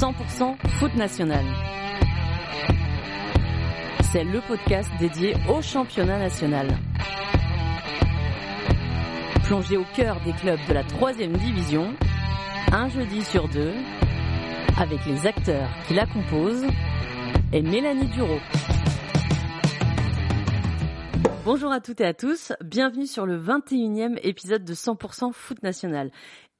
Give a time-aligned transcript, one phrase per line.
[0.00, 1.44] 100% foot national.
[4.10, 6.68] C'est le podcast dédié au championnat national.
[9.44, 11.92] Plongé au cœur des clubs de la troisième division,
[12.72, 13.74] un jeudi sur deux,
[14.78, 16.64] avec les acteurs qui la composent
[17.52, 18.38] et Mélanie Duro.
[21.44, 26.10] Bonjour à toutes et à tous, bienvenue sur le 21e épisode de 100% foot national.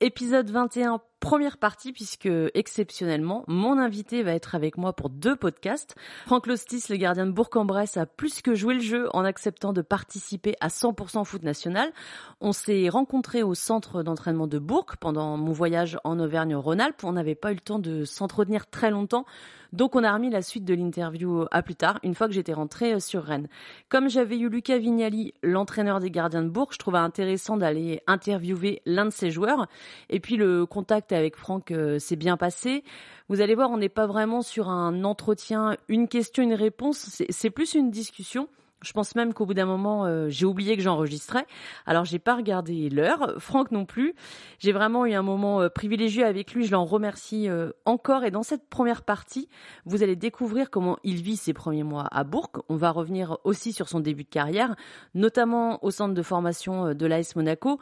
[0.01, 5.95] Épisode 21, première partie, puisque exceptionnellement, mon invité va être avec moi pour deux podcasts.
[6.27, 9.83] Franck Lostis, le gardien de Bourg-en-Bresse, a plus que joué le jeu en acceptant de
[9.83, 11.93] participer à 100% foot national.
[12.41, 17.05] On s'est rencontrés au centre d'entraînement de Bourg pendant mon voyage en Auvergne-Rhône-Alpes.
[17.05, 19.27] On n'avait pas eu le temps de s'entretenir très longtemps.
[19.73, 22.53] Donc on a remis la suite de l'interview à plus tard, une fois que j'étais
[22.53, 23.49] rentrée sur Rennes.
[23.89, 28.83] Comme j'avais eu Lucas Vignali, l'entraîneur des gardiens de Bourg, je trouvais intéressant d'aller interviewer
[28.85, 29.67] l'un de ses joueurs.
[30.09, 32.83] Et puis le contact avec Franck euh, s'est bien passé.
[33.29, 37.23] Vous allez voir, on n'est pas vraiment sur un entretien, une question, une réponse.
[37.29, 38.49] C'est plus une discussion.
[38.83, 41.47] Je pense même qu'au bout d'un moment, euh, j'ai oublié que j'enregistrais.
[41.85, 43.35] Alors, j'ai pas regardé l'heure.
[43.39, 44.15] Franck non plus.
[44.59, 46.65] J'ai vraiment eu un moment euh, privilégié avec lui.
[46.65, 48.25] Je l'en remercie euh, encore.
[48.25, 49.49] Et dans cette première partie,
[49.85, 52.51] vous allez découvrir comment il vit ses premiers mois à Bourg.
[52.71, 54.75] On va revenir aussi sur son début de carrière,
[55.15, 57.79] notamment au centre de formation de l'AS Monaco.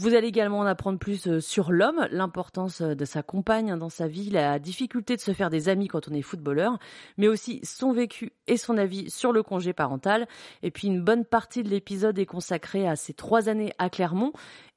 [0.00, 3.88] Vous allez également en apprendre plus euh, sur l'homme, l'importance euh, de sa compagne dans
[3.88, 6.78] sa vie, la difficulté de se faire des amis quand on est footballeur,
[7.16, 10.28] mais aussi son vécu et son avis sur le congé parental.
[10.62, 14.32] Et puis une bonne partie de l'épisode est consacrée à ses trois années à Clermont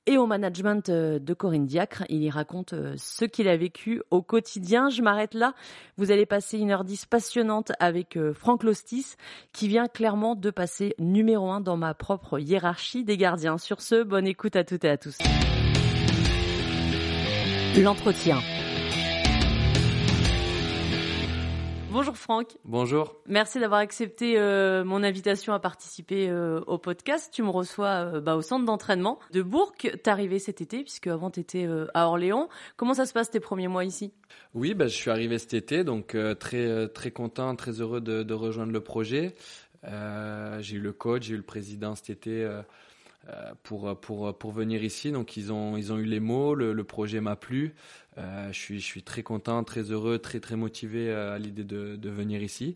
[0.08, 2.04] et au management euh, de Corinne Diacre.
[2.10, 4.90] Il y raconte euh, ce qu'il a vécu au quotidien.
[4.90, 5.54] Je m'arrête là.
[5.98, 9.16] Vous allez passer une heure dix passionnante avec euh, Franck Lostis,
[9.54, 13.58] qui vient clairement de passer numéro un dans ma propre hiérarchie des gardiens.
[13.58, 15.18] Sur ce, bonne écoute à toutes et à tous.
[17.78, 18.38] L'entretien.
[21.92, 22.58] Bonjour Franck.
[22.64, 23.22] Bonjour.
[23.28, 27.32] Merci d'avoir accepté euh, mon invitation à participer euh, au podcast.
[27.34, 29.74] Tu me reçois euh, bah, au centre d'entraînement de Bourg.
[29.78, 32.48] T'es arrivé cet été puisque avant t'étais à Orléans.
[32.78, 34.14] Comment ça se passe tes premiers mois ici?
[34.54, 38.34] Oui, bah, je suis arrivé cet été, donc très très content, très heureux de, de
[38.34, 39.36] rejoindre le projet.
[39.84, 42.62] j'ai eu le coach, j'ai eu le président cet été
[43.64, 45.12] pour, pour, pour venir ici.
[45.12, 47.74] Donc ils ont, ils ont eu les mots, le, le projet m'a plu.
[48.18, 51.64] Euh, je, suis, je suis très content, très heureux, très très motivé euh, à l'idée
[51.64, 52.76] de, de, venir ici.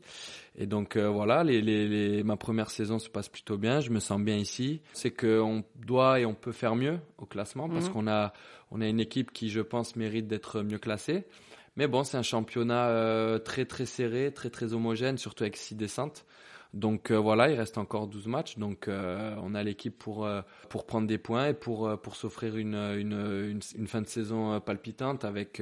[0.57, 3.89] Et donc euh, voilà, les, les, les, ma première saison se passe plutôt bien, je
[3.89, 4.81] me sens bien ici.
[4.93, 7.93] C'est qu'on doit et on peut faire mieux au classement parce mhm.
[7.93, 8.31] qu'on a,
[8.71, 11.25] on a une équipe qui, je pense, mérite d'être mieux classée.
[11.75, 16.25] Mais bon, c'est un championnat très très serré, très très homogène, surtout avec six descentes.
[16.75, 18.57] Donc euh, voilà, il reste encore 12 matchs.
[18.57, 22.57] Donc euh, on a l'équipe pour, euh, pour prendre des points et pour, pour s'offrir
[22.57, 25.61] une, une, une, fin de saison palpitante avec,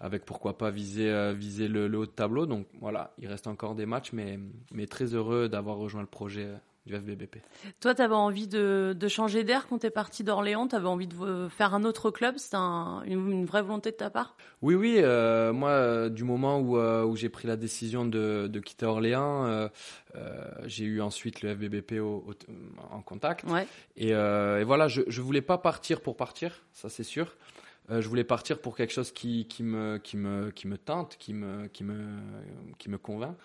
[0.00, 2.46] avec pourquoi pas viser, viser le, haut de tableau.
[2.46, 4.40] Donc voilà, il reste encore des matchs, mais,
[4.72, 6.48] mais très heureux d'avoir rejoint le projet
[6.86, 7.36] du FBBP.
[7.80, 10.68] Toi, tu avais envie de, de changer d'air quand tu es parti d'Orléans?
[10.68, 12.36] Tu avais envie de faire un autre club?
[12.38, 14.36] C'était un, une, vraie volonté de ta part?
[14.62, 14.96] Oui, oui.
[14.98, 18.86] Euh, moi, euh, du moment où, euh, où j'ai pris la décision de, de quitter
[18.86, 19.68] Orléans, euh,
[20.14, 22.24] euh j'ai eu ensuite le FBBP au,
[22.90, 23.44] en contact.
[23.48, 23.66] Ouais.
[23.96, 27.36] Et, et, voilà, je ne voulais pas partir pour partir, ça c'est sûr.
[27.90, 31.16] Euh, je voulais partir pour quelque chose qui, qui, me, qui, me, qui me tente,
[31.18, 32.18] qui me, qui me,
[32.78, 33.36] qui me convainc.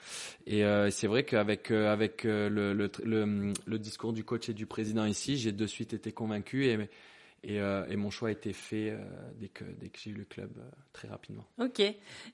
[0.46, 4.54] Et euh, c'est vrai qu'avec avec, euh, le, le, le, le, discours du coach et
[4.54, 6.78] du président ici, j'ai de suite été convaincu et
[7.48, 8.98] et, euh, et, mon choix a été fait euh,
[9.40, 10.64] dès que, dès que j'ai eu le club euh,
[10.94, 11.46] très rapidement.
[11.60, 11.80] Ok.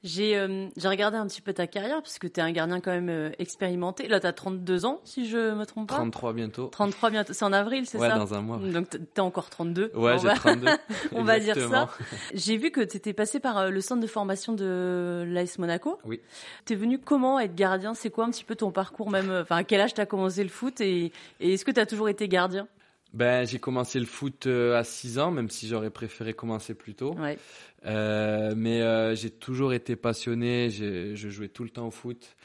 [0.04, 2.92] J'ai j'ai regardé un petit peu ta carrière, parce que tu es un gardien quand
[2.92, 4.08] même expérimenté.
[4.08, 5.96] Là, tu as 32 ans, si je me trompe pas.
[5.96, 6.68] 33 bientôt.
[6.68, 7.34] 33 bientôt.
[7.34, 8.58] C'est en avril, c'est ouais, ça Ouais, dans un mois.
[8.58, 9.92] Donc, tu es encore 32.
[9.96, 10.68] Ouais, j'ai 32.
[11.12, 11.90] on va dire ça.
[12.34, 16.00] J'ai vu que tu étais passé par le centre de formation de l'AS Monaco.
[16.06, 16.22] Oui.
[16.66, 17.94] Tu es venu comment être gardien?
[17.94, 20.44] C'est quoi un petit peu ton parcours même Enfin, à quel âge tu as commencé
[20.44, 22.68] le foot et, et est-ce que tu as toujours été gardien?
[23.14, 26.96] Ben, j'ai commencé le foot euh, à 6 ans, même si j'aurais préféré commencer plus
[26.96, 27.14] tôt.
[27.16, 27.38] Ouais.
[27.86, 32.36] Euh, mais euh, j'ai toujours été passionné, je jouais tout le temps au foot.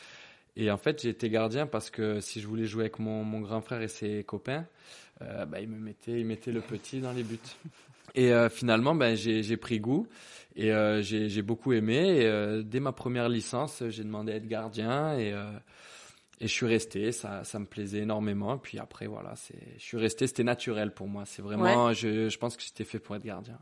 [0.56, 3.40] Et en fait, j'ai été gardien parce que si je voulais jouer avec mon, mon
[3.40, 4.66] grand frère et ses copains,
[5.22, 7.38] euh, ben, il me mettait, il mettait le petit dans les buts.
[8.14, 10.08] Et euh, finalement, ben, j'ai pris goût
[10.56, 10.72] et
[11.02, 12.22] j'ai beaucoup aimé.
[12.22, 15.34] Et, dès ma première licence, j'ai demandé à être gardien et
[16.40, 18.56] et je suis resté, ça, ça me plaisait énormément.
[18.56, 21.24] Et puis après, voilà, c'est, je suis resté, c'était naturel pour moi.
[21.24, 23.58] C'est vraiment, je, je pense que j'étais fait pour être gardien.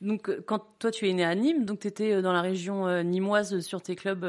[0.00, 2.40] Donc, euh, quand toi tu es né à Nîmes, donc tu étais euh, dans la
[2.40, 4.26] région euh, nîmoise sur tes clubs,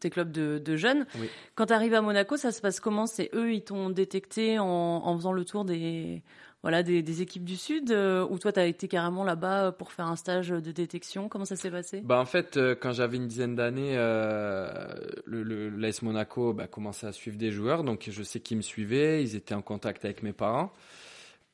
[0.00, 1.06] tes clubs de, de jeunes.
[1.20, 1.28] Oui.
[1.54, 3.06] Quand tu arrives à Monaco, ça se passe comment?
[3.06, 6.22] C'est eux, ils t'ont détecté en, en, faisant le tour des,
[6.62, 10.16] voilà, des, équipes du Sud Ou toi, tu as été carrément là-bas pour faire un
[10.16, 12.00] stage de détection Comment ça s'est passé?
[12.04, 17.36] Bah, En fait, quand j'avais une dizaine d'années, le, l'AS Monaco bah, commençait à suivre
[17.36, 17.84] des joueurs.
[17.84, 20.72] Donc je sais qu'ils me suivaient, ils étaient en contact avec mes parents.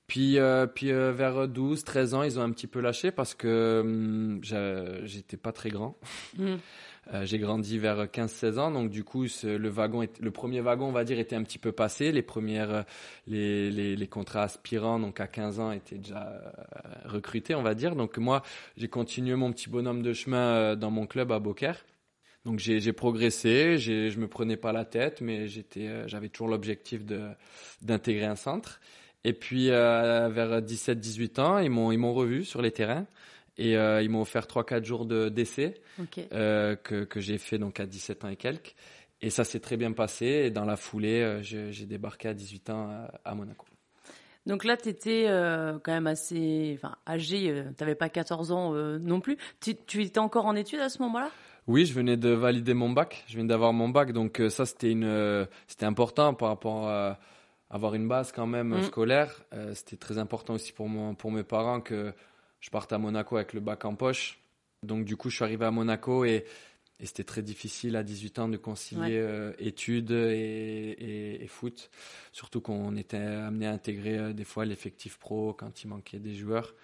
[0.06, 0.38] Puis,
[0.74, 4.40] puis vers 12, 13 ans, ils ont un petit peu lâché parce que hum,
[5.04, 5.98] j'étais pas très grand.
[6.38, 6.56] Mmh.
[7.12, 10.92] Euh, j'ai grandi vers 15-16 ans, donc du coup, le wagon, le premier wagon, on
[10.92, 12.12] va dire, était un petit peu passé.
[12.12, 12.82] Les premières, euh,
[13.26, 16.50] les, les, les contrats aspirants, donc à 15 ans, étaient déjà euh,
[17.04, 17.94] recrutés, on va dire.
[17.94, 18.42] Donc moi,
[18.76, 21.84] j'ai continué mon petit bonhomme de chemin dans mon club à Beaucaire.
[22.44, 27.22] Donc j'ai progressé, je me prenais pas la tête, mais j'étais, j'avais toujours l'objectif de
[27.80, 28.80] d'intégrer un centre.
[29.24, 33.06] Et puis vers 17-18 ans, ils m'ont ils m'ont revu sur les terrains.
[33.56, 35.74] Et euh, ils m'ont offert 3-4 jours d'essai
[36.32, 38.74] euh, que, que j'ai fait donc à 17 ans et quelques.
[39.20, 40.26] Et ça s'est très bien passé.
[40.26, 43.66] Et dans la foulée, euh, j'ai débarqué à 18 ans à, Monaco.
[44.46, 48.74] Donc là, tu étais euh, quand même assez enfin, âgé, tu n'avais pas 14 ans
[48.74, 49.38] non plus.
[49.60, 51.30] Tu, tu, étais encore en études à ce moment-là?
[51.66, 53.24] Oui, je venais de valider mon bac.
[53.28, 54.12] Je venais d'avoir mon bac.
[54.12, 57.18] Donc ça, c'était une, c'était important par rapport à
[57.70, 58.82] avoir une base quand même mm.
[58.82, 59.44] scolaire.
[59.72, 62.12] c'était très important aussi pour, mon, pour mes parents que
[62.64, 64.38] je partais à Monaco avec le bac en poche.
[64.82, 66.46] Donc du coup, je suis arrivé à Monaco et,
[67.02, 71.90] c'était très difficile à 18 ans de concilier euh, études et, foot.
[72.32, 76.34] Surtout qu'on était amené à intégrer euh, des fois l'effectif pro quand il manquait des
[76.34, 76.74] joueurs.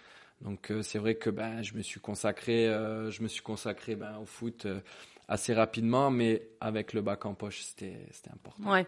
[0.42, 4.18] Donc euh, c'est vrai que ben, je me suis consacré, je me suis consacré ben,
[4.18, 4.66] au foot
[5.28, 8.70] assez rapidement, mais avec le bac en poche, c'était important.
[8.70, 8.86] Ouais.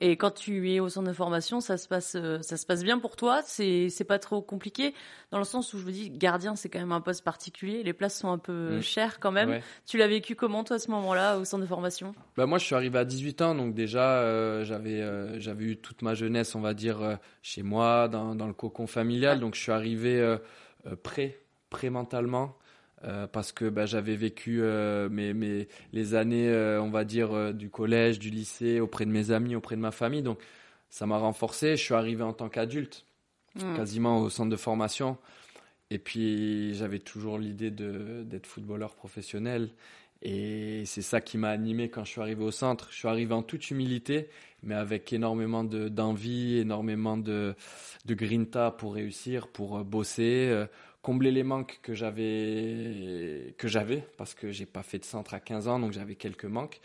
[0.00, 2.82] Et quand tu es au centre de formation, ça se passe, euh, ça se passe
[2.82, 3.42] bien pour toi.
[3.44, 4.94] C'est, c'est pas trop compliqué
[5.30, 7.82] dans le sens où je me dis, gardien, c'est quand même un poste particulier.
[7.82, 8.82] Les places sont un peu mm.
[8.82, 9.60] chères quand même.
[9.86, 12.14] Tu l'as vécu comment toi à ce moment-là au centre de formation?
[12.36, 15.76] Bah moi, je suis arrivé à 18 ans, donc déjà euh, j'avais, euh, j'avais eu
[15.76, 19.40] toute ma jeunesse, on va dire, chez moi, dans, dans le cocon familial.
[19.40, 20.36] Donc je suis arrivé
[21.02, 22.56] prêt, prêt mentalement.
[23.04, 27.54] Euh, parce que bah, j'avais vécu euh, mes, mes, les années, euh, on va dire,
[27.54, 30.22] du collège, du lycée, auprès de mes amis, auprès de ma famille.
[30.22, 30.38] Donc,
[30.90, 31.76] ça m'a renforcé.
[31.76, 33.06] Je suis arrivé en tant qu'adulte,
[33.54, 33.76] mmh.
[33.76, 35.16] quasiment au centre de formation.
[35.90, 39.70] Et puis, j'avais toujours l'idée d'être footballeur professionnel.
[40.22, 42.88] Et c'est ça qui m'a animé quand je suis arrivé au centre.
[42.90, 44.28] Je suis arrivé en toute humilité,
[44.62, 47.54] mais avec énormément d'envie, énormément de,
[48.04, 50.66] de grinta pour réussir, pour bosser
[51.02, 55.40] combler les manques que j'avais que j'avais parce que j'ai pas fait de centre à
[55.40, 56.80] 15 ans donc j'avais quelques manques.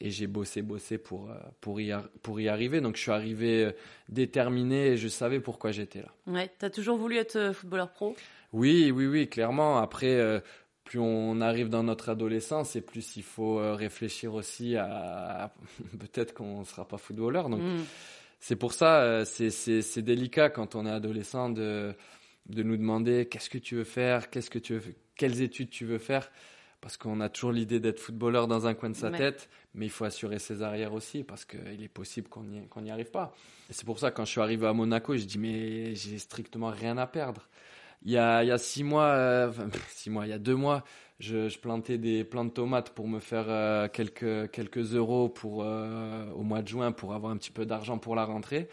[0.00, 2.80] Et j'ai bossé bossé pour euh, pour y pour y arriver.
[2.80, 3.72] Donc je suis arrivé euh,
[4.08, 6.12] déterminé et je savais pourquoi j'étais là.
[6.28, 8.14] Ouais, tu as toujours voulu être euh, footballeur pro?
[8.52, 9.78] Oui, oui oui, clairement.
[9.78, 10.40] Après
[10.84, 15.52] plus on arrive dans notre adolescence et plus il faut réfléchir aussi à,
[15.98, 17.48] peut-être qu'on ne sera pas footballeur.
[17.48, 17.84] Donc mm.
[18.38, 21.92] c'est pour ça c'est c'est délicat quand on est adolescent de
[22.48, 25.84] de nous demander qu'est-ce que tu veux faire, qu'est-ce que tu veux, quelles études tu
[25.84, 26.30] veux faire,
[26.80, 29.90] parce qu'on a toujours l'idée d'être footballeur dans un coin de sa tête, mais il
[29.90, 33.34] faut assurer ses arrières aussi, parce qu'il est possible qu'on n'y arrive pas.
[33.68, 36.70] Et c'est pour ça, quand je suis arrivé à Monaco, je dis, mais j'ai strictement
[36.70, 37.48] rien à perdre.
[38.04, 40.38] Il y a, il y a six mois, euh, enfin, six mois, il y a
[40.38, 40.84] deux mois,
[41.18, 45.64] je, je, plantais des plants de tomates pour me faire euh, quelques, quelques euros pour,
[45.64, 48.68] euh, au mois de juin pour avoir un petit peu d'argent pour la rentrée.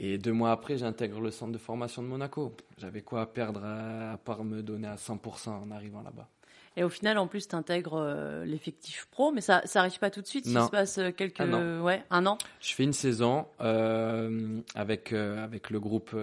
[0.00, 2.54] Et deux mois après, j'intègre le centre de formation de Monaco.
[2.78, 6.28] J'avais quoi à perdre à, part me donner à 100% en arrivant là-bas.
[6.76, 10.22] Et au final, en plus, tu intègres euh, l'effectif pro, mais ça n'arrive pas tout
[10.22, 10.46] de suite.
[10.46, 10.60] Non.
[10.60, 11.82] Il se passe euh, quelques, un an.
[11.82, 12.38] Ouais, un an.
[12.60, 16.14] Je fais une saison euh, avec avec le groupe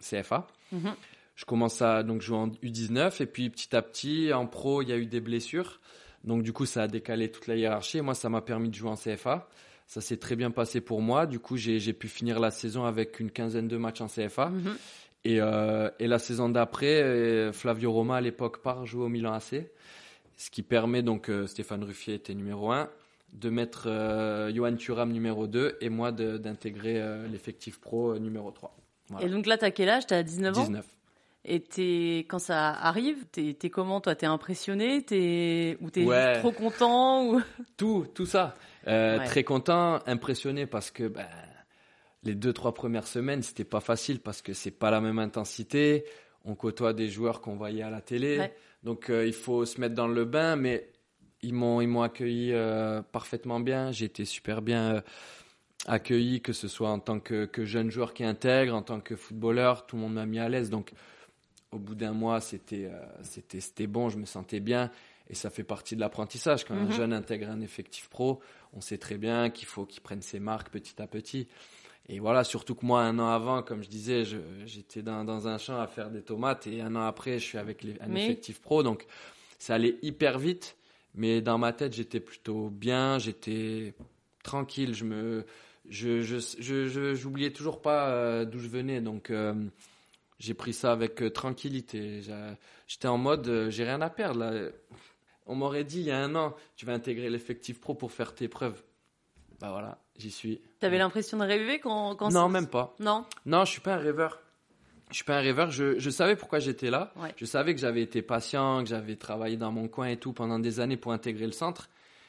[0.00, 0.48] CFA.
[0.72, 0.94] Mhm.
[1.36, 4.88] Je commence à donc jouer en U19 et puis petit à petit en pro, il
[4.88, 5.80] y a eu des blessures.
[6.24, 7.98] Donc du coup, ça a décalé toute la hiérarchie.
[7.98, 9.48] Et moi, ça m'a permis de jouer en CFA.
[9.86, 11.26] Ça s'est très bien passé pour moi.
[11.26, 14.48] Du coup, j'ai pu finir la saison avec une quinzaine de matchs en CFA.
[14.48, 14.76] Mhm.
[15.24, 19.32] Et, euh, et, la saison d'après, euh, Flavio Roma à l'époque part jouer au Milan
[19.32, 19.70] AC.
[20.36, 22.90] Ce qui permet donc, euh, Stéphane Ruffier était numéro 1,
[23.32, 23.88] de mettre
[24.54, 28.76] Johan Thuram numéro 2 et moi d'intégrer l'effectif pro numéro 3.
[29.20, 30.06] Et donc là, tu as quel âge?
[30.06, 30.64] Tu as 19 ans?
[30.64, 30.86] 19.
[31.46, 34.14] Et es, quand ça arrive, t'es es comment toi?
[34.14, 35.04] T'es impressionné?
[35.10, 36.06] Es, Ou t'es
[36.40, 37.42] trop content ou...
[37.76, 38.56] Tout, tout ça.
[38.86, 41.26] Euh, très content, impressionné parce que ben,
[42.22, 46.04] les deux trois premières semaines c'était pas facile parce que c'est pas la même intensité.
[46.46, 48.50] On côtoie des joueurs qu'on voyait à la télé,
[48.82, 50.56] donc euh, il faut se mettre dans le bain.
[50.56, 50.90] Mais
[51.42, 53.92] ils m'ont ils m'ont accueilli euh, parfaitement bien.
[53.92, 55.02] J'ai été super bien
[55.86, 59.16] accueilli, que ce soit en tant que, que, jeune joueur qui intègre, en tant que
[59.16, 60.70] footballeur, tout le monde m'a mis à l'aise.
[60.70, 60.92] Donc
[61.74, 62.90] au bout d'un mois c'était
[63.22, 64.90] c'était c'était bon, je me sentais bien.
[65.30, 66.64] Et ça fait partie de l'apprentissage.
[66.64, 66.92] Quand un mhm.
[66.92, 68.40] jeune intègre un effectif pro,
[68.74, 71.48] on sait très bien qu'il faut qu'il prenne ses marques petit à petit.
[72.08, 74.24] Et voilà, surtout que moi, un an avant, comme je disais,
[74.66, 77.58] j'étais dans, dans, un champ à faire des tomates et un an après, je suis
[77.58, 78.82] avec les, un effectif pro.
[78.82, 79.06] Donc,
[79.58, 80.76] ça allait hyper vite.
[81.14, 83.94] Mais dans ma tête, j'étais plutôt bien, j'étais
[84.42, 84.94] tranquille.
[84.94, 85.46] Je me,
[85.88, 89.00] je, je, j'oubliais toujours pas euh, d'où je venais.
[89.00, 89.54] Donc, euh,
[90.38, 92.22] j'ai pris ça avec euh, tranquillité.
[92.86, 94.40] J'étais en mode, j'ai rien à perdre.
[94.40, 94.70] Là.
[95.46, 98.34] On m'aurait dit il y a un an, tu vas intégrer l'effectif pro pour faire
[98.34, 98.82] tes preuves.
[99.60, 100.60] Bah voilà, j'y suis.
[100.80, 102.94] T'avais l'impression de rêver quand, quand Non, même pas.
[102.98, 103.24] Non.
[103.46, 104.40] Non, je suis pas un rêveur.
[105.10, 105.70] Je suis pas un rêveur.
[105.70, 107.12] Je, je savais pourquoi j'étais là.
[107.36, 110.58] Je savais que j'avais été patient, que j'avais travaillé dans mon coin et tout pendant
[110.58, 111.88] des années pour intégrer le centre.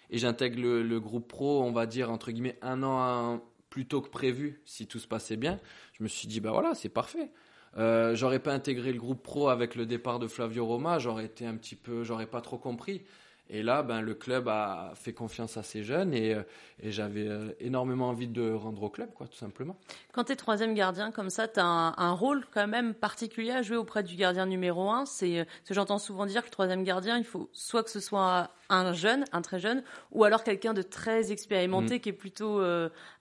[0.10, 4.10] Et j'intègre le, groupe pro, on va dire entre guillemets un an plus tôt que
[4.10, 5.60] prévu, si tout se passait bien.
[5.94, 7.32] Je me suis dit bah voilà, c'est parfait.
[7.77, 11.46] Euh, j'aurais pas intégré le groupe pro avec le départ de Flavio Roma, j'aurais été
[11.46, 13.03] un petit peu, j'aurais pas trop compris.
[13.50, 16.42] Et là, ben, le club a fait confiance à ces jeunes et, euh,
[16.82, 19.78] et j'avais euh, énormément envie de rendre au club, quoi, tout simplement.
[20.14, 23.62] Quand tu es troisième gardien comme ça, tu as un, rôle quand même particulier à
[23.62, 25.06] jouer auprès du gardien numéro un.
[25.06, 27.92] C'est euh, ce que j'entends souvent dire que le troisième gardien, il faut soit que
[27.92, 32.00] ce soit un jeune, un très jeune, ou alors quelqu'un de très expérimenté mm.
[32.00, 32.64] qui est plutôt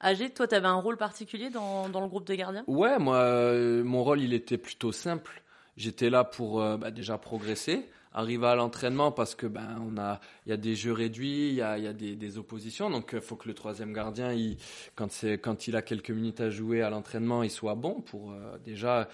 [0.00, 0.31] âgé.
[0.31, 2.64] Toi, tu avais un rôle particulier dans, dans, le groupe de gardiens?
[2.66, 3.52] Ouais, moi,
[3.83, 5.43] mon rôle, il était plutôt simple.
[5.76, 10.50] J'étais là pour bah, déjà progresser arriver à l'entraînement parce que ben on a il
[10.50, 13.18] y a des jeux réduits, il y a, y a des, des, oppositions, donc il
[13.18, 14.56] euh, faut que le troisième gardien, il,
[14.94, 18.33] quand c'est quand il a quelques minutes à jouer à l'entraînement, il soit bon pour
[18.33, 19.09] euh, déjà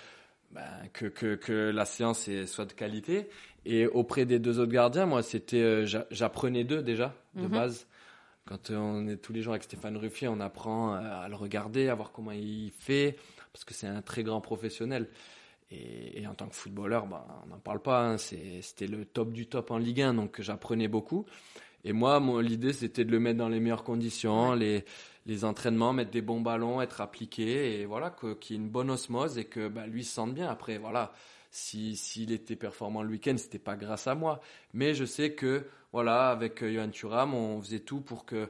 [0.52, 3.28] ben, que, que, que la séance soit de qualité.
[3.64, 7.49] Et auprès des deux autres gardiens, moi c'était euh, j'apprenais d'eux déjà de mhm.
[7.49, 7.87] base.
[8.47, 11.95] Quand on est tous les jours avec Stéphane Ruffier, on apprend à le regarder, à
[11.95, 13.16] voir comment il fait,
[13.52, 15.09] parce que c'est un très grand professionnel.
[15.71, 18.05] Et, en tant que footballeur, bah, on n'en parle pas.
[18.05, 18.19] Hein.
[18.19, 21.27] C'était le top du top en Ligue 1, donc j'apprenais beaucoup.
[21.85, 24.85] Et moi, l'idée, c'était de le mettre dans les meilleures conditions, les,
[25.27, 28.91] les entraînements, mettre des bons ballons, être appliqué, et voilà, qu'il y ait une bonne
[28.91, 30.49] osmose et que bah, lui se sente bien.
[30.49, 31.12] Après, voilà,
[31.50, 34.41] s'il si, était performant le week-end, c'était pas grâce à moi.
[34.75, 38.49] Mais je sais que, voilà, avec euh, Johan Thuram, on faisait tout pour que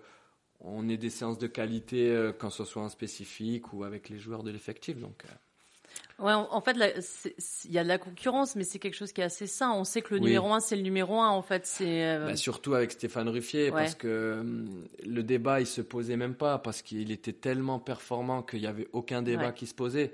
[0.62, 4.18] on ait des séances de qualité, euh, quand ce soit en spécifique ou avec les
[4.18, 4.98] joueurs de l'effectif.
[4.98, 5.24] Donc.
[5.24, 5.34] Euh,
[6.18, 6.76] Ouais, en fait,
[7.64, 9.72] il y a de la concurrence, mais c'est quelque chose qui est assez sain.
[9.72, 11.64] On sait que le numéro un, c'est le numéro un, en fait.
[11.64, 16.16] C'est euh, bah, surtout avec Stéphane Ruffier, parce que hum, le débat, il se posait
[16.16, 20.12] même pas, parce qu'il était tellement performant qu'il y avait aucun débat qui se posait.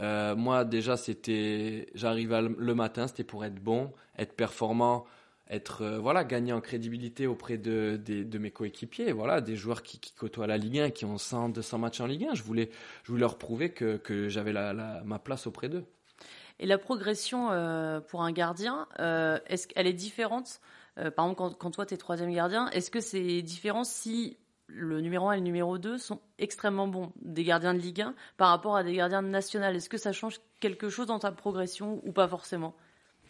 [0.00, 5.06] Euh, moi, déjà, c'était, j'arrivais le matin, c'était pour être bon, être performant,
[5.48, 9.98] être euh, voilà gagner en crédibilité auprès de, de, mes coéquipiers voilà des joueurs qui,
[10.00, 12.70] qui, côtoient la Ligue 1 qui ont 100 200 matchs en Ligue 1 je voulais
[13.04, 14.72] je voulais leur prouver que, que j'avais la,
[15.04, 15.84] ma place auprès d'eux.
[16.58, 20.60] Et la progression euh, pour un gardien euh, est-ce qu'elle est différente
[20.96, 24.38] par exemple quand, quand toi tu es troisième gardien est-ce que c'est différent si
[24.68, 28.14] le numéro 1 et le numéro 2 sont extrêmement bons des gardiens de Ligue 1
[28.36, 31.30] par rapport à des gardiens de national est-ce que ça change quelque chose dans ta
[31.30, 32.74] progression ou pas forcément?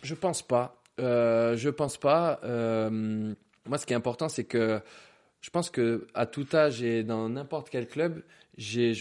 [0.02, 2.40] Je pense pas euh, je pense pas.
[2.44, 3.34] Euh,
[3.66, 4.80] moi, ce qui est important, c'est que
[5.40, 8.22] je pense que à tout âge et dans n'importe quel club,
[8.56, 8.94] j'ai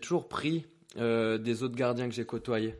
[0.00, 0.66] toujours pris
[0.96, 2.74] euh, des autres gardiens que j'ai côtoyés.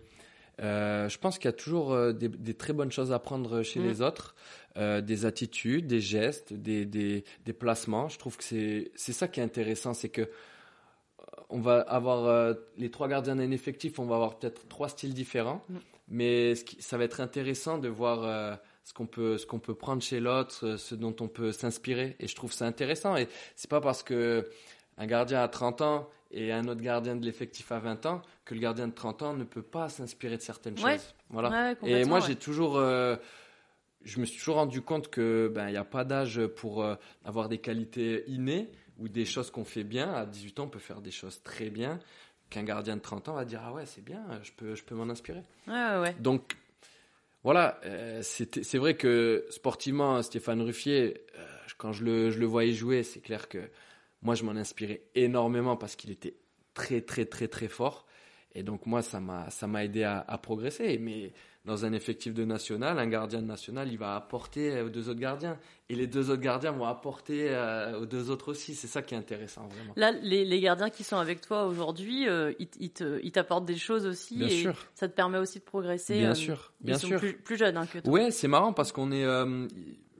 [0.58, 4.02] je pense qu'il y a toujours des, très bonnes choses à prendre chez les mm.
[4.02, 4.34] autres,
[4.76, 8.08] des attitudes, des gestes, des, des, des placements.
[8.08, 10.28] Je trouve que c'est ça qui est intéressant, c'est que
[11.50, 15.64] on va avoir les trois gardiens d'un effectif, on va avoir peut-être trois styles différents.
[15.68, 15.76] Mm
[16.08, 20.02] mais ça va être intéressant de voir euh, ce qu'on peut ce qu'on peut prendre
[20.02, 23.70] chez l'autre, euh, ce dont on peut s'inspirer et je trouve ça intéressant et c'est
[23.70, 24.48] pas parce que
[24.96, 28.54] un gardien a 30 ans et un autre gardien de l'effectif a 20 ans que
[28.54, 31.14] le gardien de 30 ans ne peut pas s'inspirer de certaines choses.
[31.30, 31.74] Voilà.
[31.82, 33.16] et moi j'ai toujours euh,
[34.02, 36.86] je me suis toujours rendu compte que ben il n'y a pas d'âge pour
[37.24, 40.12] avoir des qualités innées ou des choses qu'on fait bien.
[40.12, 41.98] À 18 ans, on peut faire des choses très bien
[42.50, 44.94] qu'un gardien de 30 ans va dire ah ouais c'est bien je peux je peux
[44.94, 45.42] m'en inspirer.
[45.66, 46.14] Ouais, ouais.
[46.20, 46.56] donc
[47.44, 52.72] voilà euh, c'est vrai que sportivement Stéphane Ruffier euh, quand je le, je le voyais
[52.72, 53.70] jouer c'est clair que
[54.22, 56.36] moi je m'en inspirais énormément parce qu'il était
[56.74, 58.06] très très très très fort.
[58.54, 60.98] Et donc moi ça m'a ça m'a aidé à, à progresser.
[60.98, 61.32] Mais
[61.68, 65.20] dans un effectif de national, un gardien de national, il va apporter aux deux autres
[65.20, 65.58] gardiens.
[65.90, 68.74] Et les deux autres gardiens vont apporter euh, aux deux autres aussi.
[68.74, 69.92] C'est ça qui est intéressant, vraiment.
[69.96, 72.90] Là, les, gardiens qui sont avec toi aujourd'hui, euh, ils,
[73.32, 74.36] t'apportent des choses aussi.
[74.36, 74.74] Bien et sûr.
[74.94, 76.18] Ça te permet aussi de progresser.
[76.18, 76.72] Bien euh, sûr.
[76.80, 77.20] Bien ils sûr.
[77.20, 78.12] Sont plus, jeunes hein, que toi.
[78.12, 79.26] Ouais, c'est marrant parce qu'on est,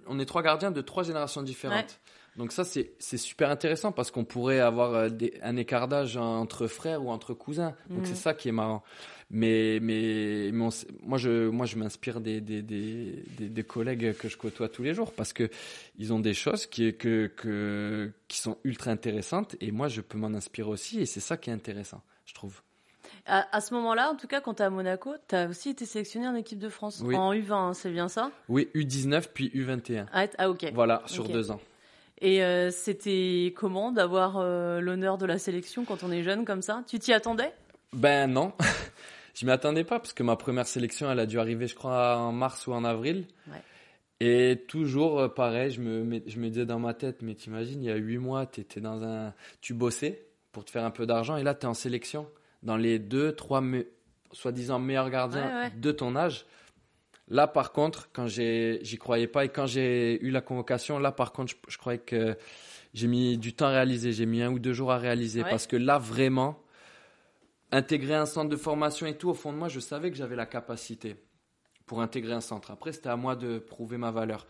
[0.06, 1.98] on est trois gardiens de trois générations différentes.
[2.38, 5.08] Donc ça, c'est super intéressant parce qu'on pourrait avoir
[5.42, 7.74] un écart d'âge entre frères ou entre cousins.
[7.90, 8.84] Donc c'est ça qui est marrant.
[9.30, 10.70] Mais, mais, moi,
[11.18, 15.12] je, moi, je m'inspire des, des, des, des, collègues que je côtoie tous les jours
[15.12, 15.50] parce que
[15.98, 20.16] ils ont des choses qui, que, que, qui sont ultra intéressantes et moi, je peux
[20.16, 22.02] m'en inspirer aussi et c'est ça qui est intéressant.
[22.24, 22.62] je trouve.
[23.26, 25.84] À, ce moment-là, en tout cas, quand tu es à Monaco, tu as aussi été
[25.84, 28.30] sélectionné en équipe de France en U20, hein, c'est bien ça?
[28.48, 30.06] Oui, U19 puis U21.
[30.12, 30.70] Ah, ah ok.
[30.72, 31.60] Voilà, sur deux ans.
[32.20, 36.62] Et euh, c'était comment d'avoir euh, l'honneur de la sélection quand on est jeune comme
[36.62, 36.82] ça?
[36.86, 37.52] Tu t'y attendais?
[37.92, 38.52] Ben non,
[39.34, 42.16] je m'y attendais pas parce que ma première sélection, elle a dû arriver, je crois,
[42.16, 43.26] en mars ou en avril.
[43.46, 43.62] Ouais.
[44.20, 47.86] Et toujours euh, pareil, je me, je me disais dans ma tête, mais t'imagines, il
[47.86, 51.36] y a huit mois, étais dans un, tu bossais pour te faire un peu d'argent
[51.36, 52.26] et là tu es en sélection
[52.64, 53.62] dans les deux, trois
[54.32, 56.46] soi-disant meilleurs gardiens de ton âge.
[57.30, 61.32] Là, par contre, quand j'y croyais pas et quand j'ai eu la convocation, là, par
[61.32, 62.36] contre, je, croyais que
[62.94, 64.12] j'ai mis du temps à réaliser.
[64.12, 66.62] J'ai mis un ou deux jours à réaliser parce que là, vraiment,
[67.70, 70.36] intégrer un centre de formation et tout, au fond de moi, je savais que j'avais
[70.36, 71.16] la capacité
[71.86, 72.70] pour intégrer un centre.
[72.70, 74.46] Après, c'était à moi de prouver ma valeur.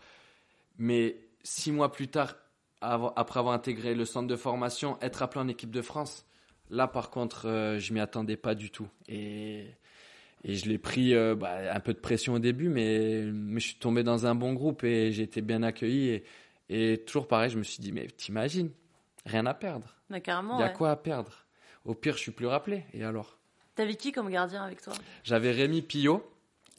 [0.77, 2.35] Mais six mois plus tard,
[2.81, 6.25] après avoir intégré le centre de formation, être appelé en équipe de France,
[6.69, 8.87] Là, par contre, euh, je m'y attendais pas du tout.
[9.07, 9.65] Et,
[10.43, 13.67] et je l'ai pris euh, bah, un peu de pression au début, mais, mais, je
[13.67, 16.09] suis tombé dans un bon groupe et j'ai été bien accueilli.
[16.09, 16.23] Et,
[16.69, 18.71] et, toujours pareil, je me suis dit, mais t'imagines,
[19.25, 19.95] rien à perdre.
[20.09, 20.57] Bah, carrément.
[20.57, 21.45] Il y a quoi à perdre?
[21.85, 22.83] Au pire, je suis plus rappelé.
[22.93, 23.37] Et alors?
[23.75, 24.93] T'avais qui comme gardien avec toi?
[25.23, 26.29] J'avais Rémi Pillot,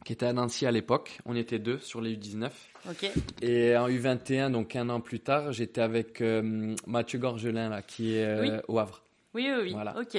[0.05, 1.19] qui était à Nancy à l'époque.
[1.27, 2.51] On était deux sur les U19.
[2.89, 3.11] Ok.
[3.43, 8.15] Et en U21, donc un an plus tard, j'étais avec euh, Mathieu Gorgelin, là, qui
[8.17, 9.03] est au Havre.
[9.35, 9.73] Oui, oui, oui.
[9.73, 9.97] Voilà.
[9.99, 10.19] Ok.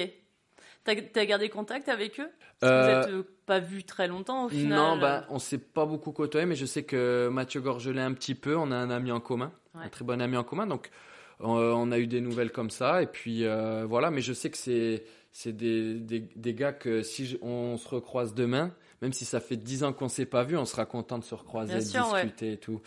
[0.84, 2.30] T'as as gardé contact avec eux?
[2.58, 4.78] Parce que vous n'êtes euh, euh, pas vu très longtemps au final.
[4.78, 8.34] Non, ben, on s'est pas beaucoup côtoyé, mais je sais que Mathieu Gorgelet un petit
[8.34, 8.56] peu.
[8.56, 10.66] On a un ami en commun, un très bon ami en commun.
[10.66, 10.90] Donc,
[11.38, 13.02] on a eu des nouvelles comme ça.
[13.02, 14.10] Et puis, euh, voilà.
[14.10, 18.34] Mais je sais que c'est c'est des, des, des, gars que si on se recroise
[18.34, 21.24] demain, même si ça fait dix ans qu'on s'est pas vu, on sera content de
[21.24, 22.82] se recroiser, de discuter et tout.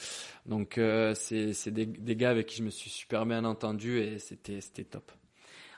[0.45, 0.79] Donc,
[1.15, 5.11] c'est des, des gars avec qui je me suis super bien entendu et c'était top.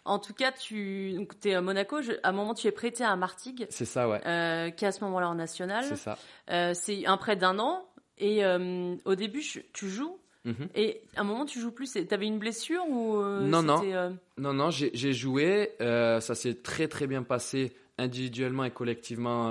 [0.08, 1.98] En tout cas, tu es à Monaco.
[2.24, 3.68] à un moment, tu es prêté à Martigues.
[3.70, 4.26] C'est ça, ouais.
[4.26, 5.84] Euh, qui est à ce moment-là en national.
[5.84, 6.18] C'est ça.
[6.50, 7.86] Euh, c'est un prêt d'un an.
[8.18, 10.18] Et euh, au début, tu joues.
[10.46, 10.70] Mhm.
[10.76, 11.92] Et à un moment, tu joues plus.
[11.92, 14.18] Tu avais une blessure ou Non, non.
[14.38, 15.74] Non, non, j'ai joué.
[15.80, 19.50] ça s'est très, très bien passé individuellement et collectivement,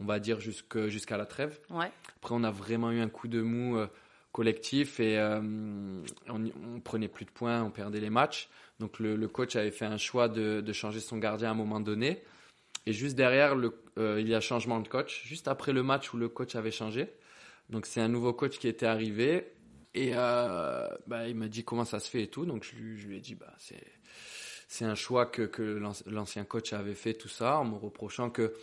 [0.00, 1.60] on va dire, jusqu'à la trêve.
[1.68, 1.92] Ouais.
[2.16, 3.78] Après, on a vraiment eu un coup de mou
[4.32, 8.48] collectif et on, on prenait plus de points, on perdait les matchs.
[8.78, 12.22] Donc le, coach avait fait un choix de, changer son gardien à un moment donné.
[12.84, 13.56] Et juste derrière,
[13.98, 16.70] euh, il y a changement de coach, juste après le match où le coach avait
[16.70, 17.08] changé.
[17.68, 19.52] Donc c'est un nouveau coach qui était arrivé.
[19.94, 22.44] Et euh, bah, il m'a dit comment ça se fait et tout.
[22.44, 23.52] Donc je lui, ai dit, bah,
[24.68, 28.54] c'est, un choix que, l'ancien coach avait fait, tout ça, en me reprochant que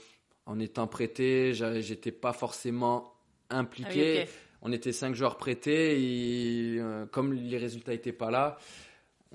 [0.45, 3.15] en étant prêté, j'étais pas forcément
[3.49, 4.25] impliqué.
[4.25, 8.57] Ah On était cinq joueurs prêtés et euh, comme les résultats n'étaient pas là,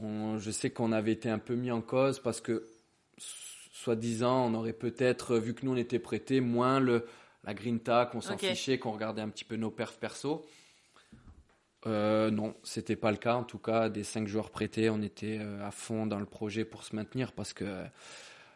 [0.01, 2.67] je sais qu'on avait été un peu mis en cause parce que,
[3.19, 7.07] soi-disant, on aurait peut-être, vu que nous on était prêtés, moins le,
[7.45, 10.47] la grinta, qu'on s'en fichait, qu'on regardait un petit peu nos perfs perso.
[11.87, 13.35] Euh, non, c'était pas le cas.
[13.37, 16.65] En tout cas, des cinq joueurs prêtés, on était euh, à fond dans le projet
[16.65, 17.85] pour se maintenir parce que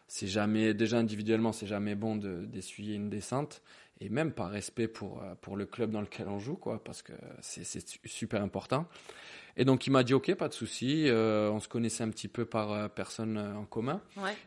[0.07, 3.61] c'est jamais, déjà individuellement, c'est jamais bon d'essuyer une descente
[4.01, 7.01] et même par respect pour, euh, pour le club dans lequel on joue, quoi, parce
[7.01, 7.65] que c'est
[8.05, 8.87] super important.
[9.57, 11.07] Et donc il m'a dit ok, pas de souci.
[11.07, 14.01] Euh, on se connaissait un petit peu par euh, personne euh, en commun.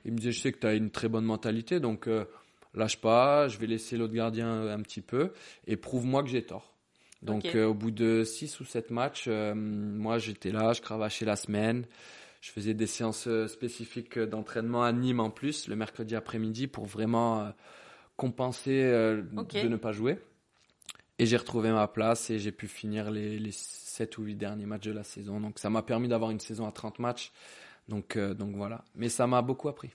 [0.04, 2.08] Il me disait je sais que tu as une très bonne mentalité, donc
[2.74, 3.48] lâche pas.
[3.48, 5.32] Je vais laisser l'autre gardien un petit peu
[5.66, 6.72] et prouve-moi que j'ai tort.
[7.22, 11.86] Donc au bout de 6 ou 7 matchs, moi j'étais là, je cravachais la semaine.
[12.40, 17.52] Je faisais des séances spécifiques d'entraînement à Nîmes en plus le mercredi après-midi pour vraiment
[18.16, 20.18] compenser de ne pas jouer.
[21.18, 24.66] Et j'ai retrouvé ma place et j'ai pu finir les, les 7 ou 8 derniers
[24.66, 25.40] matchs de la saison.
[25.40, 27.32] Donc ça m'a permis d'avoir une saison à 30 matchs.
[27.88, 28.84] Donc, euh, donc voilà.
[28.94, 29.90] Mais ça m'a beaucoup appris.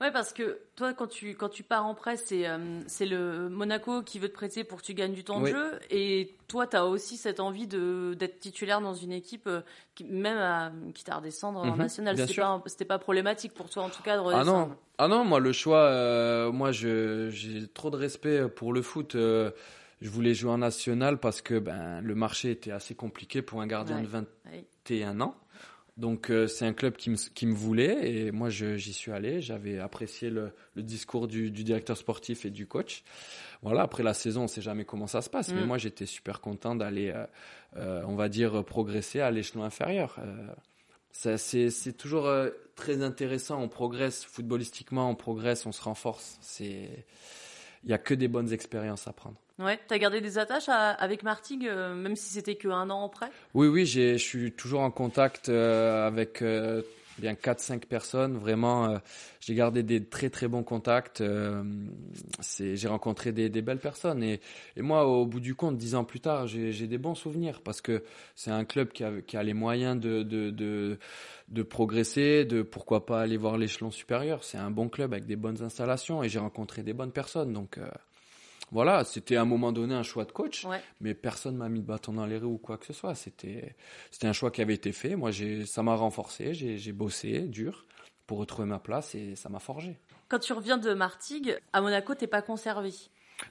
[0.00, 3.50] Ouais, parce que toi, quand tu, quand tu pars en presse, c'est euh, c'est le
[3.50, 5.78] Monaco qui veut te prêter pour que tu gagnes du temps de jeu.
[5.90, 9.60] Et toi, tu as aussi cette envie d'être titulaire dans une équipe, euh,
[9.94, 12.16] qui, même à, qui t'a redescendre en mhm, national.
[12.16, 14.50] C'était pas, pas problématique pour toi, en tout cas, de redescendre.
[14.50, 19.14] Ah non, ah non moi, le choix, moi, j'ai trop de respect pour le foot
[20.00, 23.66] je voulais jouer en national parce que ben, le marché était assez compliqué pour un
[23.66, 25.36] gardien de 21 ans.
[25.96, 29.42] Donc euh, c'est un club qui me, qui me voulait et moi j'y suis allé.
[29.42, 33.04] J'avais apprécié le, le discours du, du, directeur sportif et du coach.
[33.62, 35.66] Voilà, après la saison, on sait jamais comment ça se passe, mais mm.
[35.66, 37.26] moi j'étais super content d'aller, euh,
[37.76, 40.18] euh, on va dire, progresser à l'échelon inférieur.
[41.12, 42.32] c'est toujours
[42.76, 43.60] très intéressant.
[43.60, 46.38] On progresse footballistiquement, on progresse, on se renforce.
[46.40, 47.04] C'est,
[47.84, 49.36] il y a que des bonnes expériences à prendre.
[49.60, 53.30] Ouais, t'as gardé des attaches avec Martigues, euh, même si c'était qu'un an après?
[53.52, 56.80] Oui, oui, je suis toujours en contact euh, avec euh,
[57.18, 58.38] bien 4-5 personnes.
[58.38, 58.98] Vraiment,
[59.40, 61.22] j'ai gardé des très très bons contacts.
[62.58, 64.22] J'ai rencontré des, belles personnes.
[64.22, 64.40] Et,
[64.76, 67.82] et, moi, au bout du compte, dix ans plus tard, j'ai des bons souvenirs parce
[67.82, 68.02] que
[68.36, 70.98] c'est un club qui a, qui a les moyens de, de, de,
[71.48, 74.42] de progresser, de pourquoi pas aller voir l'échelon supérieur.
[74.42, 77.52] C'est un bon club avec des bonnes installations et j'ai rencontré des bonnes personnes.
[77.52, 77.78] Donc,
[78.72, 80.66] voilà, c'était à un moment donné un choix de coach,
[81.00, 83.14] mais personne m'a mis de bâton dans les roues ou quoi que ce soit.
[83.14, 83.74] C'était,
[84.10, 85.16] c'était un choix qui avait été fait.
[85.16, 87.86] Moi, j'ai, ça m'a renforcé, j'ai, j'ai bossé dur
[88.26, 89.98] pour retrouver ma place et ça m'a forgé.
[90.28, 92.92] Quand tu reviens de Martigues, à Monaco, t'es pas conservé.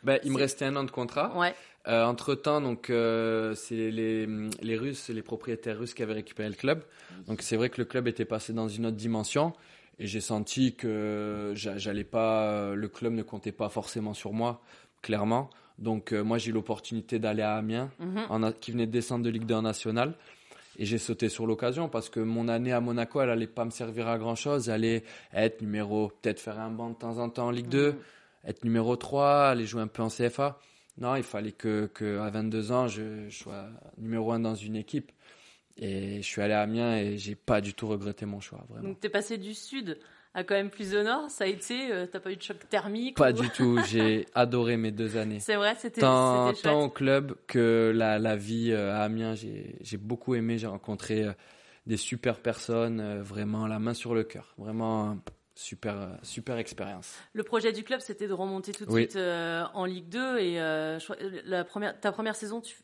[0.03, 1.37] Ben, il me restait un an de contrat.
[1.37, 1.53] Ouais.
[1.87, 4.27] Euh, entre temps, donc euh, c'est les,
[4.61, 6.83] les Russes, les propriétaires russes qui avaient récupéré le club.
[7.27, 9.53] Donc c'est vrai que le club était passé dans une autre dimension
[9.97, 14.61] et j'ai senti que j'allais pas, le club ne comptait pas forcément sur moi
[15.01, 15.49] clairement.
[15.77, 18.53] Donc euh, moi j'ai eu l'opportunité d'aller à Amiens, mhm.
[18.59, 20.13] qui venait de descendre de Ligue 2 en nationale.
[20.77, 23.69] Et j'ai sauté sur l'occasion parce que mon année à Monaco, elle allait pas me
[23.69, 24.69] servir à grand chose.
[24.69, 27.91] Elle allait être numéro, peut-être faire un banc de temps en temps en Ligue 2,
[27.91, 27.97] mhm.
[28.45, 30.59] être numéro 3, aller jouer un peu en CFA.
[30.97, 35.11] Non, il fallait que, que à 22 ans, je, sois numéro 1 dans une équipe.
[35.77, 38.65] Et je suis allé à Amiens et j'ai pas du tout regretté mon choix.
[38.69, 38.89] Vraiment.
[38.89, 39.97] Donc tu es passé du sud
[40.39, 42.57] à quand même plus au nord, ça a été, euh, t'as pas eu de choc
[42.69, 45.39] thermique Pas du tout, j'ai adoré mes deux années.
[45.39, 49.97] C'est vrai, c'était tant, tant au club que la, la vie euh, à Amiens, j'ai
[49.97, 51.33] beaucoup aimé, j'ai rencontré euh,
[51.85, 55.17] des super personnes, vraiment la main sur le cœur, vraiment
[55.55, 57.15] super super expérience.
[57.33, 60.55] Le projet du club, c'était de remonter tout de suite en Ligue 2 et
[61.45, 62.75] la première, ta première saison, tu,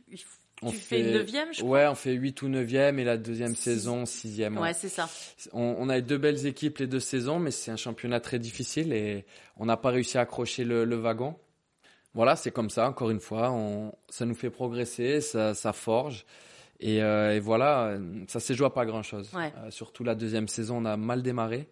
[0.62, 1.80] on tu fait, fais neuvième, je crois.
[1.80, 4.58] Ouais, on fait 8 ou 9e et la deuxième saison, sixième.
[4.58, 5.10] Ouais, c'est ça.
[5.52, 8.94] On, on, a deux belles équipes les deux saisons, mais c'est un championnat très difficile
[8.94, 9.26] et
[9.58, 11.36] on n'a pas réussi à accrocher le, le wagon.
[12.14, 13.52] Voilà, c'est comme ça, encore une fois.
[13.52, 16.26] On, ça nous fait progresser, ça, ça forge.
[16.80, 19.30] Et, euh, et, voilà, ça s'est joué à pas grand-chose.
[19.34, 19.54] Ouais.
[19.58, 21.68] Euh, surtout la deuxième saison, on a mal démarré.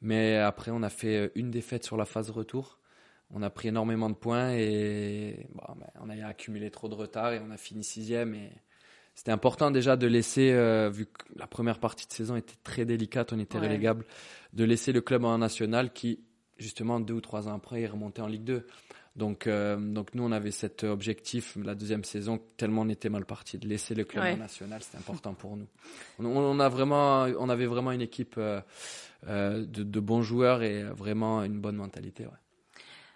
[0.00, 2.78] Mais après, on a fait une défaite sur la phase retour
[3.32, 7.40] on a pris énormément de points et ben, on a accumulé trop de retard et
[7.40, 8.34] on a fini sixième.
[8.34, 8.50] Et
[9.14, 12.84] c'était important déjà de laisser, euh, vu que la première partie de saison était très
[12.84, 14.04] délicate, on était relégable,
[14.52, 16.20] de laisser le club en national qui,
[16.58, 18.66] justement, deux ou trois ans après, est remonté en Ligue 2.
[19.16, 23.24] Donc, euh, donc nous, on avait cet objectif, la deuxième saison, tellement on était mal
[23.24, 25.68] parti, de laisser le club en national, c'était important pour nous.
[26.18, 28.60] On, a vraiment, on avait vraiment une équipe euh,
[29.28, 32.24] de, de, bons joueurs et vraiment une bonne mentalité.
[32.24, 32.32] Ouais.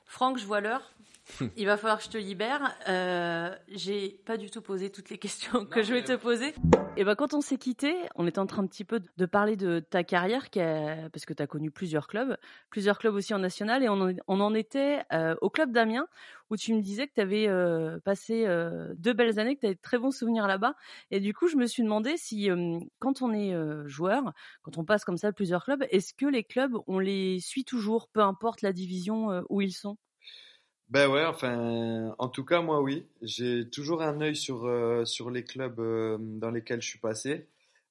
[0.09, 0.91] Franck, je vois l'heure.
[1.57, 2.77] Il va falloir que je te libère.
[2.89, 6.55] Euh, j'ai pas du tout posé toutes les questions que je vais te poser.
[6.97, 9.57] Et ben quand on s'est quitté, on était en train un petit peu de parler
[9.57, 12.37] de ta carrière, parce que tu as connu plusieurs clubs,
[12.71, 16.09] plusieurs clubs aussi en national, et on en, était euh, au club d'Amiens,
[16.51, 19.67] où tu me disais que tu avais euh, passé euh, deux belles années, que tu
[19.67, 20.75] avais de très bons souvenirs là-bas.
[21.13, 22.49] Et du coup, je me suis demandé si,
[22.99, 23.55] quand on est
[23.87, 27.65] joueur, quand on passe comme ça plusieurs clubs, est-ce que les clubs, on les suit
[27.65, 29.99] toujours, peu importe la division où ils sont?
[30.91, 33.07] Ben ouais, enfin, en tout cas, moi, oui.
[33.21, 37.47] J'ai toujours un œil sur, euh, sur les clubs euh, dans lesquels je suis passé.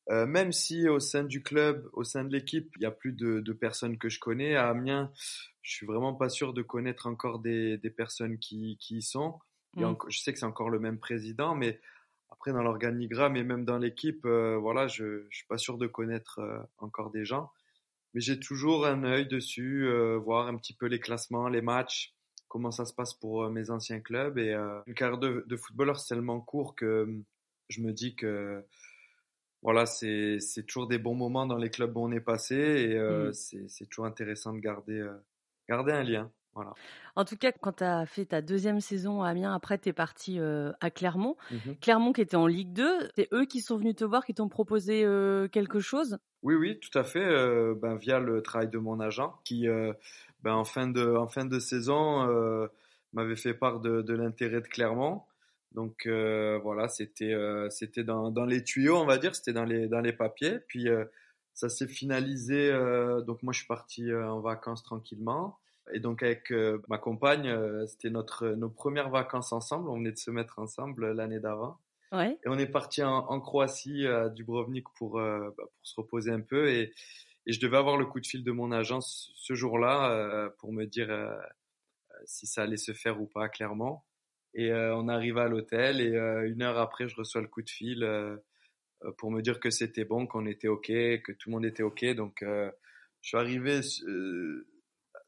[0.10, 3.12] Euh, même si au sein du club, au sein de l'équipe, il y a plus
[3.12, 4.55] de, de, personnes que je connais.
[4.55, 5.12] À Amiens,
[5.62, 9.39] je suis vraiment pas sûr de connaître encore des, des personnes qui, qui y sont.
[9.75, 9.93] Mm.
[10.07, 11.79] je sais que c'est encore le même président, mais
[12.29, 16.39] après, dans l'organigramme et même dans l'équipe, voilà, je, je suis pas sûr de connaître
[16.77, 17.51] encore des gens.
[18.13, 22.16] Mais j'ai toujours un œil dessus, voir un petit peu les classements, les matchs
[22.58, 24.39] comment ça se passe pour euh, mes anciens clubs.
[24.39, 27.24] Et euh, une carrière de, de footballeur, c'est tellement court que hum,
[27.70, 28.65] je me dis que
[29.62, 33.30] voilà, c'est toujours des bons moments dans les clubs où on est passé et euh,
[33.30, 33.67] mmh.
[33.67, 35.06] c'est toujours intéressant de garder,
[35.67, 36.32] garder un lien.
[36.54, 36.74] Voilà.
[37.15, 39.93] En tout cas, quand tu as fait ta deuxième saison à Amiens, après tu es
[39.93, 41.36] parti à Clermont.
[41.52, 44.34] Mmh Clermont qui était en Ligue 2, c'est eux qui sont venus te voir, qui
[44.34, 45.02] t'ont proposé
[45.52, 46.17] quelque chose?
[46.43, 47.28] Oui, oui, tout à fait,
[47.76, 49.67] ben, via le travail de mon agent qui
[50.47, 52.67] ben, en, fin de, en fin de saison, euh,
[53.12, 55.23] m'avait fait part de, de l'intérêt de Clermont.
[55.73, 59.65] Donc euh, voilà, c'était euh, c'était dans, dans les tuyaux, on va dire, c'était dans
[59.65, 60.60] les, dans les papiers.
[60.69, 61.03] Puis euh,
[61.53, 62.71] ça s'est finalisé.
[63.25, 65.57] Donc moi, je suis parti en vacances tranquillement.
[65.91, 66.53] Et donc avec
[66.88, 67.53] ma compagne,
[67.88, 69.89] c'était notre nos premières vacances ensemble.
[69.89, 71.77] On venait de se mettre ensemble l'année d'avant.
[72.13, 72.39] Ouais.
[72.45, 76.41] Et on est parti en, en Croatie, à Dubrovnik, pour, bah, pour se reposer un
[76.41, 76.69] peu.
[76.69, 76.93] Et,
[77.47, 80.73] et je devais avoir le coup de fil de mon agence ce jour-là euh, pour
[80.73, 81.33] me dire euh,
[82.25, 84.05] si ça allait se faire ou pas clairement.
[84.53, 86.17] Et euh, on arrive à l'hôtel et
[86.49, 88.05] une heure après, je reçois le coup de fil
[89.17, 92.03] pour me dire que c'était bon, qu'on était OK, que tout le monde était OK.
[92.15, 92.71] Donc, je
[93.21, 93.81] suis arrivé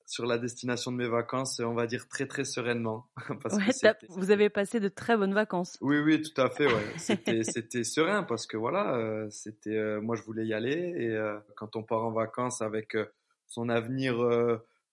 [0.09, 3.07] sur la destination de mes vacances, on va dire très très sereinement.
[3.43, 5.77] Parce que vous avez passé de très bonnes vacances.
[5.81, 6.65] Oui, oui, tout à fait.
[6.65, 6.93] Ouais.
[6.97, 11.09] C'était, c'était serein parce que voilà, euh, c'était, euh, moi je voulais y aller et
[11.09, 12.97] euh, quand on part en vacances avec
[13.45, 14.17] son avenir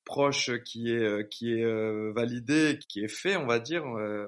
[0.04, 3.84] proche qui est qui est validé, qui est fait, on va dire,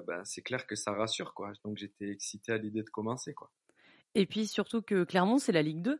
[0.07, 1.51] ben, c'est clair que ça rassure quoi.
[1.63, 3.51] Donc j'étais excité à l'idée de commencer quoi.
[4.15, 5.99] Et puis surtout que Clermont c'est la Ligue 2.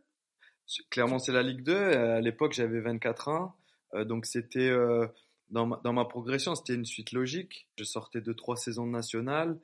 [0.89, 1.75] Clermont c'est la Ligue 2.
[1.75, 3.58] À l'époque j'avais 24 ans.
[3.95, 5.07] Euh, donc c'était euh,
[5.49, 7.67] dans ma, dans ma progression, c'était une suite logique.
[7.77, 9.59] Je sortais de trois saisons nationales.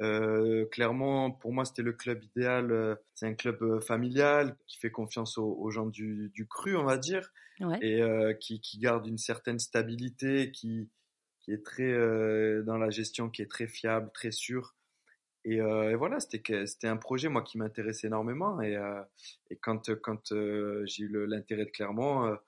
[0.00, 2.98] Euh, clairement, pour moi, c'était le club idéal.
[3.14, 6.96] C'est un club familial qui fait confiance aux, aux gens du, du, cru, on va
[6.96, 7.30] dire,
[7.60, 7.78] ouais.
[7.82, 10.88] et euh, qui, qui, garde une certaine stabilité, qui,
[11.40, 11.92] qui est très
[12.62, 14.74] dans la gestion, qui est très fiable, très sûr.
[15.44, 18.60] Et, et voilà, c'était c'était un projet moi qui m'intéressait énormément.
[18.62, 18.78] Et,
[19.50, 20.32] et quand quand
[20.86, 22.38] j'ai eu l'intérêt de Clermont,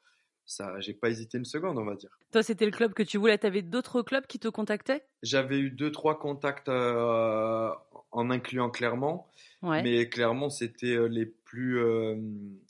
[0.52, 2.10] ça, j'ai pas hésité une seconde, on va dire.
[2.30, 3.38] Toi, c'était le club que tu voulais.
[3.38, 5.02] Tu avais d'autres clubs qui te contactaient?
[5.22, 7.70] J'avais eu deux, trois contacts euh,
[8.10, 9.24] en incluant Clermont.
[9.62, 9.82] Ouais.
[9.82, 12.16] Mais Clermont, c'était euh, les plus, euh,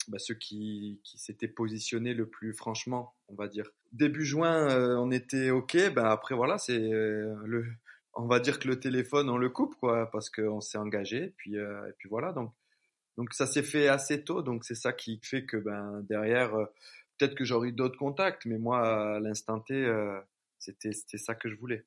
[0.07, 3.69] bah, ceux qui, qui s'étaient positionnés le plus franchement, on va dire.
[3.91, 5.93] Début juin, euh, on était ok.
[5.93, 7.65] Ben après, voilà, c'est le,
[8.13, 11.33] on va dire que le téléphone, on le coupe, quoi, parce qu'on s'est engagé.
[11.37, 12.53] Puis, et puis voilà, donc,
[13.17, 14.41] donc ça s'est fait assez tôt.
[14.41, 16.55] Donc c'est ça qui fait que ben derrière
[17.17, 20.19] peut-être que j'aurais eu d'autres contacts, mais moi, à l'instant T, euh,
[20.59, 21.85] c'était ça que je voulais.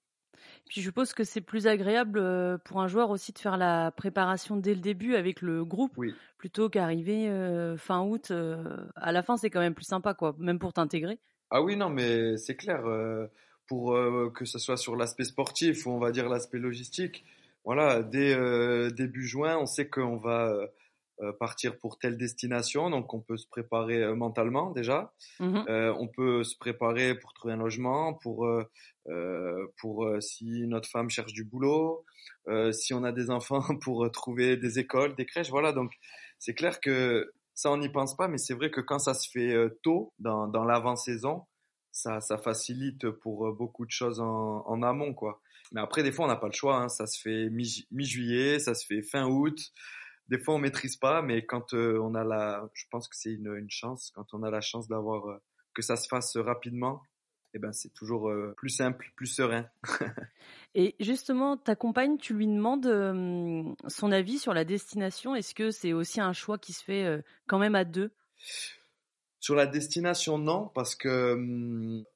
[0.67, 3.91] Puis je suppose que c'est plus agréable euh, pour un joueur aussi de faire la
[3.91, 6.15] préparation dès le début avec le groupe, oui.
[6.37, 8.33] plutôt qu'arriver euh, fin août.
[8.97, 11.19] à la fin, c'est quand même plus sympa, quoi, même pour t'intégrer.
[11.51, 12.83] Ah oui, non, mais c'est clair.
[13.67, 13.97] pour
[14.35, 17.25] que ce soit sur l'aspect sportif ou on va dire l'aspect logistique,
[17.65, 18.37] voilà, dès
[18.93, 20.53] début juin, on sait qu'on va
[21.39, 25.13] partir pour telle destination, donc on peut se préparer euh, mentalement déjà.
[25.41, 28.49] Mmh euh, on peut se préparer pour trouver un logement, pour
[29.79, 32.05] pour si notre femme cherche du boulot,
[32.73, 35.73] si on a des enfants pour trouver des écoles, des crèches, voilà.
[35.73, 35.93] Donc
[36.39, 39.31] c'est clair que ça on n'y pense pas, mais c'est vrai que quand ça se
[39.31, 41.45] fait tôt dans dans l'avant-saison,
[41.93, 45.41] ça ça facilite pour beaucoup de choses en, en amont quoi.
[45.73, 46.89] Mais après des fois on n'a pas le choix, hein.
[46.89, 49.73] ça se fait mi-juillet, ça se fait fin août
[50.29, 53.33] des fois on maîtrise pas, mais quand euh, on a la, je pense que c'est
[53.33, 55.43] une, une, chance, quand on a la chance d'avoir euh,
[55.75, 57.03] que ça se fasse rapidement,
[57.55, 59.67] eh ben c'est toujours euh, plus simple, plus serein.
[60.75, 65.35] Et justement, ta compagne, tu lui demandes son avis sur la destination.
[65.35, 68.13] Est-ce que c'est aussi un choix qui se fait quand même à deux?
[69.41, 71.35] Sur la destination, non, parce que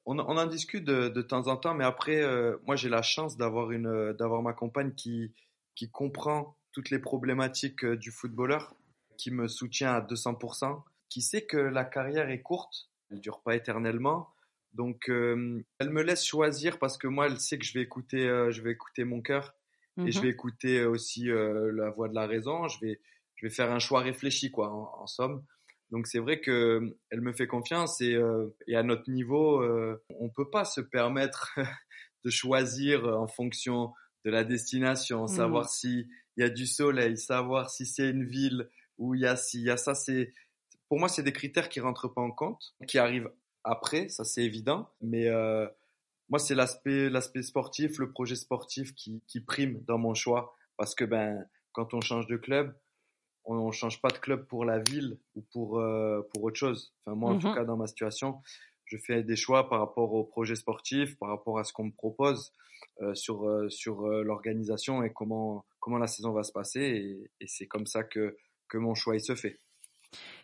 [0.05, 2.23] on, on, en discute de, de, temps en temps, mais après,
[2.67, 5.33] moi j'ai la chance d'avoir une, d'avoir ma compagne qui
[5.73, 8.75] qui comprend toutes les problématiques euh, du footballeur,
[9.17, 13.55] qui me soutient à 200%, qui sait que la carrière est courte, elle dure pas
[13.55, 14.29] éternellement.
[14.73, 18.27] Donc, euh, elle me laisse choisir parce que moi, elle sait que je vais écouter,
[18.27, 19.53] euh, je vais écouter mon cœur
[19.97, 20.23] et je mhm.
[20.23, 22.67] vais écouter aussi euh, la voix de la raison.
[22.67, 23.01] Je vais,
[23.35, 25.43] je vais faire un choix réfléchi, quoi, en, en somme.
[25.91, 28.17] Donc, c'est vrai que elle me fait confiance et,
[28.67, 29.61] et à notre niveau,
[30.09, 31.53] on peut pas se permettre
[32.23, 35.69] de choisir en fonction de la destination, savoir mhm.
[35.69, 39.35] si il y a du soleil, savoir si c'est une ville où il y a
[39.35, 40.33] si, il y a ça, c'est,
[40.87, 43.31] pour moi, c'est des critères qui rentrent pas en compte, qui arrivent
[43.63, 45.67] après, ça c'est évident, mais euh,
[46.29, 50.95] moi c'est l'aspect, l'aspect sportif, le projet sportif qui, qui prime dans mon choix, parce
[50.95, 52.75] que ben quand on change de club,
[53.45, 56.93] on, on change pas de club pour la ville ou pour euh, pour autre chose.
[57.05, 57.55] Enfin moi en tout mhm.
[57.55, 58.41] cas dans ma situation,
[58.85, 61.91] je fais des choix par rapport au projet sportif, par rapport à ce qu'on me
[61.91, 62.51] propose
[63.01, 67.31] euh, sur euh, sur euh, l'organisation et comment comment la saison va se passer et,
[67.41, 68.37] et c'est comme ça que
[68.69, 69.59] que mon choix il se fait.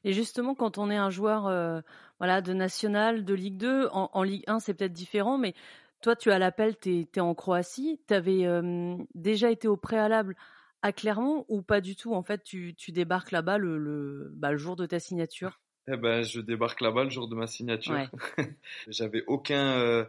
[0.03, 1.81] Et justement, quand on est un joueur euh,
[2.19, 5.53] voilà, de national, de Ligue 2, en, en Ligue 1, c'est peut-être différent, mais
[6.01, 7.99] toi, tu as l'appel, tu es, en Croatie.
[8.07, 10.35] Tu avais euh, déjà été au préalable
[10.81, 12.13] à Clermont ou pas du tout?
[12.13, 15.97] En fait, tu, tu débarques là-bas le, le, bah, le jour de ta signature Eh
[15.97, 17.95] ben, je débarque là-bas le jour de ma signature.
[17.95, 18.09] Ouais.
[18.87, 20.05] J'avais aucun, euh,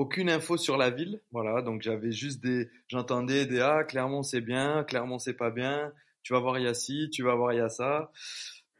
[0.00, 1.20] aucune info sur la ville.
[1.30, 5.92] Voilà, donc j'avais juste des, j'entendais des ah Clermont c'est bien, Clermont c'est pas bien.
[6.22, 8.10] Tu vas voir y a ci, tu vas voir y a ça.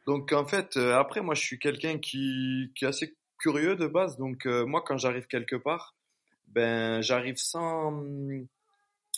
[0.07, 3.85] Donc en fait, euh, après moi je suis quelqu'un qui, qui est assez curieux de
[3.85, 4.17] base.
[4.17, 5.95] Donc euh, moi quand j'arrive quelque part,
[6.47, 8.03] ben j'arrive sans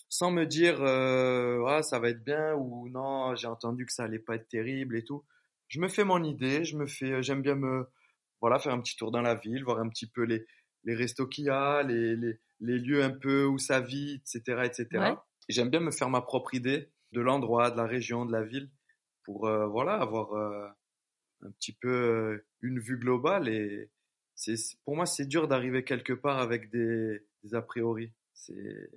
[0.10, 4.04] sans me dire euh, ah ça va être bien ou non j'ai entendu que ça
[4.04, 5.24] allait pas être terrible et tout.
[5.70, 7.88] Je me fais mon idée, je me fais, j'aime bien me
[8.42, 10.46] voilà faire un petit tour dans la ville, voir un petit peu les
[10.84, 14.62] les restos qu'il y a, les, les, les, lieux un peu où ça vit, etc.,
[14.64, 14.88] etc.
[14.94, 15.16] Ouais.
[15.50, 18.70] J'aime bien me faire ma propre idée de l'endroit, de la région, de la ville,
[19.24, 20.68] pour euh, voilà avoir euh,
[21.42, 23.90] un petit peu euh, une vue globale et
[24.36, 28.12] c'est pour moi c'est dur d'arriver quelque part avec des, des a priori.
[28.34, 28.90] C'est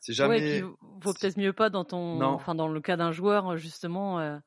[0.00, 0.62] c'est jamais.
[0.62, 0.68] Ouais,
[1.02, 4.20] vaut peut-être mieux pas dans ton, enfin dans le cas d'un joueur justement.
[4.20, 4.38] Euh...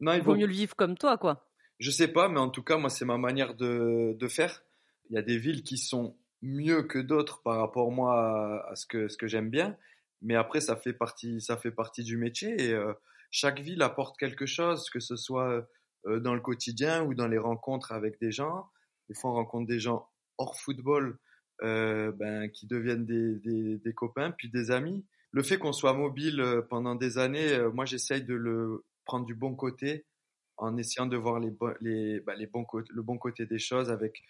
[0.00, 1.48] Non, il vaut mieux le vivre comme toi, quoi.
[1.78, 4.62] Je sais pas, mais en tout cas, moi, c'est ma manière de, de faire.
[5.10, 8.86] Il y a des villes qui sont mieux que d'autres par rapport moi à, ce
[8.86, 9.76] que ce que j'aime bien,
[10.22, 12.92] mais après, ça fait partie, ça fait partie du métier et euh,
[13.30, 15.66] chaque ville apporte quelque chose, que ce soit
[16.06, 18.68] euh, dans le quotidien ou dans les rencontres avec des gens.
[19.08, 21.18] Des fois, on rencontre des gens hors football
[21.62, 25.04] euh, ben, qui deviennent des, des, copains, puis des amis.
[25.32, 29.54] Le fait qu'on soit mobile pendant des années, moi, j'essaye de le prendre du bon
[29.54, 30.06] côté
[30.56, 34.22] en essayant de voir les, les, bah, les bons le bon côté des choses avec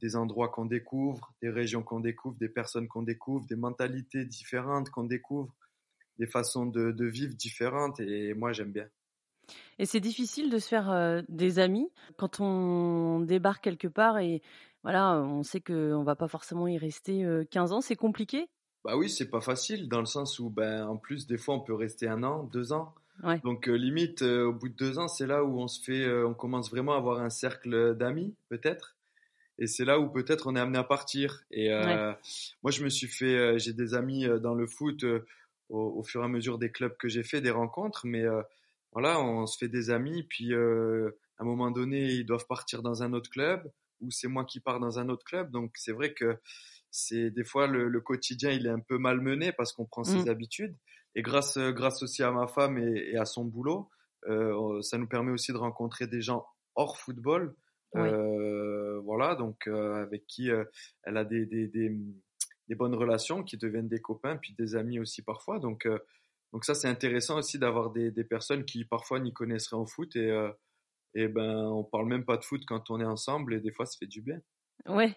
[0.00, 4.90] des endroits qu'on découvre, des régions qu'on découvre, des personnes qu'on découvre, des mentalités différentes
[4.90, 5.54] qu'on découvre,
[6.18, 8.00] des façons de, de, vivre différentes.
[8.00, 8.86] Et moi, j'aime bien.
[9.78, 14.42] Et c'est difficile de se faire euh, des amis quand on débarque quelque part et
[14.82, 17.80] voilà, on sait qu'on va pas forcément y rester 15 ans.
[17.82, 18.48] C'est compliqué?
[18.82, 21.60] Bah oui, c'est pas facile dans le sens où, ben, en plus, des fois, on
[21.60, 22.94] peut rester un an, deux ans.
[23.44, 26.70] Donc limite, au bout de deux ans, c'est là où on se fait, on commence
[26.70, 28.96] vraiment à avoir un cercle d'amis, peut-être.
[29.60, 31.44] Et c'est là où peut-être on est amené à partir.
[31.50, 31.70] Et
[32.62, 35.04] moi, je me suis fait, j'ai des amis dans le foot
[35.68, 38.24] au, fur et à mesure des clubs que j'ai fait, des rencontres, mais
[38.92, 43.02] voilà, on se fait des amis, puis à un moment donné, ils doivent partir dans
[43.02, 43.70] un autre club,
[44.00, 45.50] ou c'est moi qui pars dans un autre club.
[45.50, 46.38] Donc c'est vrai que
[46.90, 50.28] c'est des fois le, quotidien, il est un peu malmené parce qu'on prend ses mmh.
[50.28, 50.76] habitudes.
[51.14, 53.88] Et grâce, grâce aussi à ma femme et, à son boulot,
[54.28, 57.54] euh, ça nous permet aussi de rencontrer des gens hors football.
[57.96, 58.59] Euh,
[59.16, 61.90] voilà, donc euh, avec qui elle a des, des, des,
[62.68, 65.58] des, bonnes relations qui deviennent des copains, puis des amis aussi parfois.
[65.58, 65.88] Donc,
[66.52, 69.86] donc ça, c'est intéressant aussi d'avoir des, des personnes qui parfois n'y connaissent rien au
[69.86, 70.30] foot et,
[71.14, 73.86] et ben on parle même pas de foot quand on est ensemble et des fois
[73.86, 74.40] ça fait du bien.
[74.88, 75.14] Ouais.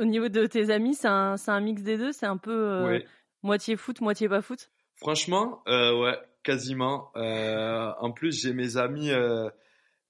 [0.00, 3.00] au niveau de tes amis, c'est un, un mix des deux, c'est un peu
[3.42, 4.70] moitié foot, moitié pas foot?
[4.96, 7.10] Franchement, euh, ouais, quasiment.
[7.16, 9.48] Euh, en plus, j'ai mes amis, euh,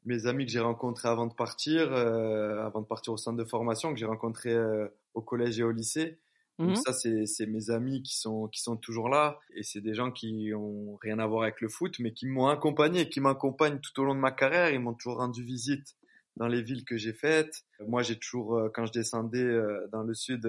[0.05, 3.45] mes amis que j'ai rencontrés avant de partir, euh, avant de partir au centre de
[3.45, 6.19] formation, que j'ai rencontrés euh, au collège et au lycée.
[6.59, 9.95] Donc mmh ça, c'est mes amis qui sont qui sont toujours là, et c'est des
[9.95, 13.81] gens qui ont rien à voir avec le foot, mais qui m'ont accompagné, qui m'accompagnent
[13.81, 14.71] tout au long de ma carrière.
[14.71, 15.97] Ils m'ont toujours rendu visite
[16.37, 17.65] dans les villes que j'ai faites.
[17.89, 19.59] Moi, j'ai toujours, quand je descendais
[19.91, 20.47] dans le sud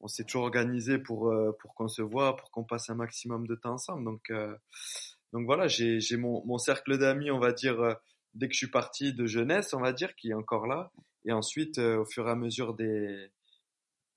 [0.00, 3.46] on s'est toujours organisé pour euh, pour qu'on se voit, pour qu'on passe un maximum
[3.46, 4.04] de temps ensemble.
[4.04, 4.54] Donc euh,
[5.32, 7.94] donc voilà, j'ai j'ai mon mon cercle d'amis, on va dire euh,
[8.34, 10.92] dès que je suis parti de jeunesse, on va dire qui est encore là
[11.24, 13.30] et ensuite au fur et à mesure des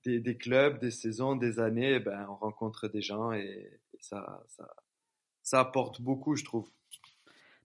[0.05, 4.67] des, des clubs, des saisons, des années, ben on rencontre des gens et, ça ça
[5.43, 6.69] ça apporte beaucoup, je trouve.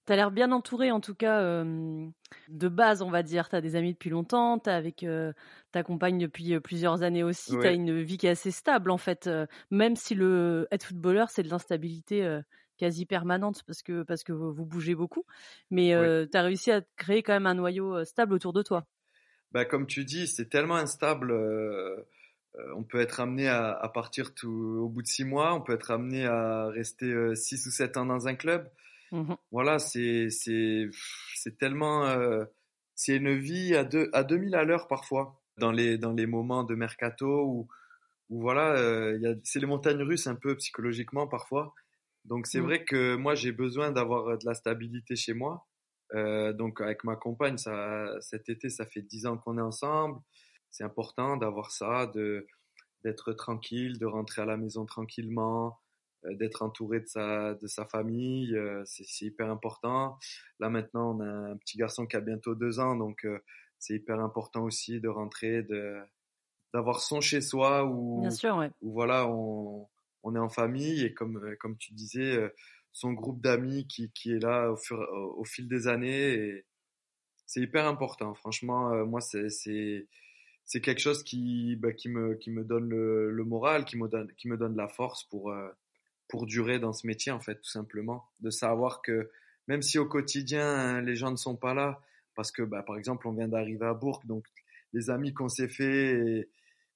[0.07, 3.49] Tu as l'air bien entouré, en tout cas, de base, on va dire.
[3.49, 5.05] Tu as des amis depuis longtemps, tu avec
[5.71, 7.53] ta compagne depuis plusieurs années aussi.
[7.53, 9.29] Tu as une vie qui est assez stable, en fait.
[9.71, 12.41] même si le être footballeur, c'est de l'instabilité
[12.79, 15.25] quasi permanente parce que, parce que vous, bougez beaucoup.
[15.71, 15.91] Mais
[16.31, 18.87] tu as réussi à créer quand même un noyau stable autour de toi.
[19.53, 21.33] Bah, comme tu dis, c'est tellement instable.
[22.77, 25.91] on peut être amené à, partir tout, au bout de six mois, on peut être
[25.91, 28.71] amené à rester six ou sept ans dans un club.
[29.13, 30.29] Mmh voilà, c'est
[31.59, 32.45] tellement euh,
[32.95, 36.65] c'est une vie à deux à 2000 à l'heure parfois dans les dans les moments
[36.65, 37.69] de mercato où
[38.31, 38.77] où voilà,
[39.43, 41.75] c'est les montagnes russes un peu psychologiquement parfois.
[42.29, 42.65] Donc c'est mmh.
[42.65, 45.67] vrai que moi j'ai besoin d'avoir de la stabilité chez moi.
[46.15, 50.21] Euh, donc avec ma compagne, ça cet été ça fait dix ans qu'on est ensemble.
[50.71, 52.47] C'est important d'avoir ça, de
[53.05, 55.79] d'être tranquille, de rentrer à la maison tranquillement,
[56.25, 60.19] euh, d'être entouré de sa, de sa famille, euh, c'est hyper important.
[60.59, 63.39] Là maintenant, on a un petit garçon qui a bientôt deux ans, donc euh,
[63.79, 65.97] c'est hyper important aussi de rentrer, de
[66.75, 68.71] d'avoir son chez soi où, Bien sûr, ouais.
[68.83, 69.89] où voilà, on,
[70.29, 72.39] on est en famille et comme comme tu disais,
[72.93, 74.99] son groupe d'amis qui, qui est là au, fur,
[75.37, 76.65] au, fil des années
[77.47, 78.35] c'est hyper important.
[78.35, 83.85] Franchement, moi c'est c'est quelque chose qui bah, qui me qui me donne le, moral,
[83.85, 85.53] qui me donne qui me donne la force pour
[86.29, 88.29] pour durer dans ce métier, en fait, tout simplement.
[88.41, 89.31] De savoir que
[89.67, 92.01] même si au quotidien, les gens ne sont pas là,
[92.35, 94.47] parce que, bah, par exemple, on vient d'arriver à Bourg, donc
[94.93, 96.49] les amis qu'on s'est fait euh,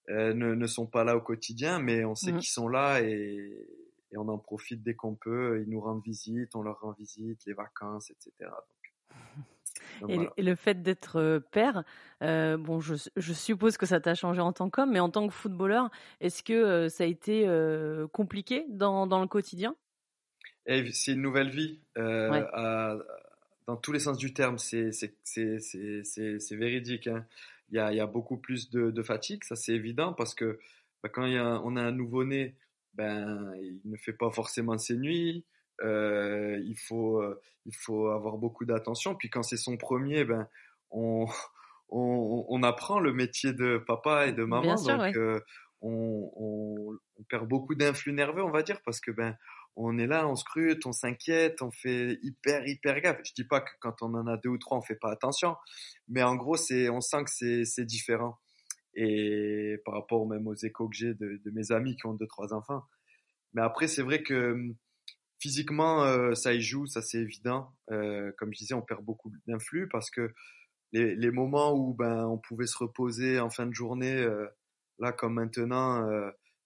[0.09, 2.39] ne, ne, sont pas là au quotidien, mais on sait mmh.
[2.39, 3.69] qu'ils sont là et,
[4.11, 5.63] et, on en profite dès qu'on peut.
[5.63, 8.51] Ils nous rendent visite, on leur rend visite, les vacances, etc.
[10.01, 11.85] Donc, et, le fait d'être euh, père,
[12.23, 15.27] euh, bon, je, je, suppose que ça t'a changé en tant qu'homme, mais en tant
[15.27, 15.91] que footballeur,
[16.21, 19.77] est-ce que euh, ça a été euh, compliqué dans, dans, le quotidien?
[20.67, 21.81] C'est une nouvelle vie.
[21.99, 22.97] Euh, à,
[23.67, 27.07] dans tous les sens du terme, c'est c'est véridique.
[27.07, 27.25] Hein.
[27.73, 30.35] Il, y a, il y a beaucoup plus de, de fatigue, ça c'est évident, parce
[30.35, 30.59] que
[31.03, 32.55] bah, quand il y a, on a un nouveau-né,
[32.95, 35.45] ben, il ne fait pas forcément ses nuits,
[35.83, 39.15] euh, il, faut, euh, il faut avoir beaucoup d'attention.
[39.15, 40.49] Puis quand c'est son premier, ben,
[40.91, 41.27] on,
[41.89, 44.75] on, on, apprend le métier de papa et de maman.
[44.75, 45.41] donc, euh,
[45.81, 49.37] on, on, on, perd beaucoup d'influx nerveux, on va dire, parce que ben,
[49.77, 53.21] on est là, on scrute, on s'inquiète, on fait hyper, hyper gaffe.
[53.25, 55.57] Je dis pas que quand on en a deux ou trois, on fait pas attention,
[56.09, 58.39] mais en gros, c'est, on sent que c'est différent.
[58.95, 62.27] Et par rapport même aux échos que j'ai de, de, mes amis qui ont deux,
[62.27, 62.83] trois enfants.
[63.55, 64.77] Mais après, c'est vrai que hum,
[65.39, 67.73] physiquement, euh, ça y joue, ça c'est évident.
[67.91, 70.35] Euh, comme je disais, on perd beaucoup d'influx parce que
[70.93, 74.47] les, les, moments où ben, on pouvait se reposer en fin de journée, euh,
[74.99, 76.07] là comme maintenant,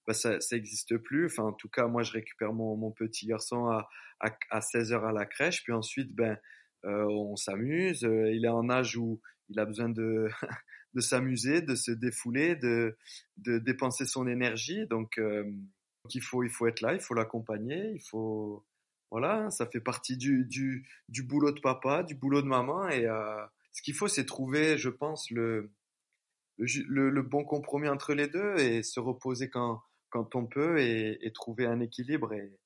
[0.08, 1.26] euh, ben, ça n'existe plus.
[1.26, 3.88] Enfin, en tout cas, moi, je récupère mon, mon petit garçon à,
[4.20, 6.38] à, à 16 heures à la crèche, puis ensuite, ben,
[6.84, 8.02] euh, on s'amuse.
[8.02, 10.28] il est en âge où il a besoin de
[10.96, 12.96] de s'amuser, de se défouler, de,
[13.36, 14.86] de dépenser son énergie.
[14.86, 15.44] Donc, euh,
[16.14, 18.64] il faut, il faut être là, il faut l'accompagner, il faut,
[19.10, 22.88] voilà, ça fait partie du, du, du boulot de papa, du boulot de maman.
[22.88, 25.70] Et euh, ce qu'il faut, c'est trouver, je pense, le,
[26.56, 29.82] le, le, bon compromis entre les deux et se reposer quand,
[30.16, 32.32] quand on peut et, et trouver un équilibre.
[32.32, 32.58] Et,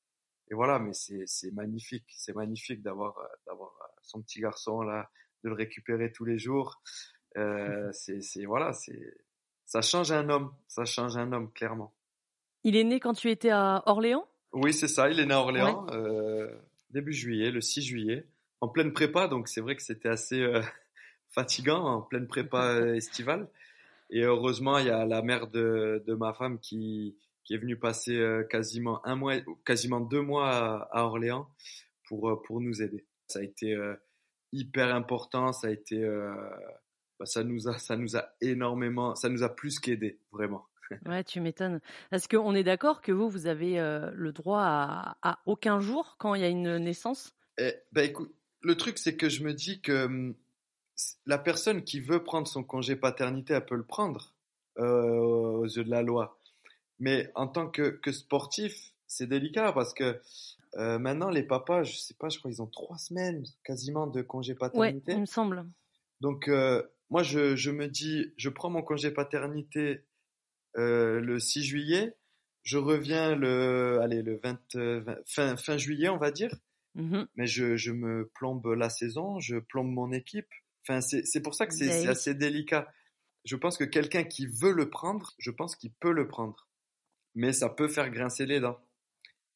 [0.51, 3.72] et voilà, mais c'est magnifique, c'est magnifique d'avoir d'avoir
[4.03, 5.11] son petit garçon là,
[5.44, 6.82] de le récupérer tous les jours.
[7.36, 9.14] Euh, c'est voilà, c'est
[9.66, 11.94] ça change un homme, ça change un homme clairement.
[12.64, 14.26] Il est né quand tu étais à Orléans?
[14.53, 15.09] Oui, c'est ça.
[15.09, 16.53] Il est né à Orléans euh,
[16.90, 18.26] début juillet, le 6 juillet,
[18.61, 19.28] en pleine prépa.
[19.28, 20.61] Donc c'est vrai que c'était assez euh,
[21.30, 23.48] fatigant en pleine prépa euh, estivale.
[24.11, 27.76] Et heureusement, il y a la mère de, de ma femme qui, qui est venue
[27.76, 31.49] passer euh, quasiment un mois, quasiment deux mois à, Orléans
[32.05, 33.07] pour pour nous aider.
[33.28, 33.76] Ça a été
[34.53, 35.53] hyper important.
[35.53, 36.05] Ça a été
[37.20, 40.66] bah, ça nous a, ça nous a énormément, ça nous a plus qu'aidé, vraiment.
[41.07, 41.80] Ouais, tu m'étonnes.
[42.11, 46.16] Parce qu'on est d'accord que vous, vous avez euh, le droit à, à, aucun jour
[46.18, 47.36] quand il y a une naissance?
[47.59, 50.34] Eh, bah, écoute, le truc, c'est que je me dis que hum,
[51.26, 54.34] la personne qui veut prendre son congé paternité, elle peut le prendre
[54.78, 56.39] euh, aux yeux de la loi.
[57.01, 60.20] Mais en tant que, que sportif, c'est délicat parce que
[60.76, 64.22] euh, maintenant, les papas, je sais pas, je crois qu'ils ont trois semaines quasiment de
[64.22, 65.12] congé paternité.
[65.12, 65.66] Ouais, il me semble.
[66.20, 70.05] Donc, euh, moi, je, je, me dis, je prends mon congé paternité
[70.76, 72.16] euh, le 6 juillet,
[72.62, 76.55] je reviens le, allez, le 20, 20 fin, fin juillet, on va dire.
[76.94, 77.22] Mmh.
[77.36, 80.48] Mais je, je me plombe la saison, je plombe mon équipe.
[80.82, 82.88] Enfin, c'est pour ça que c'est assez délicat.
[83.44, 86.68] Je pense que quelqu'un qui veut le prendre, je pense qu'il peut le prendre.
[87.35, 88.81] Mais ça peut faire grincer les dents.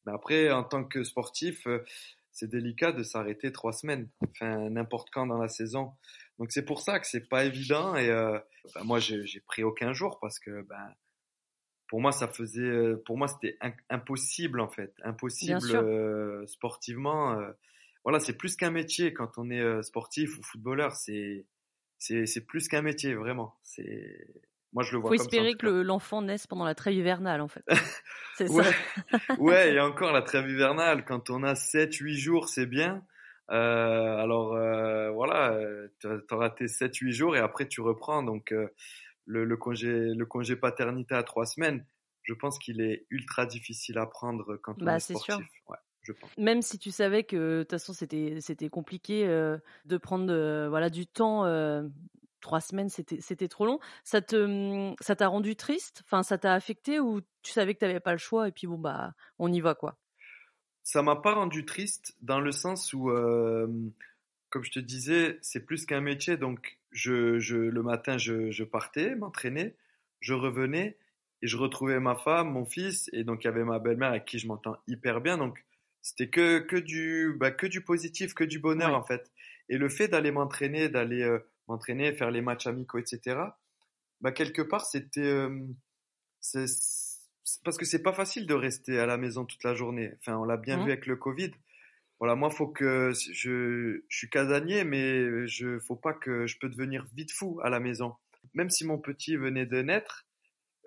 [0.05, 1.83] Mais après, en tant que sportif, euh,
[2.31, 4.09] c'est délicat de s'arrêter trois semaines.
[4.29, 5.93] Enfin, n'importe quand dans la saison.
[6.37, 8.37] Donc c'est pour ça que c'est pas évident et euh,
[8.73, 10.93] ben moi j'ai pris aucun jour parce que ben
[11.87, 13.57] pour moi ça faisait euh, pour moi c'était
[13.89, 17.51] impossible en fait impossible euh, sportivement euh,
[18.03, 21.45] voilà c'est plus qu'un métier quand on est sportif ou footballeur c'est
[21.97, 24.27] c'est c'est plus qu'un métier vraiment c'est
[24.75, 27.41] moi je le vois faut comme espérer ça, que l'enfant naisse pendant la trêve hivernale
[27.41, 27.65] en fait
[28.37, 28.63] c'est ouais.
[28.63, 33.03] ça ouais et encore la trêve hivernale quand on a 7 8 jours c'est bien
[33.51, 35.87] euh, alors euh, voilà, euh,
[36.27, 38.23] t'auras tes 7-8 jours et après tu reprends.
[38.23, 38.67] Donc euh,
[39.25, 41.85] le, le, congé, le congé paternité à trois semaines,
[42.23, 45.35] je pense qu'il est ultra difficile à prendre quand on bah, est sportif.
[45.35, 45.45] Sûr.
[45.69, 46.29] Ouais, je pense.
[46.37, 50.69] Même si tu savais que de toute façon c'était c'était compliqué euh, de prendre euh,
[50.69, 51.45] voilà du temps.
[52.45, 53.79] Trois semaines, c'était c'était trop long.
[54.03, 56.03] Ça te ça t'a rendu triste?
[56.05, 58.77] Enfin, ça t'a affecté ou tu savais que t'avais pas le choix et puis bon
[58.77, 59.97] bah on y va quoi?
[60.83, 63.67] Ça m'a pas rendu triste dans le sens où, euh,
[64.51, 66.37] comme je te disais, c'est plus qu'un métier.
[66.37, 69.75] Donc, je, je, le matin, je, je partais m'entraîner,
[70.19, 70.99] je revenais
[71.41, 74.25] et je retrouvais ma femme, mon fils, et donc il y avait ma belle-mère avec
[74.25, 75.39] qui je m'entends hyper bien.
[75.39, 75.65] Donc,
[76.03, 78.95] c'était que que du bah, que du positif, que du bonheur ouais.
[78.95, 79.31] en fait.
[79.69, 83.37] Et le fait d'aller m'entraîner, d'aller euh, m'entraîner, faire les matchs amicaux, etc.
[84.21, 85.65] Bah quelque part, c'était euh,
[86.39, 86.65] c'est
[87.63, 90.13] parce que c'est pas facile de rester à la maison toute la journée.
[90.19, 90.85] Enfin, on l'a bien mmh.
[90.85, 91.51] vu avec le Covid.
[92.19, 96.69] Voilà, moi, faut que je, je suis casanier, mais je, faut pas que je peux
[96.69, 98.15] devenir vite fou à la maison.
[98.53, 100.25] Même si mon petit venait de naître,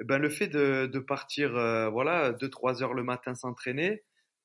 [0.05, 4.05] ben le fait de, de partir, euh, voilà, deux trois heures le matin s'entraîner,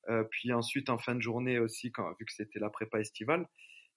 [0.09, 3.47] euh, puis ensuite en fin de journée aussi, quand vu que c'était la prépa estivale,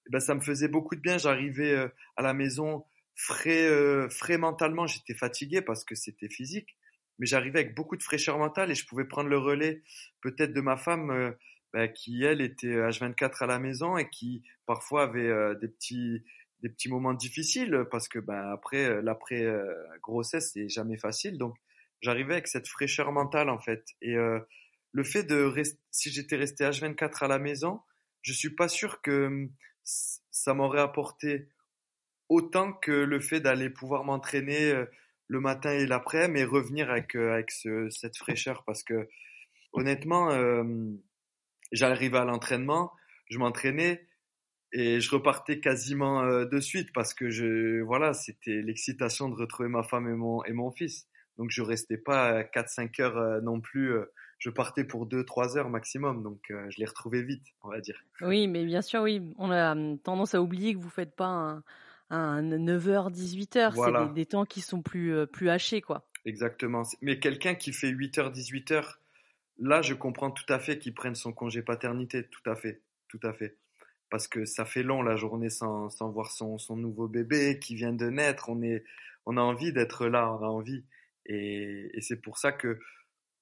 [0.09, 1.17] ben ça me faisait beaucoup de bien.
[1.17, 2.85] J'arrivais euh, à la maison
[3.15, 4.87] frais, euh, frais mentalement.
[4.87, 6.77] J'étais fatigué parce que c'était physique
[7.19, 9.81] mais j'arrivais avec beaucoup de fraîcheur mentale et je pouvais prendre le relais
[10.21, 11.31] peut-être de ma femme euh,
[11.73, 16.23] bah, qui elle était H24 à la maison et qui parfois avait des petits
[16.61, 19.45] des petits moments difficiles parce que ben après l'après
[20.01, 21.55] grossesse c'est jamais facile donc
[22.01, 26.65] j'arrivais avec cette fraîcheur mentale en fait et le fait de rester si j'étais resté
[26.65, 27.81] H24 à la maison
[28.27, 29.49] je suis pas sûr que
[29.87, 31.47] ça m'aurait apporté
[32.29, 34.85] autant que le fait d'aller pouvoir m'entraîner euh,
[35.27, 39.07] le matin et l'après, mais revenir avec, euh, avec ce, cette fraîcheur parce que
[39.73, 40.63] honnêtement, euh,
[41.71, 42.91] j'arrivais à l'entraînement,
[43.29, 44.07] je m'entraînais
[44.73, 49.83] et je repartais quasiment de suite parce que je voilà, c'était l'excitation de retrouver ma
[49.83, 51.07] femme et mon et mon fils.
[51.37, 53.93] Donc je restais pas 4-5 heures non plus
[54.37, 58.03] je partais pour 2-3 heures maximum, donc euh, je les retrouvais vite, on va dire.
[58.21, 59.21] Oui, mais bien sûr, oui.
[59.37, 61.63] On a hum, tendance à oublier que vous faites pas un,
[62.09, 63.73] un 9h, 18h.
[63.73, 66.07] C'est des, temps qui sont plus, euh, plus hachés, quoi.
[66.25, 66.83] Exactement.
[67.01, 68.97] Mais quelqu'un qui fait 8h, 18h,
[69.59, 72.27] là, je comprends tout à fait qu'il prenne son congé paternité.
[72.27, 72.81] Tout à fait.
[73.07, 73.57] Tout à fait.
[74.09, 77.75] Parce que ça fait long la journée sans, sans voir son, son nouveau bébé qui
[77.75, 78.49] vient de naître.
[78.49, 78.83] On, est,
[79.25, 80.85] on a envie d'être là, on a envie.
[81.25, 82.79] Et, et c'est pour ça que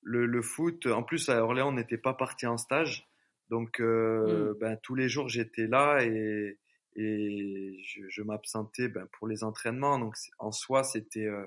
[0.06, 3.10] le, le, foot, en plus à Orléans, on n'était pas parti en stage.
[3.50, 4.58] Donc, euh, mm.
[4.60, 6.58] ben, tous les jours, j'étais là et,
[6.96, 10.00] et je, je m'absentais ben, pour les entraînements.
[10.00, 11.46] Donc, en soi, c'était euh,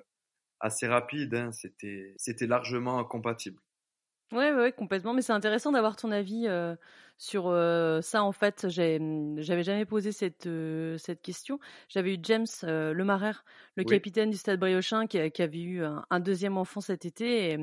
[0.60, 1.34] assez rapide.
[1.34, 1.52] Hein.
[1.52, 3.60] C'était, c'était largement compatible.
[4.32, 5.14] Ouais, ouais, complètement.
[5.14, 6.74] Mais c'est intéressant d'avoir ton avis euh,
[7.16, 8.22] sur euh, ça.
[8.22, 11.58] En fait, j'avais jamais posé cette euh, cette question.
[11.88, 13.32] J'avais eu James euh, Lemarer,
[13.76, 17.52] le capitaine du Stade Briochin, qui, qui avait eu un, un, deuxième enfant cet été.
[17.52, 17.58] Et,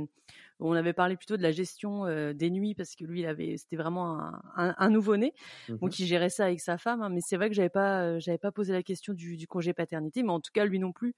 [0.59, 3.57] on avait parlé plutôt de la gestion euh, des nuits parce que lui, il avait,
[3.57, 5.33] c'était vraiment un, un, un nouveau-né,
[5.67, 7.01] mmh donc il gérait ça avec sa femme.
[7.01, 9.47] Hein, mais c'est vrai que j'avais pas, euh, j'avais pas posé la question du, du,
[9.47, 11.13] congé paternité, mais en tout cas lui non plus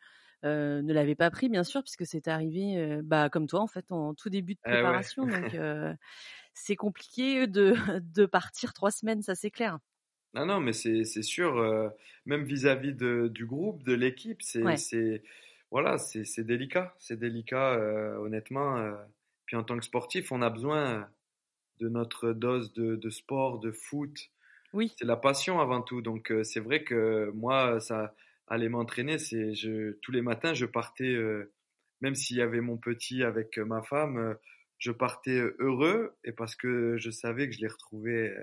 [0.45, 3.67] euh, ne l'avait pas pris, bien sûr, puisque c'est arrivé, euh, bah comme toi en
[3.67, 5.25] fait, en tout début de eh préparation.
[5.25, 5.55] donc
[6.53, 7.73] c'est compliqué de,
[8.13, 9.79] de partir trois semaines, ça c'est clair.
[10.33, 11.91] Non, non, mais c'est sûr,
[12.25, 15.23] même vis-à-vis -vis du groupe, de l'équipe, c'est ouais.
[15.71, 17.79] voilà, c'est délicat, c'est délicat,
[18.19, 18.93] honnêtement.
[19.45, 21.09] Puis en tant que sportif, on a besoin
[21.79, 24.29] de notre dose de, de sport, de foot.
[24.73, 24.93] Oui.
[24.97, 26.01] C'est la passion avant tout.
[26.01, 28.13] Donc euh, c'est vrai que moi, ça
[28.47, 31.53] aller m'entraîner, c'est je tous les matins, je partais, euh,
[32.01, 34.33] même s'il y avait mon petit avec ma femme, euh,
[34.77, 38.35] je partais heureux et parce que je savais que je les retrouvais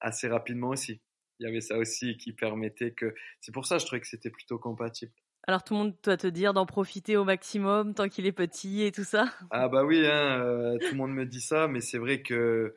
[0.00, 1.00] assez rapidement aussi.
[1.40, 3.14] Il y avait ça aussi qui permettait que.
[3.40, 5.12] C'est pour ça, je trouvais que c'était plutôt compatible.
[5.48, 8.82] Alors tout le monde doit te dire d'en profiter au maximum tant qu'il est petit
[8.82, 9.32] et tout ça.
[9.50, 12.76] Ah bah oui, hein, euh, tout le monde me dit ça, mais c'est vrai que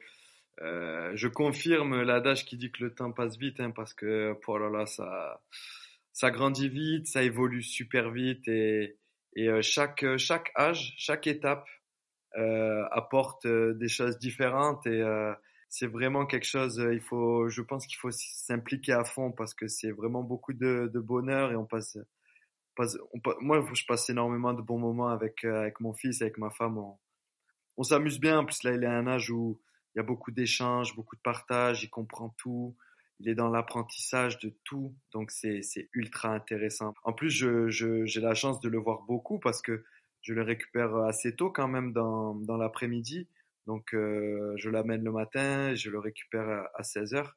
[0.61, 4.57] euh, je confirme l'adage qui dit que le temps passe vite, hein, parce que oh
[4.57, 5.43] là là, ça,
[6.15, 8.97] ça grandit vite, ça évolue super vite et,
[9.35, 11.67] et euh, chaque chaque âge, chaque étape
[12.37, 15.33] euh, apporte euh, des choses différentes et euh,
[15.69, 16.81] c'est vraiment quelque chose.
[16.91, 20.89] Il faut, je pense qu'il faut s'impliquer à fond parce que c'est vraiment beaucoup de,
[20.93, 21.97] de bonheur et on passe
[23.41, 26.77] moi, je passe énormément de bons moments avec, euh, avec mon fils, avec ma femme.
[26.77, 26.97] On,
[27.77, 28.39] on s'amuse bien.
[28.39, 29.61] En plus, là, il est à un âge où
[29.93, 31.83] il y a beaucoup d'échanges, beaucoup de partage.
[31.83, 32.75] Il comprend tout.
[33.19, 34.95] Il est dans l'apprentissage de tout.
[35.13, 35.61] Donc, c'est,
[35.93, 36.93] ultra intéressant.
[37.03, 39.83] En plus, je, je, j'ai la chance de le voir beaucoup parce que
[40.21, 43.29] je le récupère assez tôt quand même dans, dans l'après-midi.
[43.67, 47.35] Donc, euh, je l'amène le matin, je le récupère à, à 16 heures.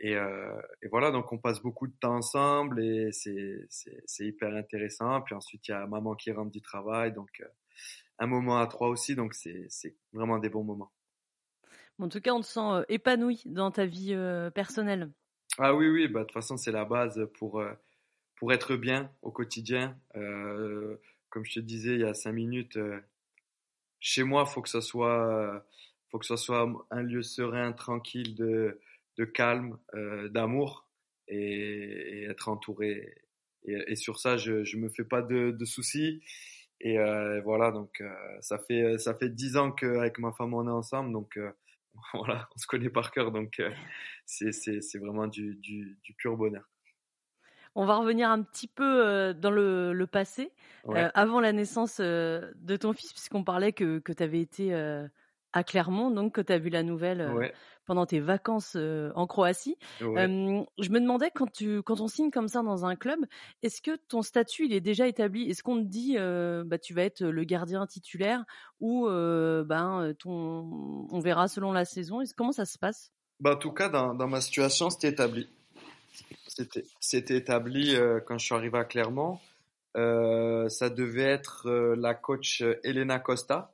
[0.00, 5.20] Et, euh, et, voilà, donc on passe beaucoup de temps ensemble et c'est hyper intéressant.
[5.22, 7.46] Puis ensuite, il y a maman qui rentre du travail, donc euh,
[8.18, 9.68] un moment à trois aussi, donc c'est
[10.12, 10.92] vraiment des bons moments.
[12.00, 15.10] En tout cas, on te sent euh, épanoui dans ta vie euh, personnelle.
[15.58, 17.72] Ah oui, oui, bah, de toute façon, c'est la base pour, euh,
[18.36, 19.98] pour être bien au quotidien.
[21.30, 22.78] comme je te disais il y a cinq minutes,
[24.00, 25.64] chez moi, faut que ce soit,
[26.10, 28.80] faut que soit un lieu serein, tranquille, de
[29.16, 29.78] de calme,
[30.30, 30.88] d'amour
[31.26, 33.16] et, être entouré.
[33.64, 36.22] Et, sur ça, je je me fais pas de, soucis.
[36.80, 36.96] Et
[37.44, 38.02] voilà, donc
[38.40, 41.36] ça fait ça fait dix ans qu'avec ma femme on est ensemble, donc
[42.14, 43.70] voilà, on se connaît par cœur, donc euh,
[44.24, 46.64] c'est vraiment du, du du pur bonheur.
[47.74, 50.50] On va revenir un petit peu dans le, le passé,
[50.84, 51.10] ouais.
[51.14, 54.74] avant la naissance de ton fils, puisqu'on parlait que, que tu avais été
[55.52, 57.54] à Clermont, donc que tu as vu la nouvelle ouais
[57.88, 59.78] pendant tes vacances euh, en Croatie.
[60.02, 60.28] Ouais.
[60.28, 63.18] Euh, je me demandais quand tu quand on signe comme ça dans un club,
[63.62, 65.50] est-ce que ton statut il est déjà établi?
[65.50, 68.44] Est-ce qu'on te dit euh, bah tu vas être le gardien titulaire
[68.80, 72.22] ou ben ton on verra selon la saison?
[72.36, 73.10] Comment ça se passe?
[73.40, 75.48] Bah en tout cas dans dans ma situation c'était établi.
[76.46, 79.38] C'était c'était établi quand je suis arrivé à Clermont.
[79.94, 81.66] ça devait être
[81.96, 83.72] la coach Elena Costa.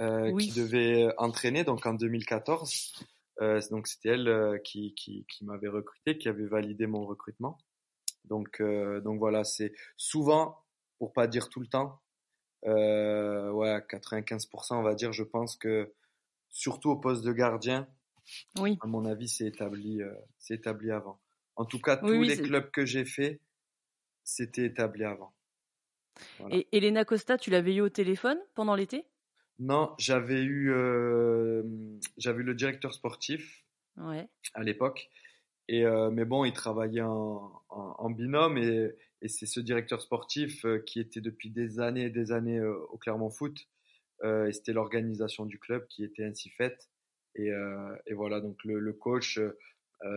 [0.00, 0.48] Euh, oui.
[0.48, 2.94] qui devait entraîner donc en 2014
[3.70, 7.58] donc c'était elle qui, qui, qui m'avait recruté, qui avait validé mon recrutement.
[8.24, 10.64] Donc, donc voilà, c'est souvent,
[10.98, 12.00] pour pas dire tout le temps,
[12.64, 12.70] ouais,
[13.90, 15.92] 95%, on va dire, je pense que
[16.50, 17.88] surtout au poste de gardien,
[18.58, 18.78] oui.
[18.80, 20.00] à mon avis, c'est établi,
[20.38, 21.20] c'est établi avant.
[21.56, 23.40] En tout cas, tous les clubs que j'ai fait,
[24.24, 25.32] c'était établi avant.
[26.50, 29.04] Et Elena Costa, tu l'avais eu au téléphone pendant l'été?
[29.62, 31.62] Non, j'avais eu, euh,
[32.16, 33.64] j'avais le directeur sportif
[33.96, 34.28] ouais.
[34.54, 35.08] à l'époque.
[35.68, 38.90] Et euh, mais bon, il travaillait en, en, binôme et,
[39.22, 42.98] et c'est ce directeur sportif euh, qui était depuis des années et des années au
[42.98, 43.68] Clermont Foot.
[44.24, 46.90] et c'était l'organisation du club qui était ainsi faite.
[47.34, 47.50] Et,
[48.06, 49.40] et voilà, donc le, le coach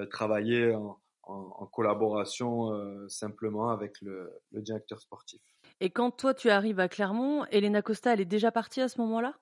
[0.09, 5.41] travaillait en, en, collaboration euh, simplement avec le, directeur sportif.
[5.81, 8.99] Et quand toi tu arrives à Clermont, Elena Costa, elle est déjà partie à ce
[9.01, 9.33] moment-là?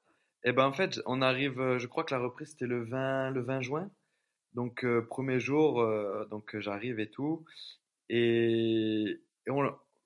[0.43, 3.31] Eh ben en fait, on arrive, euh, je crois que la reprise c'était le 20,
[3.31, 3.91] le 20 juin.
[4.53, 5.83] Donc euh, premier jour,
[6.29, 7.43] donc j'arrive et tout,
[8.09, 9.19] et,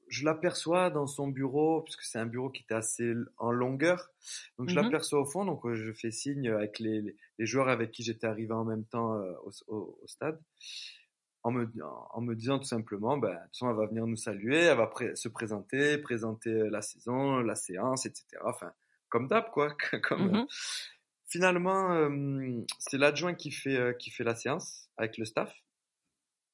[0.10, 4.10] je l'aperçois dans son bureau, puisque c'est un bureau qui était assez en longueur.
[4.58, 8.04] Donc je mmh l'aperçois au fond, donc je fais signe avec les, joueurs avec qui
[8.04, 9.20] j'étais arrivé en même temps
[9.68, 10.40] au, stade
[11.48, 14.18] en me, en me disant tout simplement, ben, de toute façon, elle va venir nous
[14.18, 18.26] saluer, elle va se présenter, présenter la saison, la séance, etc.
[18.44, 18.74] Enfin,
[19.08, 19.74] comme d'hab, quoi.
[20.04, 20.48] comme, mmh
[21.30, 25.54] Finalement, euh, c'est l'adjoint qui fait, euh, qui fait la séance avec le staff.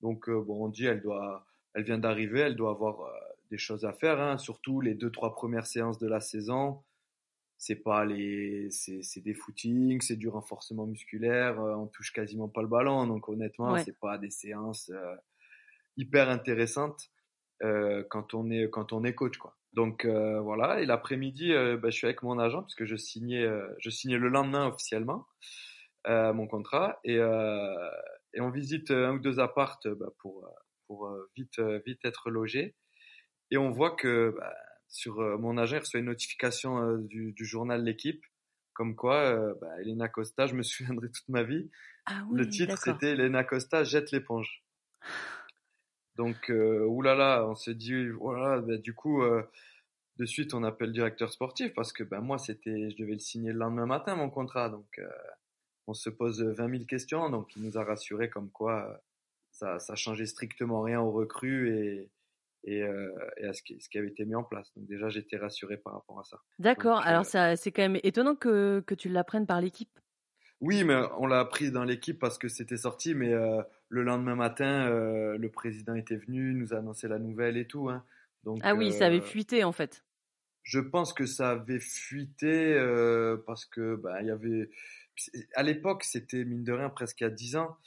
[0.02, 3.08] Donc, euh, bon, on dit, elle doit, elle vient d'arriver, elle doit avoir
[3.52, 6.84] des choses à faire, hein, surtout les deux, trois premières séances de la saison
[7.58, 12.62] c'est pas les c'est des footings c'est du renforcement musculaire euh, on touche quasiment pas
[12.62, 13.08] le ballon.
[13.08, 15.16] Donc honnêtement c'est pas des séances euh,
[15.98, 17.10] hyper intéressantes
[17.64, 19.56] euh, quand on est quand on est coach quoi.
[19.74, 20.82] Donc voilà.
[20.82, 21.52] Et l'après-midi
[21.82, 23.48] bah, je suis avec mon agent puisque je signais
[23.80, 25.26] je signais le lendemain officiellement
[26.06, 27.00] mon contrat.
[27.04, 30.48] Et, et on visite un ou deux appartes bah, pour
[30.86, 32.76] pour vite vite être logé
[33.50, 34.54] et on voit que bah,
[34.94, 38.24] sur euh, mon agent, il reçoit une notification euh, du, journal L'équipe,
[38.74, 41.70] comme quoi euh, bah, Elena Costa, je me souviendrai toute ma vie.
[42.06, 44.64] Ah le titre, c'était Elena Costa jette l'éponge.
[46.16, 49.24] Donc, oulala, on se dit, voilà, bah, du coup,
[50.18, 53.20] de suite, on appelle le directeur sportif parce que bah, moi, c'était, je devais le
[53.20, 54.70] signer le lendemain matin, mon contrat.
[54.70, 55.02] Donc,
[55.88, 57.32] on se pose 20 000 questions.
[57.32, 59.02] Donc, il nous a rassuré comme quoi
[59.50, 62.12] ça, ça changeait strictement rien aux recrues et,
[62.64, 64.72] et, euh, et à ce qui, ce qui, avait été mis en place.
[64.76, 66.40] Donc déjà, j'étais rassuré par rapport à ça.
[66.60, 67.00] D'accord.
[67.00, 69.90] Alors euh, c'est quand même étonnant que, que tu l'apprennes par l'équipe.
[70.62, 74.36] Oui, mais on l'a appris dans l'équipe parce que c'était sorti, mais euh, le lendemain
[74.36, 77.90] matin, euh, le président était venu, nous a annoncé la nouvelle et tout.
[77.90, 78.06] Hein.
[78.44, 80.06] Donc, ah oui, ça avait fuité en fait.
[80.64, 82.78] Je pense que ça avait fuité
[83.46, 84.70] parce que bah, il y avait
[85.56, 87.78] à l'époque, c'était mine de rien presque il y a 10 ans,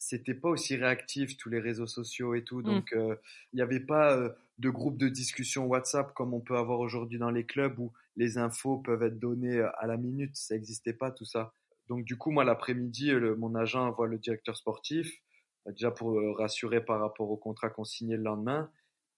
[0.00, 2.60] c'était pas aussi réactif tous les réseaux sociaux et tout.
[2.60, 2.64] Mmh.
[2.64, 3.14] Donc, euh,
[3.52, 7.18] il n'y avait pas euh, de groupe de discussion WhatsApp comme on peut avoir aujourd'hui
[7.18, 10.34] dans les clubs où les infos peuvent être données euh, à la minute.
[10.34, 11.52] Ça n'existait pas tout ça.
[11.88, 15.12] Donc, du coup, moi, l'après-midi, mon agent voit le directeur sportif,
[15.66, 18.70] déjà pour rassurer par rapport au contrat qu'on signait le lendemain.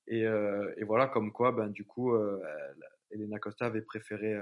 [0.07, 2.16] Et, et, voilà, comme quoi, ben, du coup,
[3.11, 4.41] Elena Costa avait préféré,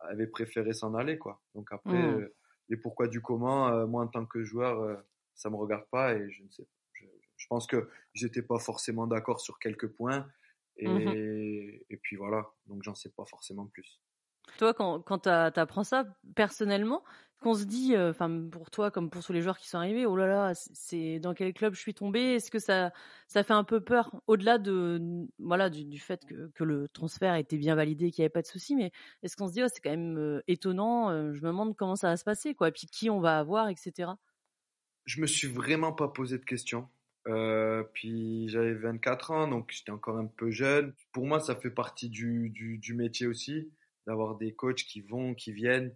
[0.00, 1.40] avait préféré s'en aller, quoi.
[1.54, 2.28] Donc après, mmh.
[2.70, 5.00] les pourquoi du comment, moi, en tant que joueur,
[5.38, 9.06] ça me regarde pas et je ne sais je, je pense que j'étais pas forcément
[9.06, 10.28] d'accord sur quelques points
[10.76, 14.00] et, mmh et puis voilà donc j'en sais pas forcément plus.
[14.58, 17.02] Toi quand, quand tu apprends ça personnellement
[17.40, 18.12] qu'on se dit euh,
[18.50, 21.34] pour toi comme pour tous les joueurs qui sont arrivés oh là là c'est dans
[21.34, 22.92] quel club je suis tombé est-ce que ça
[23.28, 25.00] ça fait un peu peur au-delà de
[25.38, 28.42] voilà du, du fait que, que, le transfert était bien validé qu'il n'y avait pas
[28.42, 28.90] de souci mais
[29.22, 31.96] est-ce qu'on se dit oh, c'est quand même euh, étonnant euh, je me demande comment
[31.96, 34.10] ça va se passer quoi et puis qui on va avoir etc
[35.08, 36.86] je me suis vraiment pas posé de questions.
[37.28, 40.92] Euh, puis j'avais 24 ans, donc j'étais encore un peu jeune.
[41.12, 43.72] Pour moi, ça fait partie du, du, du métier aussi,
[44.06, 45.94] d'avoir des coachs qui vont, qui viennent.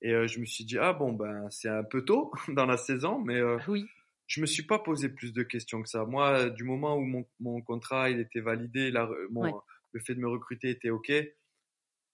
[0.00, 2.78] Et euh, je me suis dit, ah bon, ben c'est un peu tôt dans la
[2.78, 3.84] saison, mais euh, oui.
[4.26, 6.06] je me suis pas posé plus de questions que ça.
[6.06, 9.60] Moi, du moment où mon, mon contrat il était validé, la, mon,
[9.92, 11.12] le fait de me recruter était OK,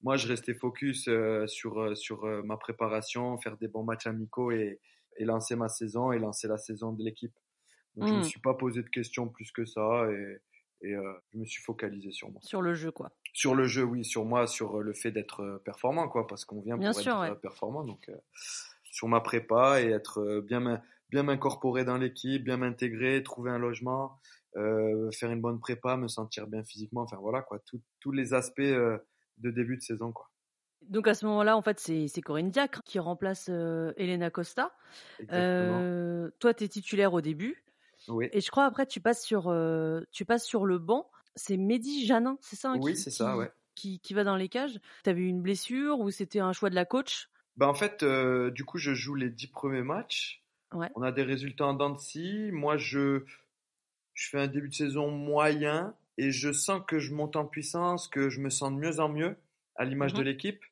[0.03, 4.51] moi je restais focus euh, sur, euh, sur ma préparation, faire des bons matchs amicaux
[4.51, 4.81] et,
[5.17, 7.35] et lancer ma saison et lancer la saison de l'équipe.
[7.97, 8.25] Donc je me mmh.
[8.25, 10.41] suis pas posé de questions plus que ça et,
[10.83, 12.41] et euh, je me suis focalisé sur moi.
[12.43, 13.13] Sur le jeu quoi.
[13.33, 16.45] Sur le jeu oui, sur moi, sur euh, le fait d'être euh, performant quoi, parce
[16.45, 17.85] qu'on vient pour être performant.
[17.85, 18.11] Donc
[18.85, 24.19] sur ma prépa et être bien bien m'incorporer dans l'équipe, bien m'intégrer, trouver un logement,
[24.55, 27.59] faire une bonne prépa, me sentir bien physiquement, enfin voilà quoi,
[28.01, 30.32] tous les aspects de début de saison quoi.
[30.89, 34.75] Donc à ce moment-là, en fait, c'est Corinne Diacre qui remplace Elena Costa.
[35.33, 37.65] Euh, toi, tu es titulaire au début.
[38.09, 38.29] Oui.
[38.33, 39.55] Et je crois après, tu passes sur,
[40.11, 41.11] tu passes sur le banc.
[41.35, 43.51] C'est Mehdi Janin, c'est ça hein, Oui, c'est ça, ouais.
[43.75, 44.79] Qui, qui, va dans les cages.
[45.03, 47.31] Tu avais eu une blessure ou c'était un choix de la coach?
[47.57, 50.43] Bah En fait, du coup, je joue les dix premiers matchs.
[50.75, 50.91] Ouais.
[50.95, 52.51] On a des résultats en de scie.
[52.53, 53.25] Moi, je,
[54.15, 58.09] je fais un début de saison moyen et je sens que je monte en puissance,
[58.09, 59.37] que je me sens de mieux en mieux
[59.77, 60.65] à l'image de mmh l'équipe.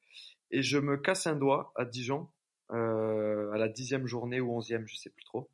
[0.50, 2.28] Et je me casse un doigt à Dijon,
[2.72, 5.48] euh, à la dixième journée ou onzième, je sais plus trop.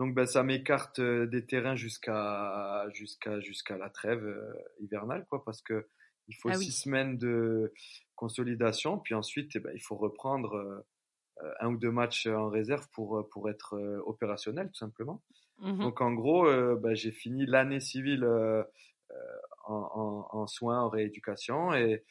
[0.00, 5.44] Donc ben, ça m'écarte euh, des terrains jusqu'à jusqu'à jusqu'à la trêve euh, hivernale, quoi,
[5.44, 5.88] parce que
[6.26, 7.70] il faut ah six semaines de
[8.14, 12.88] consolidation, puis ensuite eh ben, il faut reprendre euh, un ou deux matchs en réserve
[12.94, 15.22] pour pour être opérationnel tout simplement.
[15.58, 18.24] Mmh Donc en gros, ben, j'ai fini l'année civile
[19.66, 22.04] en, en, en, soins, en rééducation et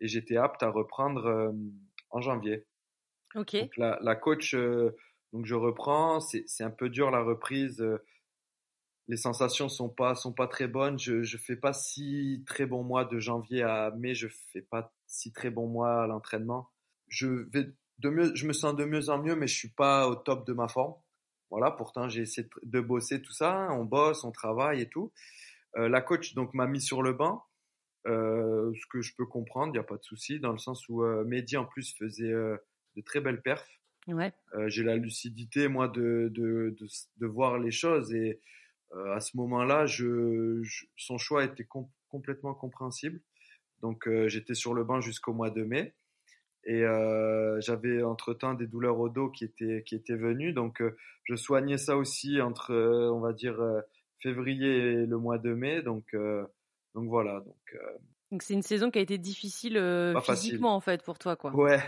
[0.00, 1.52] et j'étais apte à reprendre
[2.10, 2.66] en janvier.
[3.34, 3.56] Ok.
[3.56, 4.54] Donc la, la coach,
[5.32, 7.84] donc je reprends, c'est un peu dur la reprise.
[9.08, 10.98] Les sensations sont pas sont pas très bonnes.
[10.98, 14.14] Je je fais pas si très bon mois de janvier à mai.
[14.14, 16.70] Je fais pas si très bon mois à l'entraînement.
[17.08, 17.66] Je vais
[17.98, 20.46] de mieux, je me sens de mieux en mieux, mais je suis pas au top
[20.46, 20.94] de ma forme.
[21.50, 21.70] Voilà.
[21.70, 23.68] Pourtant j'ai essayé de bosser tout ça.
[23.72, 25.12] On bosse, on travaille et tout.
[25.76, 27.44] Euh, la coach donc m'a mis sur le banc.
[28.06, 30.88] Euh, ce que je peux comprendre, il n'y a pas de souci, dans le sens
[30.88, 32.56] où euh, Mehdi en plus faisait euh,
[32.96, 33.68] de très belles perfs.
[34.06, 34.34] Ouais.
[34.66, 36.86] J'ai la lucidité, moi, de, de, de,
[37.16, 38.38] de, voir les choses et
[39.14, 40.62] à ce moment-là, je,
[40.94, 41.66] son choix était
[42.08, 43.22] complètement compréhensible.
[43.80, 45.94] Donc j'étais sur le banc jusqu'au mois de mai
[46.64, 50.82] et euh, j'avais entre-temps des douleurs au dos qui étaient qui étaient venues donc
[51.24, 53.60] je soignais ça aussi entre on va dire
[54.22, 56.14] février et le mois de mai donc
[56.94, 57.40] donc voilà.
[57.40, 57.98] Donc euh,
[58.30, 61.54] donc c'est une saison qui a été difficile euh, physiquement en fait pour toi quoi.
[61.54, 61.82] Ouais,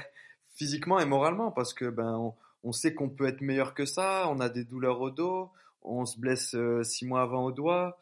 [0.55, 4.29] physiquement et moralement parce que ben on, sait qu'on peut être meilleur que ça.
[4.29, 5.53] On a des douleurs au dos,
[5.83, 7.99] on se blesse euh, six mois avant au doigt.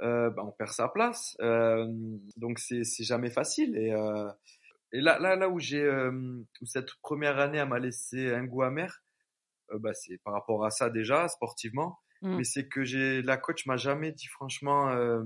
[0.00, 1.36] ben on perd sa place.
[2.36, 3.94] donc c'est c'est jamais facile et
[4.94, 5.88] et là là là où j'ai
[6.64, 9.02] cette première année m'a laissé un goût amer.
[9.74, 12.36] bah c'est par rapport à ça déjà sportivement, mmh.
[12.36, 15.22] mais c'est que j'ai la coach m'a jamais dit franchement euh,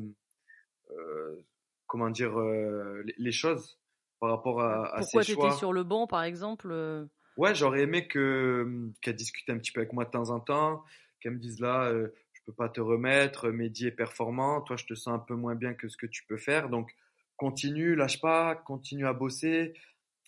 [1.86, 3.78] comment dire, euh, les, choses
[4.20, 5.44] par rapport à, à Pourquoi ses choix.
[5.44, 7.06] Pourquoi sur le banc, par exemple euh?
[7.36, 10.84] Ouais, j'aurais aimé que qu'elle discute un petit peu avec moi de temps en temps,
[11.20, 14.94] qu'elle me dise là, je peux pas te remettre, Mehdi est performant, toi je te
[14.94, 16.90] sens un peu moins bien que ce que tu peux faire, donc
[17.36, 19.74] continue, lâche pas, continue à bosser.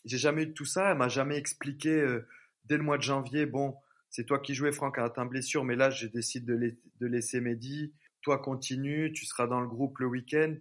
[0.05, 2.19] J'ai jamais eu tout ça, elle m'a jamais expliqué
[2.65, 3.75] dès le mois de janvier, bon,
[4.11, 7.41] c'est toi qui jouais Franck à ta blessure, mais là je décide de, de laisser
[7.41, 10.55] Mehdi toi continue, tu seras dans le groupe le week-end.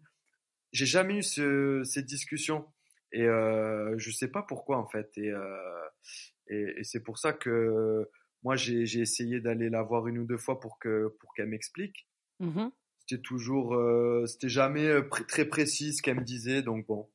[0.72, 2.66] J'ai jamais eu ce, cette discussion
[3.12, 5.10] et euh, je sais pas pourquoi en fait.
[5.18, 5.88] Et, euh,
[6.48, 8.10] et, c'est pour ça que
[8.44, 12.08] moi j'ai essayé d'aller la voir une ou deux fois pour que pour qu'elle m'explique.
[12.40, 12.68] Mmh
[13.08, 16.62] c'était toujours, euh, c'était jamais euh, très précis ce qu'elle me disait.
[16.62, 17.10] Donc bon,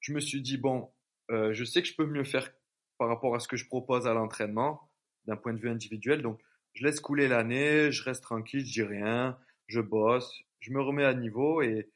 [0.00, 0.90] je me suis dit bon,
[1.30, 2.50] euh, je sais que je peux mieux faire
[2.98, 4.90] par rapport à ce que je propose à l'entraînement
[5.26, 6.22] d'un point de vue individuel.
[6.22, 6.40] Donc
[6.74, 9.38] je laisse couler l'année, je reste tranquille, je dis rien
[9.70, 11.88] je bosse, je me remets à niveau et,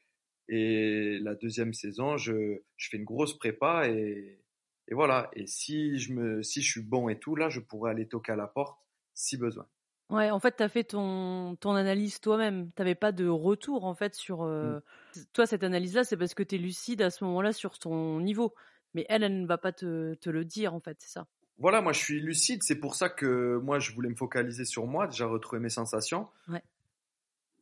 [0.47, 4.41] et la deuxième saison, je, je fais une grosse prépa et,
[4.87, 5.29] et voilà.
[5.33, 8.31] Et si je me, si je suis bon et tout, là, je pourrais aller toquer
[8.31, 8.79] à la porte
[9.13, 9.67] si besoin.
[10.11, 12.69] Ouais, en fait, tu as fait ton, ton analyse toi-même.
[12.75, 14.43] Tu n'avais pas de retour, en fait, sur...
[14.43, 14.79] Euh,
[15.15, 15.19] mmh.
[15.33, 18.53] Toi, cette analyse-là, c'est parce que tu es lucide à ce moment-là sur ton niveau.
[18.93, 21.25] Mais elle, elle ne va pas te, te le dire, en fait, c'est ça.
[21.57, 22.61] Voilà, moi, je suis lucide.
[22.61, 26.27] C'est pour ça que moi, je voulais me focaliser sur moi, déjà retrouver mes sensations.
[26.49, 26.61] Ouais.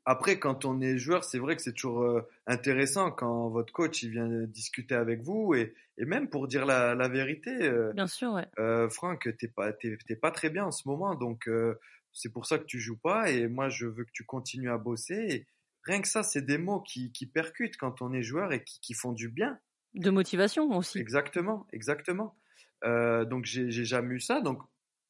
[0.06, 4.04] Après, quand on est joueur, c'est vrai que c'est toujours euh, intéressant quand votre coach
[4.04, 7.52] il vient discuter avec vous et, et même pour dire la, la vérité.
[7.64, 8.48] Euh, bien sûr, ouais.
[8.60, 11.80] Euh, Franck, t'es pas t'es, pas très bien en ce moment, donc euh,
[12.12, 14.78] c'est pour ça que tu joues pas et moi je veux que tu continues à
[14.78, 15.26] bosser.
[15.30, 15.48] Et
[15.84, 18.82] rien que ça, c'est des mots qui, qui percutent quand on est joueur et qui,
[18.82, 19.58] qui font du bien.
[19.94, 21.00] De motivation aussi.
[21.00, 22.36] Exactement, exactement.
[22.84, 24.62] Euh, donc j'ai, j'ai jamais eu ça, donc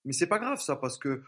[0.06, 1.24] mais c'est pas grave ça parce que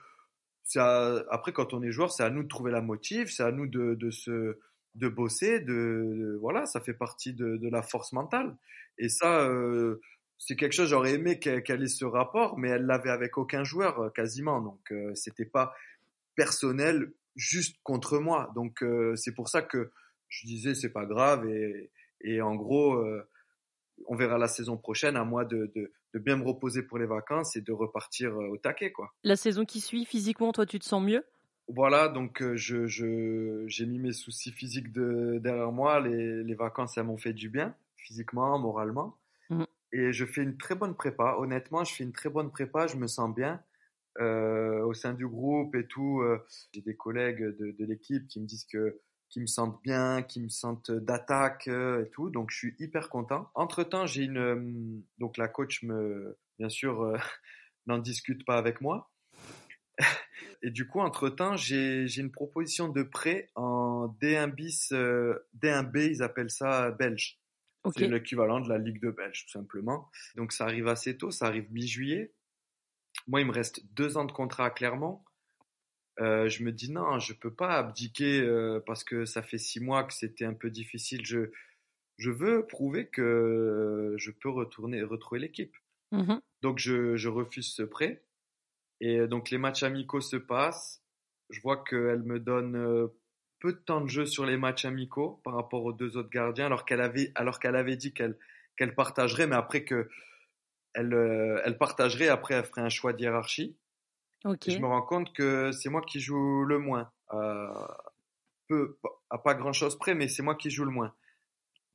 [0.75, 3.67] après quand on est joueur, c'est à nous de trouver la motive, c'est à nous
[3.67, 4.57] de, se
[4.95, 8.55] de bosser, de, voilà, ça fait partie de, de, la force mentale.
[8.97, 9.99] Et ça, euh,
[10.37, 13.99] c'est quelque chose j'aurais aimé qu'elle ait ce rapport, mais elle l'avait avec aucun joueur
[13.99, 15.73] euh, quasiment, donc euh, c'était pas
[16.35, 18.51] personnel juste contre moi.
[18.55, 19.91] Donc euh, c'est pour ça que
[20.27, 21.91] je disais c'est pas grave et,
[22.21, 23.01] et en gros
[24.07, 27.05] on verra la saison prochaine à moi de, de, de, bien me reposer pour les
[27.05, 29.13] vacances et de repartir euh, au taquet quoi.
[29.23, 31.23] La saison qui suit, physiquement, toi, tu te sens mieux?
[31.67, 32.85] Voilà, donc euh, je
[33.67, 35.99] j'ai mis mes soucis physiques de, derrière moi.
[35.99, 39.17] Les, les vacances, elles m'ont fait du bien, physiquement, moralement.
[39.49, 39.63] Mmh.
[39.91, 41.35] Et je fais une très bonne prépa.
[41.39, 42.85] Honnêtement, je fais une très bonne prépa.
[42.87, 43.61] Je me sens bien
[44.19, 46.21] euh, au sein du groupe et tout.
[46.21, 46.37] Euh,
[46.71, 48.99] j'ai des collègues de, de l'équipe qui me disent que
[49.35, 52.29] qui me sentent bien, qui me sentent d'attaque euh, et tout.
[52.29, 53.51] Donc je suis hyper content.
[53.53, 57.17] Entre temps, j'ai une euh, donc la coach me bien sûr euh,
[57.85, 59.11] n'en discute pas avec moi.
[60.61, 66.23] Et du coup, entre-temps, j'ai une proposition de prêt en D1 bis, euh, D1B, ils
[66.23, 67.37] appellent ça belge.
[67.83, 68.05] Okay.
[68.05, 70.09] C'est l'équivalent de la Ligue de Belge, tout simplement.
[70.37, 72.33] Donc ça arrive assez tôt, ça arrive mi-juillet.
[73.27, 75.24] Moi, il me reste deux ans de contrat à Clermont.
[76.21, 79.79] Euh, je me dis non, je peux pas abdiquer euh, parce que ça fait six
[79.81, 81.25] mois que c'était un peu difficile.
[81.25, 81.51] Je,
[82.17, 85.75] je veux prouver que je peux retourner, retrouver l'équipe.
[86.11, 86.41] Mm -hmm.
[86.61, 88.23] Donc je, je refuse ce prêt.
[89.01, 91.03] Et donc les matchs amicaux se passent.
[91.49, 93.07] Je vois qu'elle me donne euh,
[93.59, 96.65] peu de temps de jeu sur les matchs amicaux par rapport aux deux autres gardiens,
[96.67, 98.37] alors qu'elle avait, alors qu'elle avait dit qu'elle
[98.77, 100.09] qu'elle partagerait, mais après que
[100.93, 103.77] elle, euh, elle partagerait, après elle ferait un choix de hiérarchie.
[104.45, 104.71] Okay.
[104.71, 107.11] je me rends compte que c'est moi qui joue le moins.
[107.33, 107.87] Euh,
[108.67, 111.13] peu, à pas grand chose près, mais c'est moi qui joue le moins.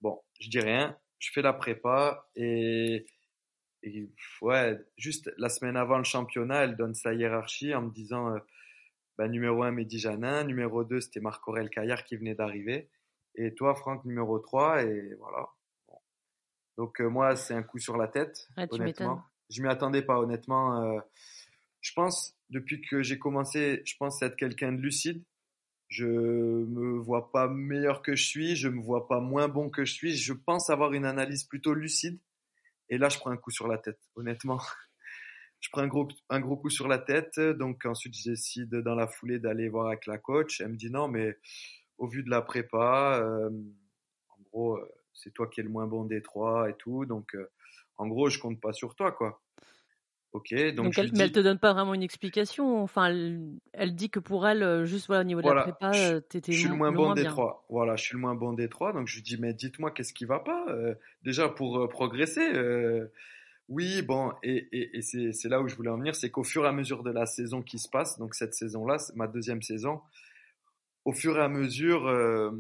[0.01, 3.07] Bon, je dis rien, je fais la prépa et
[3.82, 4.11] et
[4.42, 8.38] ouais, juste la semaine avant le championnat, elle donne sa hiérarchie en me disant euh,
[9.16, 12.90] bah, numéro 1, Mehdi Janin, numéro 2, c'était Marc-Aurel Caillard qui venait d'arriver,
[13.34, 15.46] et toi, Franck, numéro 3, et voilà.
[15.88, 15.98] Bon.
[16.76, 19.22] Donc, euh, moi, c'est un coup sur la tête, ah, honnêtement.
[19.48, 20.82] Je m'y attendais pas, honnêtement.
[20.82, 21.01] Euh,
[21.81, 25.22] je pense, depuis que j'ai commencé, je pense être quelqu'un de lucide.
[25.89, 29.85] Je me vois pas meilleur que je suis, je me vois pas moins bon que
[29.85, 30.16] je suis.
[30.16, 32.20] Je pense avoir une analyse plutôt lucide
[32.91, 34.61] et là, je prends un coup sur la tête, honnêtement.
[35.61, 37.39] Je prends un gros, un gros coup sur la tête.
[37.39, 40.62] Donc ensuite, je décide dans la foulée d'aller voir avec la coach.
[40.62, 41.37] Elle me dit non, mais
[41.99, 43.51] au vu de la prépa, euh,
[44.31, 47.05] en gros, euh, c'est toi qui es le moins bon des trois et tout.
[47.05, 47.51] Donc euh,
[47.99, 49.43] en gros, je compte pas sur toi, quoi.
[50.33, 51.18] Ok, donc, donc elle, dis...
[51.18, 52.83] mais elle te donne pas vraiment une explication.
[52.83, 53.41] Enfin, elle,
[53.72, 56.59] elle dit que pour elle, juste voilà, au niveau voilà, de la prépa, t'étais Je
[56.59, 57.31] suis le moins le bon moins des bien.
[57.33, 57.66] trois.
[57.68, 58.93] Voilà, je suis le moins bon des trois.
[58.93, 62.49] Donc je lui dis, mais dites-moi qu'est-ce qui va pas euh, Déjà pour euh, progresser.
[62.55, 63.07] euh,
[63.68, 66.43] oui, bon, et, et, et c'est c'est là où je voulais en venir, c'est qu'au
[66.45, 69.26] fur et à mesure de la saison qui se passe, donc cette saison-là, c'est ma
[69.28, 70.01] deuxième saison,
[71.05, 72.51] au fur et à mesure, euh,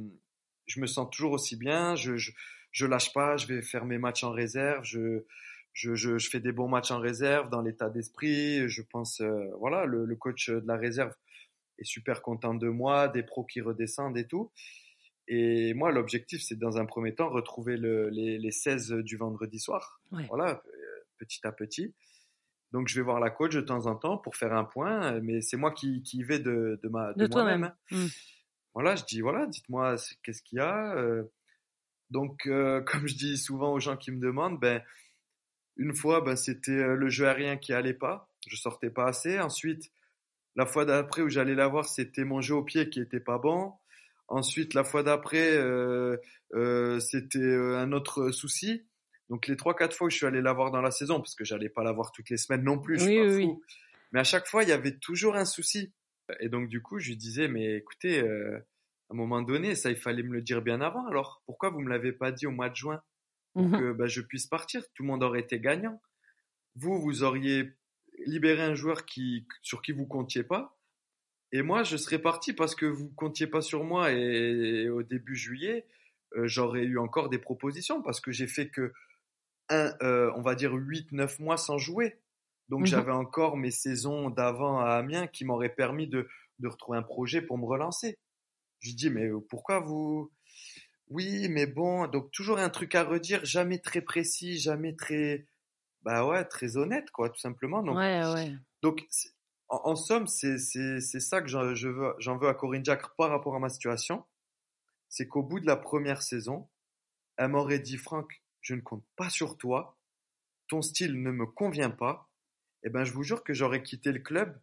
[0.66, 1.94] je me sens toujours aussi bien.
[1.96, 2.32] Je, je
[2.72, 3.36] je lâche pas.
[3.36, 4.84] Je vais faire mes matchs en réserve.
[4.84, 5.24] Je
[5.80, 8.68] je, je, je, fais des bons matchs en réserve dans l'état d'esprit.
[8.68, 11.14] Je pense, euh, voilà, le, le, coach de la réserve
[11.78, 14.52] est super content de moi, des pros qui redescendent et tout.
[15.28, 19.58] Et moi, l'objectif, c'est dans un premier temps retrouver le, les, les 16 du vendredi
[19.58, 20.00] soir.
[20.12, 20.26] Ouais.
[20.28, 20.62] Voilà,
[21.18, 21.94] petit à petit.
[22.72, 25.40] Donc, je vais voir la coach de temps en temps pour faire un point, mais
[25.40, 27.64] c'est moi qui, qui y vais de, de, ma, de, de moi-même.
[27.64, 27.74] Hein.
[27.90, 28.06] Mmh.
[28.74, 30.94] Voilà, je dis, voilà, dites-moi qu'est-ce qu'il y a.
[30.96, 31.24] euh.
[32.10, 34.82] Donc, euh, comme je dis souvent aux gens qui me demandent, ben,
[35.80, 38.28] une fois, ben, c'était euh, le jeu aérien qui allait pas.
[38.46, 39.40] Je sortais pas assez.
[39.40, 39.90] Ensuite,
[40.54, 43.38] la fois d'après où j'allais la voir, c'était mon jeu au pied qui était pas
[43.38, 43.72] bon.
[44.28, 46.18] Ensuite, la fois d'après, euh,
[46.54, 48.86] euh, c'était un autre souci.
[49.30, 51.34] Donc les trois quatre fois où je suis allé la voir dans la saison, parce
[51.34, 53.44] que j'allais pas la voir toutes les semaines non plus, je oui, suis pas oui,
[53.44, 53.62] fou.
[54.12, 55.92] Mais à chaque fois, il y avait toujours un souci.
[56.40, 58.58] Et donc du coup, je lui disais, mais écoutez, euh,
[59.08, 61.06] à un moment donné, ça, il fallait me le dire bien avant.
[61.06, 63.02] Alors pourquoi vous me l'avez pas dit au mois de juin?
[63.56, 63.72] Pour Mhm.
[63.72, 66.00] que bah, je puisse partir Tout le monde aurait été gagnant.
[66.76, 67.72] Vous, vous auriez
[68.26, 70.78] libéré un joueur qui, sur qui vous comptiez pas.
[71.52, 74.12] Et moi, je serais parti parce que vous comptiez pas sur moi.
[74.12, 75.86] Et, au début juillet,
[76.36, 78.92] euh, j'aurais eu encore des propositions parce que j'ai fait que
[79.68, 82.20] un, euh, on va dire 8-9 mois sans jouer.
[82.68, 82.86] Donc Mhm.
[82.86, 86.28] j'avais encore mes saisons d'avant à Amiens qui m'auraient permis de,
[86.60, 88.18] de retrouver un projet pour me relancer.
[88.80, 90.32] Je dis mais pourquoi vous
[91.10, 95.46] Oui, mais bon, donc toujours un truc à redire, jamais très précis, jamais très
[96.02, 97.82] bah ouais, très honnête quoi, tout simplement.
[97.82, 98.54] Donc ouais, ouais.
[98.82, 99.30] donc c'est-
[99.68, 103.58] en, en somme, c'est ça que j'en je veux à Corinne Diacre par rapport à
[103.60, 104.24] ma situation,
[105.08, 106.68] c'est qu'au bout de la première saison,
[107.36, 109.98] elle m'aurait dit Franck, je ne compte pas sur toi,
[110.68, 112.30] ton style ne me convient pas.
[112.84, 114.60] Et ben je vous jure que j'aurais quitté le club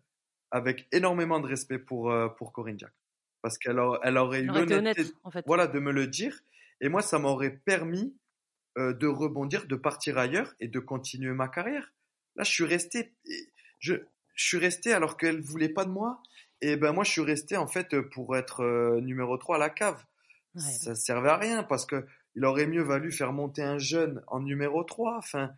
[0.51, 2.95] avec énormément de respect pour euh, pour Corinne Diacre
[3.41, 5.43] parce qu'elle elle aurait eu l'honnêteté honnête, en fait.
[5.45, 6.39] voilà de me le dire
[6.81, 8.15] et moi ça m'aurait permis
[8.77, 11.93] euh, de rebondir, de partir ailleurs et de continuer ma carrière.
[12.35, 13.15] Là, je suis resté,
[13.79, 13.95] je,
[14.35, 16.21] je suis resté alors qu'elle voulait pas de moi.
[16.61, 19.69] Et ben moi, je suis resté en fait pour être euh, numéro 3 à la
[19.71, 20.03] cave.
[20.55, 20.61] Ouais.
[20.61, 24.39] Ça servait à rien parce que il aurait mieux valu faire monter un jeune en
[24.41, 25.17] numéro 3.
[25.17, 25.51] Enfin,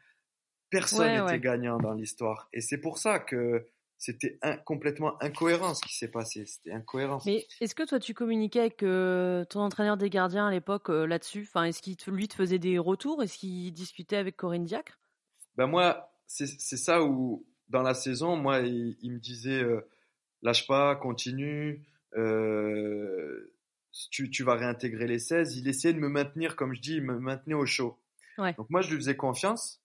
[0.70, 1.40] personne Ouais, n'était ouais.
[1.42, 2.48] gagnant dans l'histoire.
[2.54, 3.66] Et c'est pour ça que
[4.00, 6.46] c'était un- complètement incohérent ce qui s'est passé.
[6.46, 7.20] C'était incohérent.
[7.26, 11.06] Mais est-ce que toi tu communiquais avec euh, ton entraîneur des gardiens à l'époque euh,
[11.06, 11.46] là-dessus?
[11.48, 13.22] Enfin, est-ce qu'il te- lui te faisait des retours?
[13.22, 14.98] Est-ce qu'il discutait avec Corinne Diacre?
[15.58, 19.82] Ben moi, c'est ça où, dans la saison, moi, il, me disait euh,
[20.42, 21.86] lâche pas, continue,
[24.12, 25.58] tu, tu, vas réintégrer les 16.
[25.58, 28.00] Il essayait de me maintenir, comme je dis, il me maintenait au chaud.
[28.38, 29.82] Donc moi, je lui faisais confiance.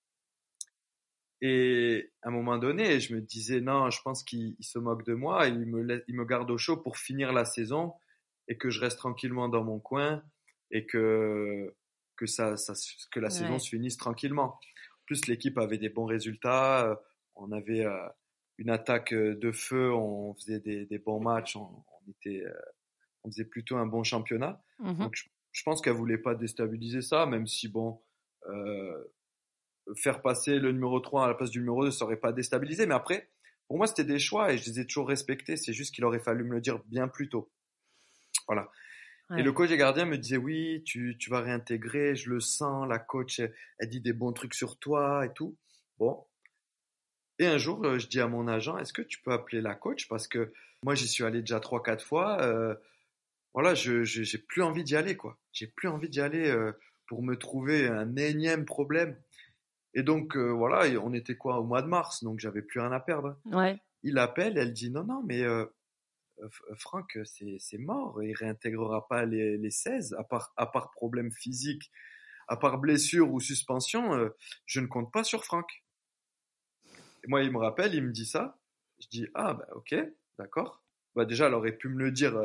[1.46, 5.12] Et à un moment donné, je me disais, non, je pense qu'il se moque de
[5.12, 7.92] moi, il me, il me garde au chaud pour finir la saison
[8.48, 10.22] et que je reste tranquillement dans mon coin
[10.70, 11.76] et que,
[12.16, 12.72] que, ça, ça
[13.12, 14.54] que la saison se finisse tranquillement.
[14.54, 16.96] En plus, l'équipe avait des bons résultats, euh,
[17.36, 18.08] on avait euh,
[18.56, 22.42] une attaque euh, de feu, on faisait des, des bons matchs, on, était,
[23.22, 24.62] on faisait plutôt un bon championnat.
[24.78, 28.00] Mmh Donc, je, je pense qu'elle voulait pas déstabiliser ça, même si, bon,
[28.48, 29.04] euh,
[29.96, 32.86] faire passer le numéro 3 à la place du numéro 2, ça aurait pas déstabilisé.
[32.86, 33.28] Mais après,
[33.68, 35.56] pour moi, c'était des choix et je les ai toujours respectés.
[35.56, 37.50] C'est juste qu'il aurait fallu me le dire bien plus tôt.
[38.46, 38.70] Voilà.
[39.36, 42.86] Et le coach et gardien me disait oui, tu, tu, vas réintégrer, je le sens,
[42.86, 45.56] la coach, elle, dit des bons trucs sur toi et tout.
[45.98, 46.24] Bon.
[47.38, 49.74] Et un jour, euh, je dis à mon agent, est-ce que tu peux appeler la
[49.74, 50.08] coach?
[50.08, 52.40] Parce que moi, j'y suis allé déjà trois, quatre fois.
[52.42, 52.74] Euh,
[53.54, 55.38] voilà, je j'ai plus envie d'y aller, quoi.
[55.52, 56.72] J'ai plus envie d'y aller euh,
[57.06, 59.16] pour me trouver un énième problème.
[59.94, 62.92] Et donc, euh, voilà, on était quoi au mois de mars, donc j'avais plus rien
[62.92, 63.38] à perdre.
[63.46, 63.80] Ouais.
[64.02, 65.64] Il appelle, elle dit non, non, mais euh,
[66.42, 71.30] euh Franck, c'est mort, il réintégrera pas les, les 16, à part, à part problème
[71.30, 71.92] physique,
[72.48, 74.30] à part blessure ou suspension, euh,
[74.66, 75.84] je ne compte pas sur Franck.
[77.22, 78.58] Et moi, il me rappelle, il me dit ça.
[79.00, 79.94] Je dis ah, bah ok,
[80.38, 80.82] d'accord.
[81.14, 82.36] Bah déjà, elle aurait pu me le dire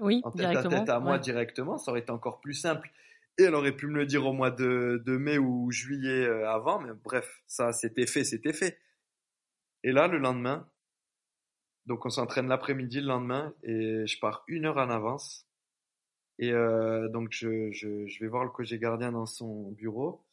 [0.00, 2.90] oui, en tête à tête à moi directement, ça aurait été encore plus simple
[3.38, 6.48] et elle aurait pu me le dire au mois de, de mai ou juillet euh,
[6.48, 8.78] avant, mais bref, ça c'était fait, c'était fait.
[9.82, 10.68] Et là, le lendemain,
[11.84, 15.46] donc on s'entraîne l'après-midi le lendemain et je pars une heure en avance.
[16.38, 20.24] Et euh, donc je, je, je, vais voir le coach gardien dans son bureau.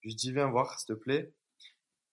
[0.00, 1.32] Je lui dis viens voir s'il te plaît.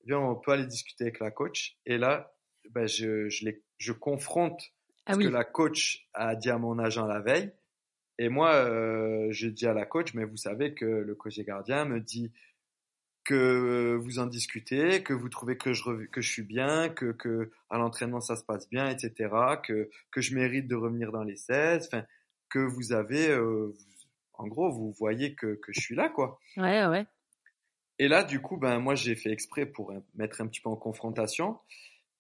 [0.06, 1.78] Viens, on peut aller discuter avec la coach.
[1.86, 2.34] Et là,
[2.72, 4.62] ben je, je, les, je confronte
[5.06, 7.54] ah ce que la coach a dit à mon agent la veille
[8.20, 11.86] et moi, euh, je dis à la coach, mais vous savez que le coach gardien
[11.86, 12.32] me dit
[13.24, 17.51] que vous en discutez, que vous trouvez que je, que je suis bien, que, que
[17.70, 19.30] à l'entraînement ça se passe bien, etc.,
[19.64, 22.05] que, que je mérite de revenir dans les 16, enfin,
[22.49, 23.74] que vous avez, euh,
[24.34, 26.39] en gros, vous voyez que, que je suis là, quoi.
[26.57, 27.05] Ouais, ouais.
[27.99, 30.76] Et là, du coup, ben, moi, j'ai fait exprès pour mettre un petit peu en
[30.76, 31.59] confrontation.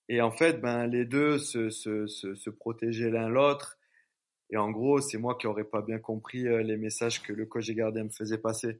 [0.07, 3.77] Et en fait, ben, les deux se, se, se, se protégeaient l'un l'autre
[4.53, 7.47] et en gros, c'est moi qui n'aurais pas bien compris euh, les messages que le
[7.47, 8.79] coach et gardien me faisait passer.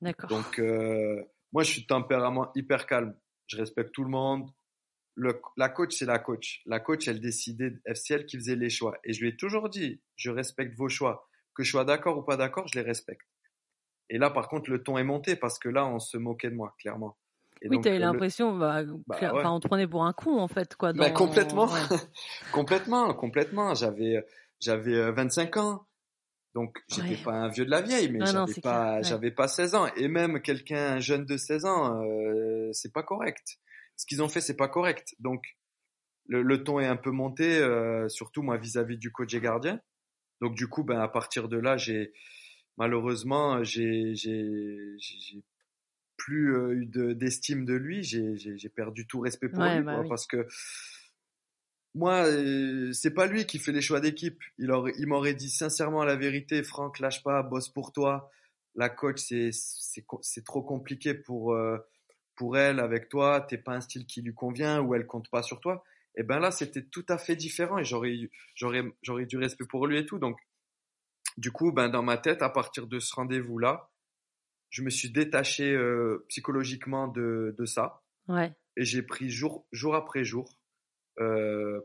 [0.00, 0.30] D'accord.
[0.30, 3.14] Donc, euh, moi, je suis tempérament hyper calme.
[3.46, 4.48] Je respecte tout le monde.
[5.14, 6.62] Le, la coach, c'est la coach.
[6.64, 8.96] La coach, elle décidait, c'est elle qui faisait les choix.
[9.04, 11.28] Et je lui ai toujours dit, je respecte vos choix.
[11.54, 13.28] Que je sois d'accord ou pas d'accord, je les respecte.
[14.08, 16.54] Et là, par contre, le ton est monté parce que là, on se moquait de
[16.54, 17.18] moi, clairement.
[17.60, 20.74] Et oui, tu as l'impression, bah, bah on te prenait pour un con, en fait,
[20.74, 20.94] quoi.
[20.94, 21.68] Bah, complètement,
[22.52, 23.74] complètement, complètement.
[23.74, 24.24] J'avais,
[24.62, 25.86] j'avais 25 euh, ans.
[26.54, 29.86] Donc, j'étais pas un vieux de la vieille, mais j'avais pas, j'avais pas 16 ans.
[29.96, 33.58] Et même quelqu'un jeune de 16 ans, euh, c'est pas correct.
[33.96, 35.14] Ce qu'ils ont fait, c'est pas correct.
[35.18, 35.42] Donc,
[36.26, 39.80] le, le, ton est un peu monté, euh, surtout moi vis-à-vis du coach et gardien.
[40.40, 42.12] Donc, du coup, ben à partir de là, j'ai
[42.76, 45.42] malheureusement, j'ai j'ai
[46.16, 48.02] plus euh, eu d'estime de, lui.
[48.02, 50.46] J'ai perdu tout respect pour lui, bah parce que
[51.94, 54.40] moi, euh, c'est pas lui qui fait les choix d'équipe.
[54.58, 58.30] Il, il m'aurait dit sincèrement la vérité, Franck, lâche pas, bosse pour toi.
[58.74, 61.76] La coach, c'est, c'est, trop compliqué pour, euh,
[62.34, 63.42] pour elle avec toi.
[63.42, 65.84] T'es pas un style qui lui convient ou elle compte pas sur toi.
[66.14, 69.64] Et eh ben là, c'était tout à fait différent et j'aurais, j'aurais, j'aurais du respect
[69.66, 70.18] pour lui et tout.
[70.18, 70.38] Donc,
[71.38, 73.90] du coup, ben dans ma tête, à partir de ce rendez-vous-là,
[74.68, 78.02] je me suis détaché euh, psychologiquement de, de ça.
[78.28, 78.52] Ouais.
[78.76, 80.61] Et j'ai pris jour, jour après jour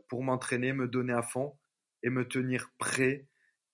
[0.08, 1.56] pour m'entraîner, me donner à fond
[2.02, 3.26] et me tenir prêt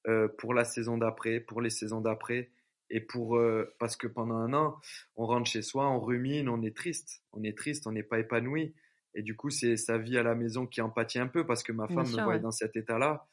[0.07, 2.51] euh, pour la saison d'après, pour les saisons d'après.
[2.91, 4.79] Et pour euh, parce que pendant un an,
[5.17, 8.19] on rentre chez soi, on rumine, on est triste, on est triste, on n'est pas
[8.19, 8.75] épanoui.
[9.15, 11.63] Et du coup, c'est sa vie à la maison qui en pâtit un peu parce
[11.63, 13.27] que ma femme me voit dans cet état-là,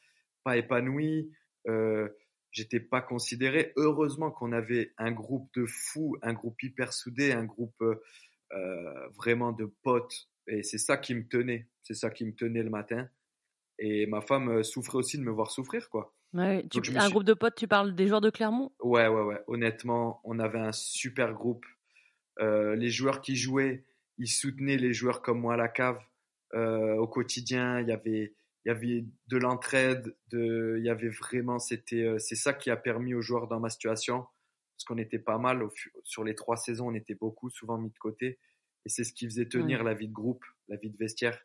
[0.44, 1.30] pas épanoui.
[1.68, 2.08] Euh,
[2.50, 3.72] J'étais pas considéré.
[3.76, 9.52] Heureusement qu'on avait un groupe de fous, un groupe hyper soudé, un groupe euh, vraiment
[9.52, 11.68] de potes et c'est ça qui me tenait.
[11.82, 13.08] C'est ça qui me tenait le matin.
[13.78, 16.14] Et ma femme euh, souffrait aussi de me voir souffrir, quoi.
[16.34, 18.72] Ouais, tu, un groupe de potes, tu parles des joueurs de Clermont?
[18.80, 19.40] Ouais, ouais, ouais.
[19.48, 21.66] Honnêtement, on avait un super groupe.
[22.40, 23.84] Euh, les joueurs qui jouaient,
[24.16, 26.00] ils soutenaient les joueurs comme moi à la cave.
[26.54, 28.34] Euh, au quotidien, il y avait,
[28.64, 32.70] il y avait de l'entraide, de, il y avait vraiment, c'était, euh, c'est ça qui
[32.70, 34.26] a permis aux joueurs dans ma situation,
[34.76, 35.66] parce qu'on était pas mal
[36.04, 38.38] sur les trois saisons, on était beaucoup, souvent mis de côté
[38.84, 41.38] et c'est ce qui faisait tenir la vie de groupe, la vie de vestiaire.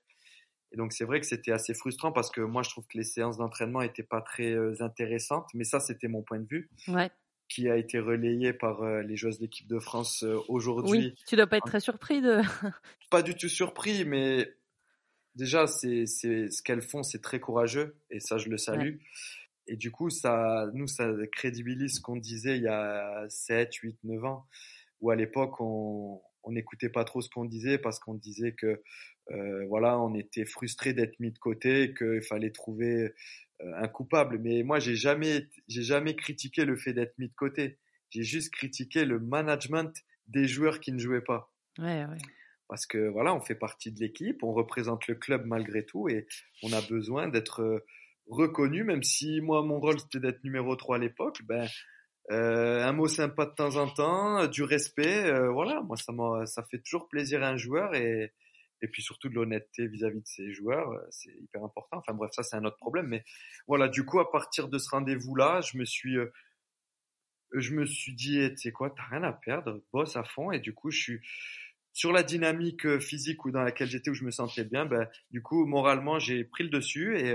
[0.71, 3.03] Et donc c'est vrai que c'était assez frustrant parce que moi je trouve que les
[3.03, 6.69] séances d'entraînement étaient pas très euh, intéressantes, mais ça c'était mon point de vue.
[6.87, 7.09] Ouais.
[7.47, 10.99] Qui a été relayé par euh, les joueuses d'équipe de France euh, aujourd'hui.
[10.99, 12.41] Oui, tu dois pas être très surpris de.
[13.09, 14.53] pas du tout surpris, mais
[15.35, 18.97] déjà c'est c'est ce qu'elles font, c'est très courageux et ça je le salue.
[19.67, 23.97] Et du coup, ça, nous, ça crédibilise ce qu'on disait il y a 7, 8,
[24.05, 24.47] 9 ans,
[25.01, 26.21] où à l'époque, on
[26.51, 28.81] n'écoutait pas trop ce qu'on disait parce qu'on disait que
[29.31, 33.13] euh, voilà, on était frustré d'être mis de côté, qu'il fallait trouver
[33.61, 34.39] euh, un coupable.
[34.39, 37.77] Mais moi, j'ai jamais, j'ai jamais critiqué le fait d'être mis de côté.
[38.09, 39.93] J'ai juste critiqué le management
[40.27, 41.51] des joueurs qui ne jouaient pas.
[41.77, 42.17] Ouais, ouais.
[42.69, 46.27] Parce que voilà, on fait partie de l'équipe, on représente le club malgré tout et
[46.63, 47.85] on a besoin d'être euh,
[48.29, 51.67] reconnu, même si moi mon rôle c'était d'être numéro 3 à l'époque, ben
[52.31, 56.13] euh, un mot sympa de temps en temps, du respect, euh, voilà, moi ça
[56.45, 58.33] ça fait toujours plaisir à un joueur et
[58.81, 61.97] et puis surtout de l'honnêteté vis-à-vis de ses joueurs, euh, c'est hyper important.
[61.97, 63.23] Enfin bref, ça c'est un autre problème, mais
[63.67, 66.17] voilà, du coup à partir de ce rendez-vous-là, je me suis
[67.53, 70.51] je me suis dit, eh, tu sais quoi, t'as rien à perdre, bosse à fond
[70.51, 71.19] et du coup je suis
[71.93, 75.41] sur la dynamique physique ou dans laquelle j'étais où je me sentais bien, ben du
[75.41, 77.33] coup moralement j'ai pris le dessus et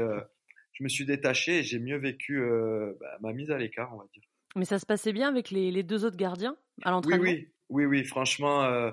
[0.72, 3.99] je me suis détaché et j'ai mieux vécu euh, bah, ma mise à l'écart, on
[3.99, 4.22] va dire.
[4.57, 7.84] Mais ça se passait bien avec les, les deux autres gardiens à l'entraînement oui, oui,
[7.84, 8.90] oui, oui, franchement, euh,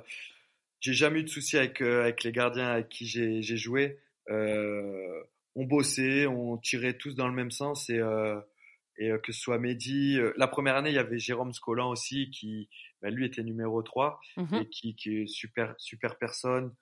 [0.80, 4.00] j'ai jamais eu de soucis avec, euh, avec les gardiens avec qui j'ai joué.
[4.30, 5.24] Euh,
[5.56, 8.02] on bossait, on tirait tous dans le même sens et,
[8.98, 10.18] et que ce soit Mehdi.
[10.38, 12.70] la première année, il y avait Jérôme Scolan aussi qui,
[13.02, 16.74] bah, lui, était numéro 3 mmh et qui, qui est super, super personne.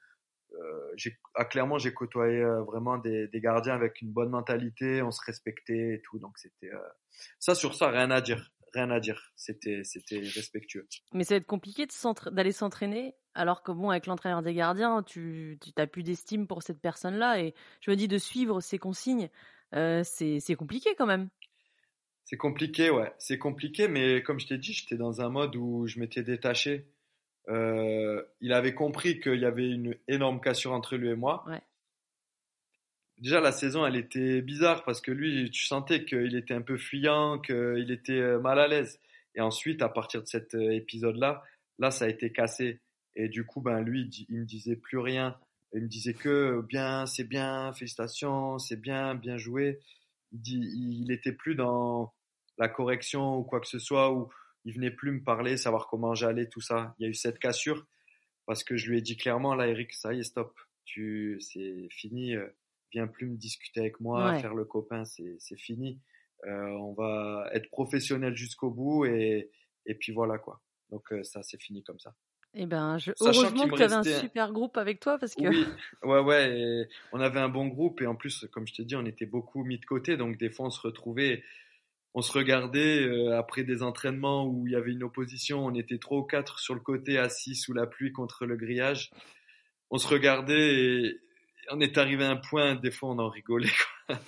[1.36, 5.95] Ah, clairement, j'ai côtoyé vraiment des, des, gardiens avec une bonne mentalité, on se respectait
[5.95, 6.19] et tout.
[6.19, 6.71] Donc c'était
[7.39, 9.32] ça sur ça, rien à dire, rien à dire.
[9.36, 10.88] C'était c'était respectueux.
[11.13, 11.88] Mais ça va être compliqué
[12.32, 16.82] d'aller s'entraîner alors que bon, avec l'entraîneur des gardiens, tu tu plus d'estime pour cette
[16.82, 19.30] personne-là et je me dis de suivre ses consignes,
[19.75, 21.30] euh, c'est c'est compliqué quand même.
[22.23, 23.13] C'est compliqué, ouais.
[23.19, 26.88] C'est compliqué, mais comme je t'ai dit, j'étais dans un mode où je m'étais détaché
[27.49, 31.45] euh, il avait compris qu'il y avait une énorme cassure entre lui et moi.
[31.47, 31.61] Ouais.
[33.20, 36.78] Déjà, la saison, elle était bizarre parce que lui, tu sentais qu'il était un peu
[36.78, 38.99] fuyant, qu'il était euh, mal à l'aise.
[39.34, 41.43] Et ensuite, à partir de cet euh, épisode-là,
[41.80, 42.80] là, ça a été cassé.
[43.15, 45.38] Et du coup, ben, lui, il me disait plus rien.
[45.74, 49.80] Il me disait que bien, c'est bien, félicitations, c'est bien, bien joué.
[50.32, 52.13] Il était plus dans
[52.57, 54.30] la correction ou quoi que ce soit, ou
[54.65, 56.95] il venait plus me parler, savoir comment j'allais, tout ça.
[56.99, 57.86] Il y a eu cette cassure
[58.45, 61.88] parce que je lui ai dit clairement là, Eric, ça y est, stop, tu, c'est
[61.89, 62.36] fini.
[62.36, 62.47] Euh,
[62.91, 65.99] viens plus me discuter avec moi, faire le copain, c'est, c'est fini.
[66.45, 69.49] Euh, on va être professionnel jusqu'au bout et,
[69.85, 70.61] et puis voilà quoi.
[70.91, 72.13] Donc euh, ça, c'est fini comme ça.
[72.53, 73.11] Eh ben, je...
[73.19, 75.47] heureusement que tu avais un super groupe avec toi parce que.
[75.47, 75.65] Oui,
[76.03, 76.88] ouais, ouais.
[77.11, 79.63] on avait un bon groupe et en plus, comme je te dis, on était beaucoup
[79.63, 81.43] mis de côté, donc des fois on se retrouvait
[82.17, 85.99] on se regardait euh, après des entraînements où il y avait une opposition, on était
[85.99, 89.11] trois ou quatre sur le côté assis sous la pluie contre le grillage.
[89.91, 91.19] On se regardait et
[91.70, 93.70] on est arrivé à un point, des fois on en rigolait
[94.07, 94.20] quoi.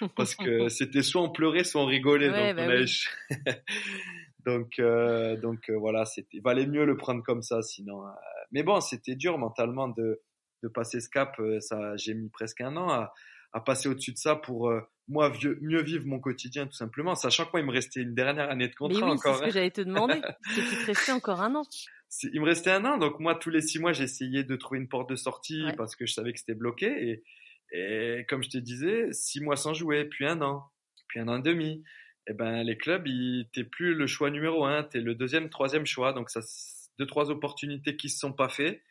[0.16, 2.28] parce que c'était soit on pleurait, soit on rigolait.
[2.28, 3.54] donc, bah
[4.44, 8.02] donc, euh, donc euh, voilà, c'était valait mieux le prendre comme ça, sinon.
[8.52, 10.20] mais bon, c'était dur mentalement de
[10.62, 11.40] de passer ce cap.
[11.60, 13.12] Ça, j'ai mis presque un an à,
[13.52, 14.72] à passer au-dessus de ça pour
[15.08, 18.50] moi mieux vivre mon quotidien tout simplement, sachant que moi il me restait une dernière
[18.50, 19.36] année de contrat Mais oui, encore.
[19.36, 20.20] C'est ce que j'allais te demander,
[20.54, 21.62] c'est qu'il te restait encore un an.
[22.32, 24.88] Il me restait un an, donc moi tous les six mois j'essayais de trouver une
[24.88, 27.22] porte de sortie parce que je savais que c'était bloqué
[27.70, 30.64] et, et comme je te disais, six mois sans jouer, puis un an,
[31.08, 31.84] puis un an et demi.
[32.26, 33.06] Et eh ben les clubs,
[33.52, 36.40] t'es plus le choix numéro un, t'es le deuxième, troisième choix, donc ça
[36.98, 38.82] deux trois opportunités qui se sont pas faites.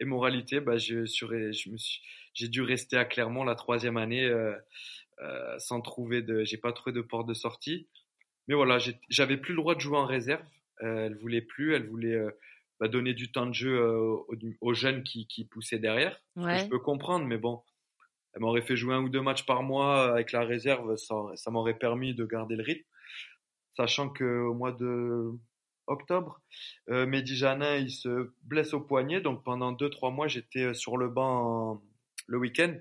[0.00, 2.02] Et moralité, bah je, je me suis,
[2.34, 4.24] j'ai dû rester à Clermont la troisième année.
[4.24, 4.54] Euh,
[5.22, 7.86] euh, sans trouver de, j'ai pas trouvé de porte de sortie.
[8.48, 8.78] Mais voilà,
[9.08, 10.44] j'avais plus le droit de jouer en réserve.
[10.82, 12.30] Euh, elle voulait plus, elle voulait euh,
[12.82, 13.80] bah, donner du temps de jeu
[14.60, 16.20] aux, jeunes qui, qui poussaient derrière.
[16.36, 17.62] je peux comprendre, mais bon,
[18.34, 21.52] elle m'aurait fait jouer un ou deux matchs par mois avec la réserve, ça, ça
[21.52, 22.84] m'aurait permis de garder le rythme.
[23.76, 25.30] Sachant que au mois de
[25.86, 26.40] octobre,
[26.90, 30.96] euh, Mehdi Janin il se blesse au poignet, donc pendant deux trois mois j'étais sur
[30.96, 31.80] le banc
[32.26, 32.74] le week-end.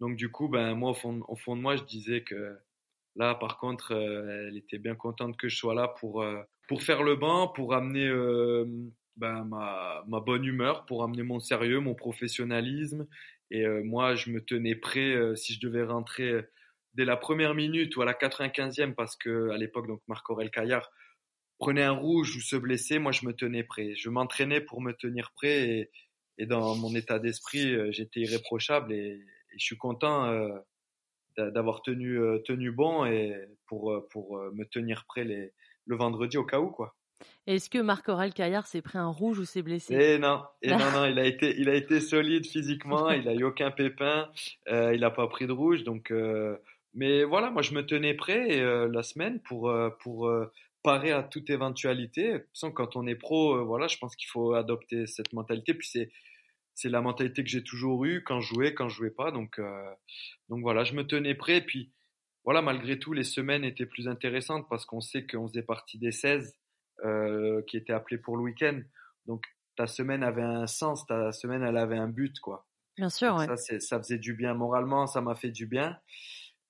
[0.00, 2.58] Donc du coup, ben moi au fond, au fond de moi, je disais que
[3.16, 6.82] là, par contre, euh, elle était bien contente que je sois là pour euh, pour
[6.82, 8.64] faire le banc, pour amener euh,
[9.16, 13.06] ben, ma, bonne humeur, pour amener mon sérieux, mon professionnalisme.
[13.50, 16.44] Et moi, je me tenais prêt si je devais rentrer
[16.94, 20.90] dès la première minute ou à la 95e, parce que à l'époque, donc Marc-Aurel Caillard
[21.58, 23.94] prenait un rouge ou se blessait, moi je me tenais prêt.
[23.96, 25.90] Je m'entraînais pour me tenir prêt et,
[26.38, 29.20] et dans mon état d'esprit, euh, j'étais irréprochable et,
[29.52, 30.58] et, je suis content euh,
[31.36, 33.34] d'avoir tenu, euh, tenu bon et
[33.66, 35.52] pour, pour me tenir prêt les,
[35.86, 36.70] le vendredi au cas où.
[36.70, 36.94] quoi.
[37.46, 39.94] Est-ce que Marc-Aurel Caillard s'est pris un rouge ou s'est blessé?
[39.94, 43.10] Et eh non, et eh non, non, il a été, il a été solide physiquement,
[43.10, 44.30] il a eu aucun pépin,
[44.68, 46.10] euh, il n'a pas pris de rouge, donc.
[46.10, 46.56] Euh,
[46.96, 50.32] mais voilà, moi je me tenais prêt euh, la semaine pour pour
[50.82, 52.44] parer à toute éventualité.
[52.52, 55.74] Sans quand on est pro, voilà, je pense qu'il faut adopter cette mentalité.
[55.74, 56.10] Puis c'est
[56.74, 59.32] c'est la mentalité que j'ai toujours eue quand je jouais, quand je jouais pas.
[59.32, 59.60] Donc
[60.48, 61.56] donc voilà, je me tenais prêt.
[61.56, 61.90] Et puis
[62.44, 66.12] voilà, malgré tout, les semaines étaient plus intéressantes parce qu'on sait qu'on faisait partie des
[66.12, 66.54] 16
[67.04, 68.80] euh, qui étaient appelés pour le week-end.
[69.26, 69.44] Donc
[69.76, 72.66] ta semaine avait un sens, ta semaine elle avait un but quoi.
[72.96, 73.46] Bien sûr, ouais.
[73.56, 75.98] Ça, ça faisait du bien moralement, ça m'a fait du bien.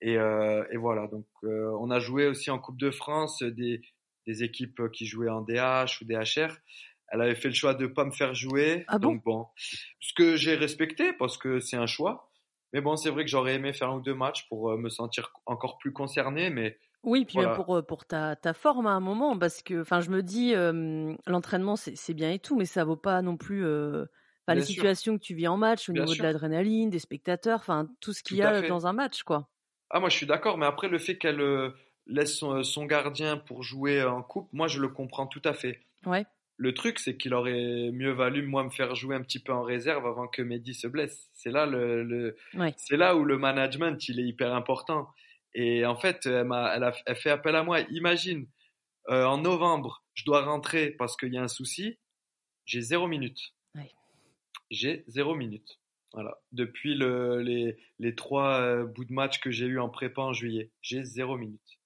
[0.01, 3.82] Et, euh, et voilà, donc euh, on a joué aussi en Coupe de France des,
[4.26, 6.56] des équipes qui jouaient en DH ou DHR.
[7.09, 8.84] Elle avait fait le choix de pas me faire jouer.
[8.88, 9.46] Ah donc bon,
[10.01, 12.30] ce que j'ai respecté parce que c'est un choix.
[12.74, 14.90] Mais bon, c'est vrai que j'aurais aimé faire un ou deux matchs pour euh, me
[14.90, 18.90] sentir encore plus concerné, mais oui, puis même pour, euh, pour ta, ta forme à
[18.90, 20.55] un moment, parce que enfin, je me dis,
[21.26, 24.06] l'entraînement, c'est bien et tout, mais ça vaut pas non plus euh,
[24.48, 28.12] les situations que tu vis en match, au niveau de l'adrénaline, des spectateurs, enfin, tout
[28.12, 29.51] ce qu'il y a dans un match, quoi.
[29.90, 31.40] Ah, moi, je suis d'accord, mais après, le fait qu'elle
[32.09, 35.80] laisse son, son, gardien pour jouer en coupe, moi, je le comprends tout à fait.
[36.06, 36.26] Ouais.
[36.56, 39.62] Le truc, c'est qu'il aurait mieux valu moi me faire jouer un petit peu en
[39.62, 41.28] réserve avant que Mehdi se blesse.
[41.35, 42.36] C'est là le,
[42.76, 45.09] c'est là où le management il est hyper important.
[45.55, 47.81] Et en fait, elle, a, elle, a, fait appel à moi.
[47.90, 48.47] Imagine,
[49.09, 51.98] euh, en novembre, je dois rentrer parce qu'il y a un souci.
[52.66, 53.55] J'ai zéro minute.
[54.70, 55.78] J'ai zéro minute.
[56.12, 56.39] Voilà.
[56.52, 60.32] Depuis le, les, les trois euh, bouts de match que j'ai eu en prépa en
[60.32, 61.78] juillet, j'ai zéro minute.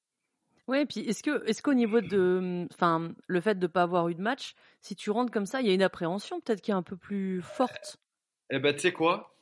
[0.69, 4.15] Ouais, puis est-ce que est-ce qu'au niveau de enfin le fait de pas avoir eu
[4.15, 6.75] de match, si tu rentres comme ça, il y a une appréhension peut-être qui est
[6.75, 7.97] un peu plus forte?
[8.51, 9.35] Eh ben tu sais quoi?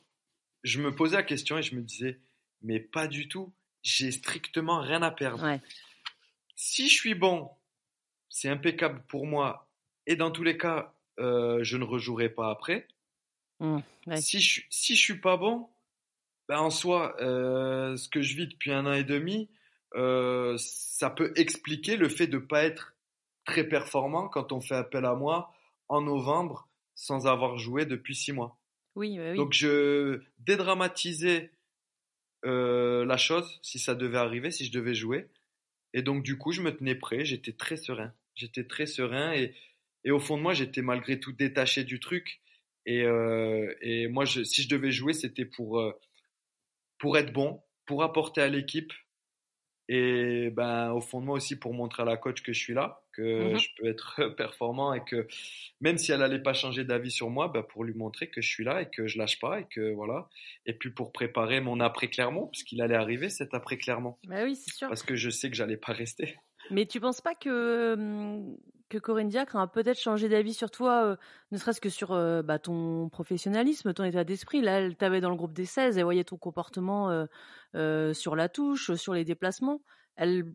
[0.63, 2.21] Je me posais la question et je me disais
[2.61, 5.59] mais pas du tout, j'ai strictement rien à perdre.
[6.55, 7.51] Si je suis bon,
[8.29, 9.69] c'est impeccable pour moi
[10.05, 12.87] et dans tous les cas, euh, je ne rejouerai pas après.
[13.59, 13.79] Mmh,
[14.15, 15.67] si je si je suis pas bon,
[16.47, 19.49] ben en soi, euh, ce que je vis depuis un an et demi,
[19.95, 22.95] euh, ça peut expliquer le fait de ne pas être
[23.45, 25.53] très performant quand on fait appel à moi
[25.87, 28.59] en novembre sans avoir joué depuis six mois.
[28.95, 29.35] Oui, oui.
[29.35, 31.51] Donc je dédramatisais
[32.45, 35.29] euh, la chose si ça devait arriver, si je devais jouer.
[35.93, 38.13] Et donc du coup, je me tenais prêt, j'étais très serein.
[38.35, 39.55] J'étais très serein et,
[40.03, 42.41] et au fond de moi, j'étais malgré tout détaché du truc.
[42.85, 45.91] Et, euh, et moi, je, si je devais jouer, c'était pour, euh,
[46.97, 48.93] pour être bon, pour apporter à l'équipe
[49.89, 52.73] et ben, au fond de moi aussi pour montrer à la coach que je suis
[52.73, 55.27] là, que mmh je peux être performant et que
[55.79, 58.49] même si elle allait pas changer d'avis sur moi, ben pour lui montrer que je
[58.49, 60.27] suis là et que je lâche pas et que voilà.
[60.65, 64.17] Et puis pour préparer mon après Clermont, parce qu'il allait arriver cet après Clermont.
[64.27, 64.87] Bah oui, c'est sûr.
[64.89, 66.37] Parce que je sais que j'allais pas rester.
[66.69, 68.57] Mais tu penses pas que mmh,
[68.89, 71.15] que Corinne Diacre a peut-être changé d'avis sur toi, euh,
[71.51, 74.61] ne serait-ce que sur euh, bah, ton professionnalisme, ton état d'esprit.
[74.61, 77.27] Là, elle t'avait dans le groupe des 16, elle voyait ton comportement
[77.75, 79.81] euh, sur la touche, sur les déplacements.
[80.15, 80.45] Elle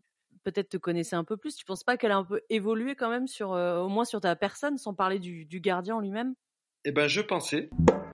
[0.43, 1.55] peut-être te connaissait un peu plus.
[1.55, 4.35] Tu penses pas qu'elle a un peu évolué quand même sur, au moins sur ta
[4.35, 6.33] personne, sans parler du, du gardien en lui-même?
[6.85, 7.69] Eh ben, je pensais.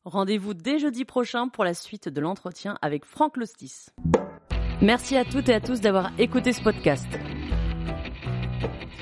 [0.05, 3.87] Rendez-vous dès jeudi prochain pour la suite de l'entretien avec Franck Lostis.
[4.81, 7.07] Merci à toutes et à tous d'avoir écouté ce podcast.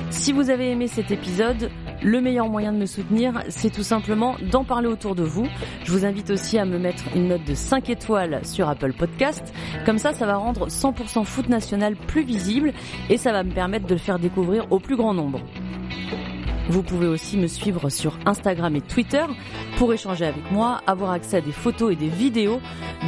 [0.10, 1.70] Si vous avez aimé cet épisode,
[2.02, 5.48] le meilleur moyen de me soutenir, c'est tout simplement d'en parler autour de vous.
[5.84, 9.54] Je vous invite aussi à me mettre une note de 5 étoiles sur Apple Podcast.
[9.86, 12.74] Comme ça, ça va rendre 100% foot national plus visible
[13.10, 15.42] et ça va me permettre de le faire découvrir au plus grand nombre.
[16.70, 19.26] Vous pouvez aussi me suivre sur Instagram et Twitter
[19.78, 22.60] pour échanger avec moi, avoir accès à des photos et des vidéos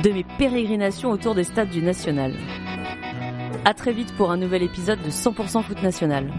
[0.03, 2.33] de mes pérégrinations autour des stades du National.
[3.65, 6.31] À très vite pour un nouvel épisode de 100% foot national.